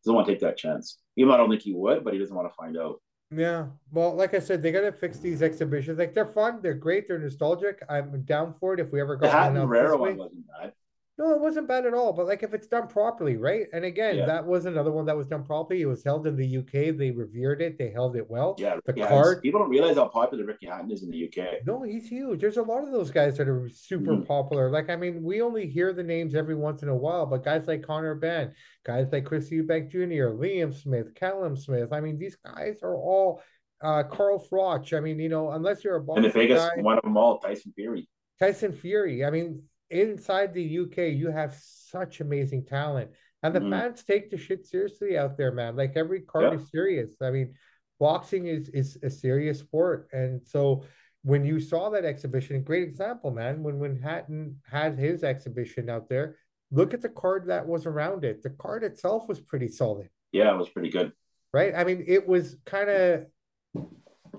Doesn't 0.04 0.14
want 0.14 0.26
to 0.26 0.32
take 0.32 0.40
that 0.40 0.56
chance. 0.56 0.98
Even 1.16 1.28
though 1.28 1.34
I 1.34 1.38
don't 1.38 1.50
think 1.50 1.62
he 1.62 1.74
would, 1.74 2.04
but 2.04 2.12
he 2.12 2.18
doesn't 2.18 2.34
want 2.34 2.48
to 2.48 2.54
find 2.54 2.76
out. 2.76 3.00
Yeah. 3.34 3.66
Well, 3.92 4.14
like 4.14 4.34
I 4.34 4.38
said, 4.38 4.62
they 4.62 4.72
got 4.72 4.80
to 4.80 4.92
fix 4.92 5.18
these 5.18 5.42
exhibitions. 5.42 5.98
Like 5.98 6.14
they're 6.14 6.26
fun, 6.26 6.60
they're 6.62 6.74
great, 6.74 7.08
they're 7.08 7.18
nostalgic. 7.18 7.82
I'm 7.88 8.22
down 8.22 8.54
for 8.58 8.74
it 8.74 8.80
if 8.80 8.90
we 8.90 9.00
ever 9.00 9.16
go. 9.16 9.26
the 9.26 9.60
one. 9.60 9.68
Rare 9.68 9.96
one 9.96 10.16
wasn't 10.16 10.46
bad. 10.46 10.72
No, 11.18 11.34
it 11.34 11.40
wasn't 11.40 11.66
bad 11.66 11.84
at 11.84 11.94
all. 11.94 12.12
But 12.12 12.26
like 12.26 12.44
if 12.44 12.54
it's 12.54 12.68
done 12.68 12.86
properly, 12.86 13.36
right? 13.36 13.66
And 13.72 13.84
again, 13.84 14.18
yeah. 14.18 14.26
that 14.26 14.46
was 14.46 14.66
another 14.66 14.92
one 14.92 15.04
that 15.06 15.16
was 15.16 15.26
done 15.26 15.42
properly. 15.42 15.82
It 15.82 15.86
was 15.86 16.04
held 16.04 16.28
in 16.28 16.36
the 16.36 16.58
UK. 16.58 16.96
They 16.96 17.10
revered 17.10 17.60
it. 17.60 17.76
They 17.76 17.90
held 17.90 18.14
it 18.14 18.30
well. 18.30 18.54
Yeah, 18.56 18.76
the 18.86 18.92
card. 18.92 19.42
People 19.42 19.58
don't 19.58 19.68
realize 19.68 19.96
how 19.96 20.06
popular 20.06 20.44
Ricky 20.44 20.66
Hatton 20.66 20.92
is 20.92 21.02
in 21.02 21.10
the 21.10 21.24
UK. 21.24 21.66
No, 21.66 21.82
he's 21.82 22.08
huge. 22.08 22.40
There's 22.40 22.56
a 22.56 22.62
lot 22.62 22.84
of 22.84 22.92
those 22.92 23.10
guys 23.10 23.36
that 23.38 23.48
are 23.48 23.68
super 23.68 24.12
mm. 24.12 24.26
popular. 24.28 24.70
Like 24.70 24.90
I 24.90 24.96
mean, 24.96 25.24
we 25.24 25.42
only 25.42 25.66
hear 25.66 25.92
the 25.92 26.04
names 26.04 26.36
every 26.36 26.54
once 26.54 26.84
in 26.84 26.88
a 26.88 26.94
while, 26.94 27.26
but 27.26 27.44
guys 27.44 27.66
like 27.66 27.82
Conor 27.82 28.14
Benn, 28.14 28.52
guys 28.86 29.08
like 29.10 29.24
Chris 29.24 29.50
Eubank 29.50 29.90
Jr., 29.90 30.36
Liam 30.38 30.72
Smith, 30.72 31.16
Callum 31.16 31.56
Smith. 31.56 31.92
I 31.92 32.00
mean, 32.00 32.18
these 32.18 32.36
guys 32.36 32.78
are 32.84 32.94
all 32.94 33.42
uh 33.80 34.04
Carl 34.04 34.46
Froch. 34.48 34.96
I 34.96 35.00
mean, 35.00 35.18
you 35.18 35.28
know, 35.28 35.50
unless 35.50 35.82
you're 35.82 35.96
a 35.96 36.12
and 36.12 36.24
the 36.24 36.30
biggest 36.30 36.64
guy, 36.76 36.80
one 36.80 36.96
of 36.96 37.02
them 37.02 37.16
all, 37.16 37.40
Tyson 37.40 37.72
Fury. 37.74 38.08
Tyson 38.38 38.72
Fury. 38.72 39.24
I 39.24 39.30
mean, 39.30 39.64
inside 39.90 40.52
the 40.52 40.78
UK, 40.80 41.14
you 41.14 41.30
have 41.30 41.54
such 41.54 42.20
amazing 42.20 42.64
talent. 42.64 43.10
And 43.42 43.54
the 43.54 43.60
mm-hmm. 43.60 43.70
fans 43.70 44.02
take 44.02 44.30
the 44.30 44.36
shit 44.36 44.66
seriously 44.66 45.16
out 45.16 45.36
there, 45.36 45.52
man. 45.52 45.76
Like 45.76 45.96
every 45.96 46.20
card 46.22 46.52
yeah. 46.52 46.58
is 46.58 46.70
serious. 46.70 47.14
I 47.22 47.30
mean, 47.30 47.54
boxing 48.00 48.46
is 48.46 48.68
is 48.70 48.98
a 49.02 49.10
serious 49.10 49.60
sport. 49.60 50.08
And 50.12 50.40
so 50.44 50.84
when 51.22 51.44
you 51.44 51.60
saw 51.60 51.90
that 51.90 52.04
exhibition, 52.04 52.56
a 52.56 52.60
great 52.60 52.82
example, 52.82 53.30
man. 53.30 53.62
When 53.62 53.78
when 53.78 54.00
Hatton 54.00 54.56
had 54.68 54.98
his 54.98 55.22
exhibition 55.22 55.88
out 55.88 56.08
there, 56.08 56.36
look 56.72 56.94
at 56.94 57.00
the 57.00 57.08
card 57.08 57.46
that 57.46 57.66
was 57.66 57.86
around 57.86 58.24
it. 58.24 58.42
The 58.42 58.50
card 58.50 58.82
itself 58.82 59.28
was 59.28 59.40
pretty 59.40 59.68
solid. 59.68 60.08
Yeah, 60.32 60.52
it 60.52 60.58
was 60.58 60.68
pretty 60.68 60.90
good. 60.90 61.12
Right? 61.52 61.74
I 61.74 61.84
mean, 61.84 62.04
it 62.06 62.26
was 62.26 62.56
kind 62.66 62.90
of 62.90 63.26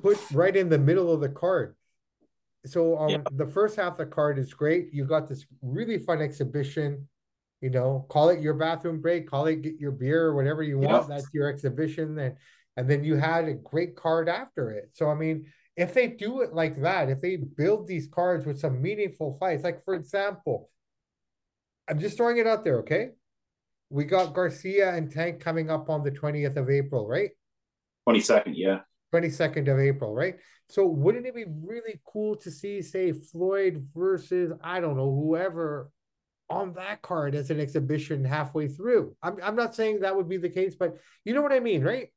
put 0.01 0.17
right 0.31 0.55
in 0.55 0.69
the 0.69 0.77
middle 0.77 1.11
of 1.11 1.21
the 1.21 1.29
card 1.29 1.75
so 2.65 2.97
um, 2.97 3.09
yeah. 3.09 3.17
the 3.31 3.47
first 3.47 3.75
half 3.75 3.93
of 3.93 3.97
the 3.97 4.05
card 4.05 4.37
is 4.37 4.53
great. 4.53 4.89
You 4.91 5.05
got 5.05 5.27
this 5.27 5.45
really 5.61 5.97
fun 5.97 6.21
exhibition. 6.21 7.07
You 7.61 7.69
know, 7.69 8.05
call 8.09 8.29
it 8.29 8.41
your 8.41 8.53
bathroom 8.53 9.01
break, 9.01 9.29
call 9.29 9.45
it 9.47 9.61
get 9.61 9.79
your 9.79 9.91
beer 9.91 10.25
or 10.25 10.35
whatever 10.35 10.63
you 10.63 10.79
want. 10.79 11.09
Yeah. 11.09 11.15
That's 11.15 11.27
your 11.33 11.49
exhibition, 11.49 12.17
and 12.17 12.35
and 12.77 12.89
then 12.89 13.03
you 13.03 13.15
had 13.15 13.45
a 13.45 13.53
great 13.53 13.95
card 13.95 14.29
after 14.29 14.71
it. 14.71 14.91
So 14.93 15.09
I 15.09 15.15
mean, 15.15 15.51
if 15.75 15.93
they 15.93 16.07
do 16.07 16.41
it 16.41 16.53
like 16.53 16.81
that, 16.81 17.09
if 17.09 17.21
they 17.21 17.37
build 17.37 17.87
these 17.87 18.07
cards 18.07 18.45
with 18.45 18.59
some 18.59 18.81
meaningful 18.81 19.37
fights, 19.39 19.63
like 19.63 19.83
for 19.83 19.93
example, 19.93 20.69
I'm 21.89 21.99
just 21.99 22.17
throwing 22.17 22.37
it 22.37 22.47
out 22.47 22.63
there, 22.63 22.79
okay? 22.79 23.09
We 23.89 24.03
got 24.03 24.33
Garcia 24.33 24.93
and 24.93 25.11
Tank 25.11 25.39
coming 25.39 25.71
up 25.71 25.89
on 25.89 26.03
the 26.03 26.11
20th 26.11 26.55
of 26.57 26.69
April, 26.69 27.07
right? 27.07 27.31
22nd, 28.07 28.53
yeah. 28.55 28.79
22nd 29.13 29.71
of 29.71 29.79
April, 29.79 30.13
right? 30.13 30.35
So 30.69 30.85
wouldn't 30.85 31.25
it 31.25 31.33
be 31.33 31.45
really 31.63 31.99
cool 32.05 32.35
to 32.37 32.51
see, 32.51 32.81
say, 32.83 33.11
Floyd 33.11 33.87
versus 33.95 34.53
I 34.63 34.79
don't 34.79 34.97
know 34.97 35.11
whoever 35.11 35.89
on 36.49 36.73
that 36.73 37.01
card 37.01 37.33
as 37.33 37.49
an 37.49 37.59
exhibition 37.59 38.23
halfway 38.23 38.67
through? 38.67 39.15
I'm 39.23 39.37
I'm 39.41 39.55
not 39.55 39.73
saying 39.73 40.01
that 40.01 40.15
would 40.15 40.29
be 40.29 40.37
the 40.37 40.49
case, 40.49 40.75
but 40.75 40.97
you 41.25 41.33
know 41.33 41.41
what 41.41 41.51
I 41.51 41.59
mean, 41.59 41.83
right? 41.83 42.09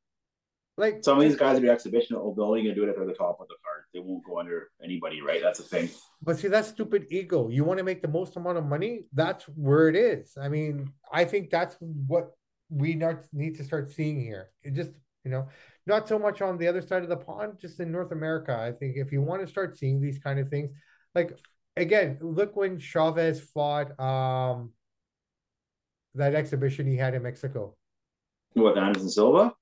Like 0.76 1.02
some 1.02 1.18
of 1.18 1.24
these 1.24 1.36
guys 1.36 1.54
will 1.54 1.62
be 1.62 1.70
exhibition, 1.70 2.16
they're 2.16 2.44
only 2.44 2.62
gonna 2.62 2.74
do 2.74 2.84
it 2.84 2.90
if 2.90 2.96
they're 2.96 3.06
the 3.06 3.14
top 3.14 3.38
of 3.40 3.48
the 3.48 3.56
card. 3.64 3.84
They 3.92 4.00
won't 4.00 4.24
go 4.24 4.38
under 4.38 4.70
anybody, 4.82 5.20
right? 5.20 5.40
That's 5.42 5.58
the 5.58 5.64
thing. 5.64 5.90
But 6.22 6.38
see, 6.38 6.48
that's 6.48 6.68
stupid 6.68 7.06
ego. 7.10 7.48
You 7.48 7.64
want 7.64 7.78
to 7.78 7.84
make 7.84 8.00
the 8.00 8.08
most 8.08 8.36
amount 8.36 8.58
of 8.58 8.64
money. 8.64 9.04
That's 9.12 9.44
where 9.44 9.88
it 9.88 9.96
is. 9.96 10.36
I 10.40 10.48
mean, 10.48 10.92
I 11.12 11.24
think 11.24 11.50
that's 11.50 11.76
what 11.80 12.32
we 12.70 12.94
not 12.94 13.24
need 13.32 13.56
to 13.56 13.64
start 13.64 13.90
seeing 13.90 14.20
here. 14.20 14.48
It 14.62 14.74
just, 14.74 14.92
you 15.24 15.30
know, 15.30 15.48
not 15.86 16.08
so 16.08 16.18
much 16.18 16.42
on 16.42 16.58
the 16.58 16.68
other 16.68 16.82
side 16.82 17.02
of 17.02 17.08
the 17.08 17.16
pond, 17.16 17.58
just 17.60 17.80
in 17.80 17.90
North 17.90 18.12
America. 18.12 18.56
I 18.56 18.72
think 18.72 18.96
if 18.96 19.12
you 19.12 19.22
want 19.22 19.42
to 19.42 19.46
start 19.46 19.76
seeing 19.78 20.00
these 20.00 20.18
kind 20.18 20.38
of 20.38 20.48
things, 20.48 20.70
like 21.14 21.38
again, 21.76 22.18
look 22.20 22.56
when 22.56 22.78
Chavez 22.78 23.40
fought 23.40 23.98
um 24.00 24.72
that 26.14 26.34
exhibition 26.34 26.86
he 26.86 26.96
had 26.96 27.14
in 27.14 27.22
Mexico. 27.22 27.74
What 28.54 28.76
Anderson 28.76 29.08
Silva? 29.08 29.54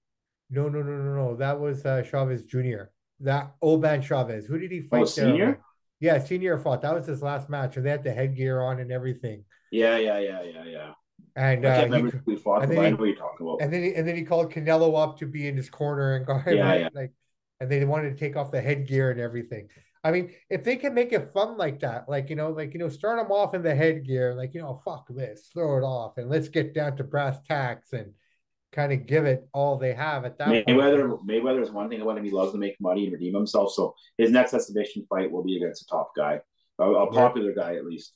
No, 0.51 0.69
no, 0.69 0.83
no, 0.83 0.97
no, 0.97 1.15
no. 1.15 1.37
That 1.37 1.61
was 1.61 1.87
uh, 1.87 2.03
Chavez 2.03 2.45
Jr. 2.45 2.91
That 3.21 3.55
Oban 3.63 4.03
Chavez. 4.03 4.47
Who 4.47 4.59
did 4.59 4.73
he 4.73 4.81
fight? 4.81 5.03
Oh, 5.03 5.05
senior? 5.05 5.61
Yeah, 6.01 6.19
senior 6.19 6.59
fought. 6.59 6.83
That 6.83 6.95
was 6.95 7.07
his 7.07 7.23
last 7.23 7.49
match, 7.49 7.77
and 7.77 7.87
they 7.87 7.91
had 7.91 8.03
the 8.03 8.13
headgear 8.13 8.61
on 8.63 8.81
and 8.81 8.91
everything. 8.91 9.45
Yeah, 9.71 9.99
yeah, 9.99 10.19
yeah, 10.19 10.43
yeah, 10.43 10.65
yeah. 10.65 10.93
And 11.37 11.67
I 11.67 11.71
can't 11.71 11.93
uh, 11.93 11.97
remember 11.97 12.23
he, 12.25 12.33
we 12.33 12.37
fought, 12.37 12.63
and 12.63 12.73
then 12.73 12.85
he, 12.85 12.95
what 12.95 13.05
you're 13.07 13.17
talking 13.17 13.47
about. 13.47 13.59
And 13.61 13.73
then 13.73 13.83
he, 13.83 13.95
and 13.95 14.07
then 14.07 14.17
he 14.17 14.25
called 14.25 14.53
Canelo 14.53 15.01
up 15.03 15.19
to 15.19 15.27
be 15.27 15.47
in 15.49 15.57
his 15.57 15.71
corner 15.71 16.17
and 16.17 16.27
guard. 16.27 16.45
Yeah, 16.55 16.69
right? 16.69 16.81
yeah. 16.81 16.89
Like, 16.93 17.13
and 17.61 17.71
they 17.71 17.85
wanted 17.85 18.11
to 18.11 18.17
take 18.17 18.37
off 18.37 18.51
the 18.51 18.61
headgear 18.61 19.11
and 19.11 19.21
everything. 19.21 19.69
I 20.03 20.11
mean, 20.11 20.33
if 20.49 20.65
they 20.65 20.77
can 20.77 20.95
make 20.95 21.13
it 21.13 21.33
fun 21.33 21.59
like 21.59 21.81
that, 21.81 22.09
like 22.09 22.31
you 22.31 22.37
know, 22.37 22.51
like 22.51 22.73
you 22.73 22.81
know, 22.81 22.89
start 22.89 23.19
them 23.19 23.31
off 23.31 23.55
in 23.55 23.63
the 23.63 23.75
headgear, 23.75 24.35
like 24.35 24.55
you 24.55 24.63
know, 24.63 24.81
fuck 24.85 25.07
this, 25.11 25.51
throw 25.53 25.77
it 25.77 25.83
off, 25.83 26.17
and 26.17 26.31
let's 26.31 26.49
get 26.49 26.75
down 26.75 26.97
to 26.97 27.05
brass 27.05 27.39
tacks 27.47 27.93
and 27.93 28.15
kind 28.73 28.93
of 28.93 29.07
give 29.07 29.27
it 29.27 29.49
all 29.53 29.77
they 29.77 29.93
have 29.93 30.25
at 30.25 30.39
that 30.39 30.49
Mayweather, 30.49 31.09
point. 31.11 31.29
Mayweather 31.29 31.63
is 31.63 31.71
one 31.71 31.89
thing 31.89 32.01
about 32.01 32.17
him. 32.17 32.25
He 32.25 32.31
loves 32.31 32.53
to 32.53 32.59
make 32.59 32.81
money 32.81 33.05
and 33.05 33.13
redeem 33.13 33.35
himself. 33.35 33.73
So 33.73 33.95
his 34.17 34.31
next 34.31 34.55
exhibition 34.55 35.05
fight 35.05 35.31
will 35.31 35.43
be 35.43 35.57
against 35.57 35.83
a 35.83 35.87
top 35.87 36.13
guy, 36.17 36.41
a, 36.79 36.85
a 36.85 37.13
popular 37.13 37.53
guy 37.53 37.77
at 37.77 37.85
least. 37.85 38.13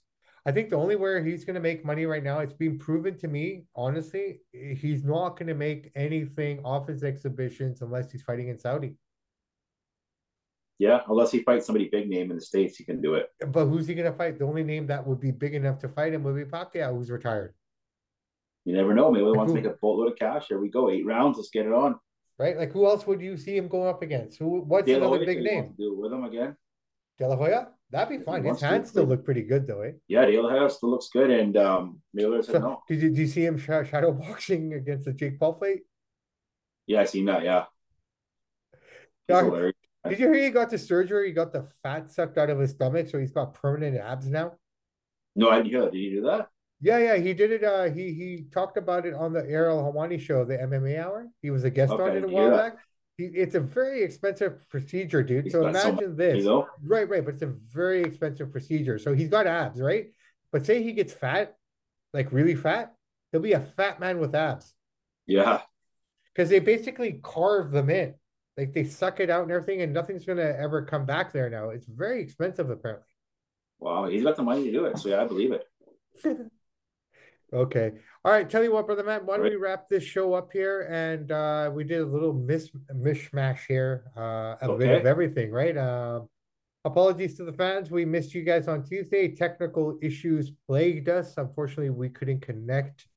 I 0.47 0.53
think 0.53 0.69
the 0.69 0.77
only 0.77 0.97
way 0.97 1.25
he's 1.25 1.45
going 1.45 1.55
to 1.55 1.61
make 1.61 1.85
money 1.85 2.05
right 2.05 2.23
now, 2.23 2.41
it's 2.41 2.53
been 2.53 2.79
proven 2.79 3.17
to 3.19 3.29
me, 3.29 3.65
honestly, 3.75 4.41
he's 4.53 5.03
not 5.03 5.39
going 5.39 5.47
to 5.47 5.55
make 5.55 5.91
anything 5.95 6.61
off 6.65 6.87
his 6.87 7.03
exhibitions 7.03 7.81
unless 7.81 8.13
he's 8.13 8.23
fighting 8.23 8.49
in 8.49 8.59
Saudi. 8.59 8.97
Yeah, 10.79 11.01
unless 11.09 11.31
he 11.31 11.43
fights 11.43 11.67
somebody 11.67 11.89
big 11.91 12.11
name 12.11 12.31
in 12.31 12.37
the 12.37 12.43
States, 12.43 12.77
he 12.77 12.85
can 12.85 13.01
do 13.01 13.15
it. 13.15 13.31
But 13.49 13.67
who's 13.67 13.87
he 13.87 13.95
going 13.95 14.11
to 14.11 14.19
fight? 14.19 14.39
The 14.39 14.45
only 14.45 14.65
name 14.65 14.87
that 14.89 15.07
would 15.07 15.21
be 15.21 15.31
big 15.31 15.55
enough 15.55 15.79
to 15.79 15.89
fight 15.89 16.13
him 16.13 16.25
would 16.25 16.37
be 16.37 16.45
Pacquiao, 16.45 16.95
who's 16.95 17.11
retired. 17.11 17.55
You 18.65 18.75
never 18.75 18.93
know. 18.95 19.11
Maybe 19.11 19.25
he 19.25 19.31
wants 19.31 19.53
to 19.53 19.61
make 19.61 19.71
a 19.71 19.77
boatload 19.81 20.13
of 20.13 20.19
cash. 20.19 20.47
Here 20.49 20.59
we 20.59 20.69
go. 20.69 20.91
Eight 20.91 21.07
rounds. 21.07 21.37
Let's 21.37 21.51
get 21.51 21.67
it 21.67 21.73
on. 21.73 21.99
Right? 22.39 22.57
Like 22.57 22.73
who 22.73 22.87
else 22.87 23.07
would 23.07 23.21
you 23.21 23.37
see 23.37 23.57
him 23.57 23.69
going 23.69 23.89
up 23.89 24.03
against? 24.03 24.39
Who 24.39 24.63
what's 24.63 24.87
De 24.87 24.95
another 24.95 25.19
Hoya, 25.19 25.27
big 25.27 25.43
name? 25.43 25.75
Do 25.79 25.93
it 25.93 25.99
with 25.99 26.13
him 26.13 26.25
again. 26.25 26.57
De 27.19 27.29
La 27.29 27.37
Hoya? 27.37 27.69
That'd 27.95 28.19
be 28.19 28.25
fine. 28.25 28.43
His 28.43 28.61
hands 28.61 28.89
still 28.89 29.05
look 29.05 29.25
pretty 29.25 29.43
good 29.43 29.69
though, 29.69 29.83
eh? 29.83 29.93
Yeah, 30.09 30.27
De 30.27 30.43
La 30.43 30.51
Hoya 30.51 30.69
still 30.69 30.91
looks 30.91 31.11
good. 31.13 31.31
And 31.31 31.57
um 31.57 32.01
Miller 32.13 32.43
said 32.43 32.57
so, 32.57 32.59
no. 32.59 32.83
Did 32.89 33.01
you, 33.01 33.09
did 33.11 33.19
you 33.19 33.27
see 33.29 33.45
him 33.45 33.57
sh- 33.57 33.67
shadow 33.89 34.11
boxing 34.27 34.73
against 34.73 35.05
the 35.05 35.13
Jake 35.13 35.39
Paul 35.39 35.55
fight? 35.61 35.83
Yeah, 36.89 37.03
I 37.03 37.05
seen 37.05 37.27
that, 37.27 37.45
yeah. 37.45 37.67
yeah 39.29 39.71
did 40.09 40.19
you 40.19 40.33
hear 40.33 40.35
he 40.35 40.51
got 40.51 40.71
the 40.71 40.77
surgery? 40.77 41.29
He 41.29 41.33
got 41.33 41.53
the 41.53 41.69
fat 41.85 42.11
sucked 42.11 42.37
out 42.37 42.51
of 42.51 42.59
his 42.59 42.73
stomach, 42.73 43.09
so 43.09 43.19
he's 43.19 43.31
got 43.31 43.55
permanent 43.55 43.97
abs 43.97 44.27
now. 44.27 44.55
No, 45.37 45.49
I 45.49 45.59
didn't 45.59 45.71
hear 45.71 45.83
that. 45.83 45.93
Did 45.93 45.99
he 45.99 46.11
do 46.11 46.23
that? 46.23 46.49
Yeah, 46.81 46.99
yeah, 46.99 47.17
he 47.17 47.33
did 47.33 47.53
it. 47.53 47.63
Uh, 47.63 47.85
he 47.85 48.13
he 48.13 48.47
talked 48.53 48.77
about 48.77 49.07
it 49.07 49.15
on 49.15 49.33
the 49.33 49.49
Ariel 49.49 49.81
Helwani 49.81 50.21
show, 50.21 50.45
the 50.45 50.59
MMA 50.59 50.99
Hour. 50.99 51.29
He 51.43 51.51
was 51.51 51.63
a 51.63 51.71
guest 51.71 51.93
okay, 51.93 52.03
on 52.03 52.17
it 52.17 52.25
a 52.25 52.29
while 52.29 52.51
yeah. 52.51 52.57
back. 52.57 52.77
It's 53.17 53.55
a 53.55 53.61
very 53.61 54.03
expensive 54.03 54.69
procedure, 54.69 55.23
dude. 55.23 55.51
so 55.53 55.67
imagine 55.67 55.99
so 55.99 56.09
this, 56.09 56.39
you 56.39 56.45
know? 56.45 56.67
right? 56.85 57.09
Right, 57.09 57.25
but 57.25 57.35
it's 57.35 57.43
a 57.43 57.55
very 57.73 58.03
expensive 58.03 58.51
procedure. 58.51 58.99
So 58.99 59.15
he's 59.15 59.29
got 59.29 59.47
abs, 59.47 59.81
right? 59.81 60.07
But 60.51 60.67
say 60.67 60.83
he 60.83 60.93
gets 60.93 61.13
fat, 61.13 61.57
like 62.13 62.33
really 62.33 62.57
fat, 62.57 62.95
he'll 63.31 63.41
be 63.41 63.53
a 63.53 63.61
fat 63.61 64.01
man 64.01 64.19
with 64.19 64.35
abs. 64.35 64.75
Yeah, 65.27 65.61
because 66.35 66.51
they 66.51 66.59
basically 66.59 67.21
carve 67.23 67.71
them 67.71 67.89
in, 67.89 68.15
like 68.57 68.73
they 68.73 68.85
suck 68.85 69.21
it 69.21 69.31
out 69.31 69.45
and 69.45 69.53
everything, 69.53 69.83
and 69.83 69.93
nothing's 69.93 70.25
gonna 70.25 70.55
ever 70.59 70.85
come 70.85 71.07
back 71.07 71.33
there 71.33 71.49
now. 71.49 71.71
It's 71.71 71.87
very 71.87 72.21
expensive, 72.21 72.69
apparently. 72.69 73.07
Wow, 73.79 74.07
he's 74.07 74.25
got 74.25 74.37
the 74.37 74.43
money 74.43 74.65
to 74.65 74.73
do 74.73 74.87
it, 74.87 74.99
so 74.99 75.09
yeah, 75.09 75.23
I 75.23 75.27
believe 75.27 75.53
it. 75.53 75.67
Okay. 77.55 77.93
All 78.25 78.33
right. 78.33 78.49
Tell 78.49 78.65
you 78.65 78.73
what, 78.73 78.87
brother 78.87 79.05
Matt, 79.05 79.27
why 79.27 79.37
don't 79.37 79.45
we 79.45 79.57
wrap 79.57 79.87
this 79.87 80.03
show 80.03 80.33
up 80.33 80.51
here? 80.51 80.89
And 80.91 81.31
uh, 81.31 81.71
we 81.75 81.85
did 81.85 82.01
a 82.01 82.07
little 82.07 82.33
mis- 82.33 82.71
mishmash 82.95 83.67
here, 83.69 84.05
uh, 84.17 84.57
a 84.63 84.71
okay. 84.71 84.87
bit 84.87 85.01
of 85.01 85.07
everything, 85.07 85.51
right? 85.51 85.77
Um, 85.77 86.31
apologies 86.87 87.37
to 87.37 87.45
the 87.45 87.53
fans. 87.53 87.91
We 87.91 88.07
missed 88.07 88.35
you 88.35 88.43
guys 88.43 88.67
on 88.67 88.83
Tuesday. 88.83 89.29
Technical 89.29 89.99
issues 90.01 90.53
plagued 90.67 91.11
us. 91.11 91.35
Unfortunately, 91.37 91.91
we 91.91 92.09
couldn't 92.09 92.41
connect 92.41 93.09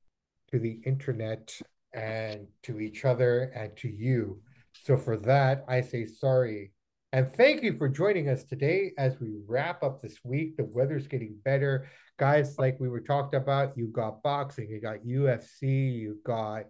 to 0.51 0.59
the 0.59 0.81
internet 0.85 1.57
and 1.93 2.45
to 2.63 2.81
each 2.81 3.05
other 3.05 3.51
and 3.55 3.77
to 3.77 3.87
you. 3.87 4.41
So 4.83 4.97
for 4.97 5.15
that, 5.15 5.63
I 5.69 5.81
say 5.81 6.05
sorry. 6.05 6.73
And 7.13 7.31
thank 7.33 7.63
you 7.63 7.77
for 7.77 7.87
joining 7.87 8.27
us 8.27 8.43
today 8.43 8.91
as 8.97 9.17
we 9.19 9.35
wrap 9.47 9.81
up 9.81 10.01
this 10.01 10.17
week. 10.25 10.57
The 10.57 10.65
weather's 10.65 11.07
getting 11.07 11.37
better 11.43 11.87
guys 12.17 12.57
like 12.57 12.77
we 12.79 12.89
were 12.89 12.99
talked 12.99 13.33
about. 13.33 13.77
You 13.77 13.87
got 13.87 14.21
boxing, 14.23 14.69
you 14.69 14.81
got 14.81 15.05
UFC, 15.05 15.93
you 15.93 16.17
got 16.25 16.65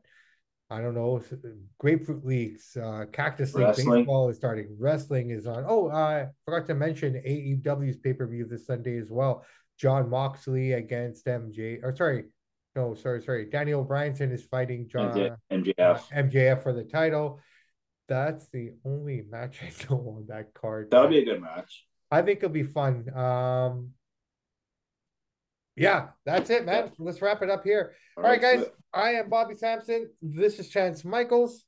I 0.70 0.82
don't 0.82 0.94
know 0.94 1.24
grapefruit 1.80 2.26
leagues, 2.26 2.76
uh, 2.76 3.06
cactus 3.12 3.56
league 3.56 3.76
baseball 3.76 4.30
is 4.30 4.36
starting. 4.36 4.76
Wrestling 4.78 5.32
is 5.32 5.48
on. 5.48 5.64
Oh, 5.68 5.90
I 5.90 6.28
forgot 6.46 6.68
to 6.68 6.76
mention 6.76 7.14
AEW's 7.14 7.98
pay 7.98 8.14
per 8.14 8.28
view 8.28 8.46
this 8.46 8.68
Sunday 8.68 9.00
as 9.00 9.10
well. 9.10 9.46
Jon 9.80 10.10
Moxley 10.10 10.74
against 10.74 11.26
MJ. 11.26 11.80
Or 11.82 11.96
sorry, 11.96 12.26
no, 12.76 12.94
sorry, 12.94 13.24
sorry. 13.24 13.50
Daniel 13.50 13.86
Bryanson 13.86 14.32
is 14.32 14.44
fighting 14.44 14.88
John 14.88 15.36
MJF 15.52 15.80
uh, 15.80 16.00
MJF 16.14 16.64
for 16.64 16.74
the 16.74 16.84
title. 16.84 17.40
That's 18.08 18.48
the 18.50 18.74
only 18.86 19.24
match 19.30 19.60
I 19.64 19.72
know 19.90 20.16
on 20.18 20.26
that 20.30 20.54
card. 20.54 20.90
That'll 20.92 21.10
be 21.10 21.20
a 21.20 21.26
good 21.26 21.42
match. 21.42 21.86
I 22.10 22.22
think 22.22 22.40
it'll 22.40 22.50
be 22.50 22.64
fun. 22.64 23.06
Um, 23.16 23.92
yeah, 25.76 26.08
that's 26.26 26.50
it, 26.50 26.66
man. 26.66 26.92
Let's 26.98 27.22
wrap 27.22 27.42
it 27.42 27.50
up 27.50 27.64
here. 27.64 27.94
All, 28.18 28.24
All 28.24 28.30
right, 28.30 28.42
right, 28.42 28.60
guys. 28.60 28.68
I 28.94 29.12
am 29.12 29.30
Bobby 29.30 29.56
Sampson. 29.56 30.10
This 30.22 30.58
is 30.60 30.70
Chance 30.70 31.06
Michaels. 31.06 31.66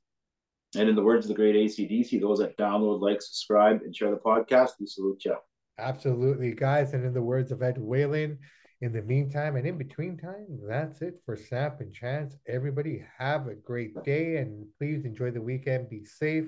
And 0.76 0.88
in 0.88 0.96
the 0.96 1.04
words 1.04 1.26
of 1.26 1.30
the 1.30 1.36
great 1.36 1.56
ACDC, 1.56 2.22
those 2.22 2.40
that 2.40 2.58
download, 2.58 3.02
like, 3.02 3.22
subscribe, 3.22 3.82
and 3.84 3.96
share 3.96 4.12
the 4.12 4.18
podcast, 4.18 4.72
we 4.80 4.86
salute 4.86 5.26
you. 5.26 5.36
Absolutely, 5.78 6.54
guys. 6.54 6.94
And 6.94 7.06
in 7.06 7.14
the 7.14 7.22
words 7.22 7.52
of 7.52 7.62
Ed 7.62 7.78
Whalen, 7.78 8.40
in 8.82 8.94
the 8.94 9.02
meantime 9.02 9.56
and 9.56 9.68
in 9.68 9.78
between 9.78 10.18
time, 10.18 10.60
that's 10.68 11.02
it 11.02 11.22
for 11.26 11.36
Samp 11.36 11.82
and 11.82 11.94
Chance. 11.94 12.38
Everybody 12.48 13.04
have 13.18 13.48
a 13.48 13.56
great 13.56 14.04
day 14.04 14.38
and 14.38 14.66
please 14.78 15.06
enjoy 15.06 15.32
the 15.32 15.42
weekend. 15.42 15.90
Be 15.90 16.06
safe. 16.06 16.46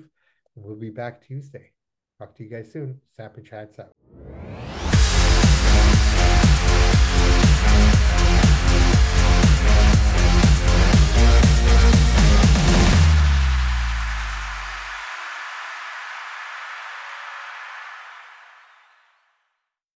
We'll 0.54 0.76
be 0.76 0.90
back 0.90 1.26
Tuesday. 1.26 1.72
Talk 2.18 2.34
to 2.36 2.44
you 2.44 2.50
guys 2.50 2.72
soon. 2.72 3.00
Samp 3.10 3.36
and 3.36 3.46
Chance 3.46 3.78
out. 3.78 3.92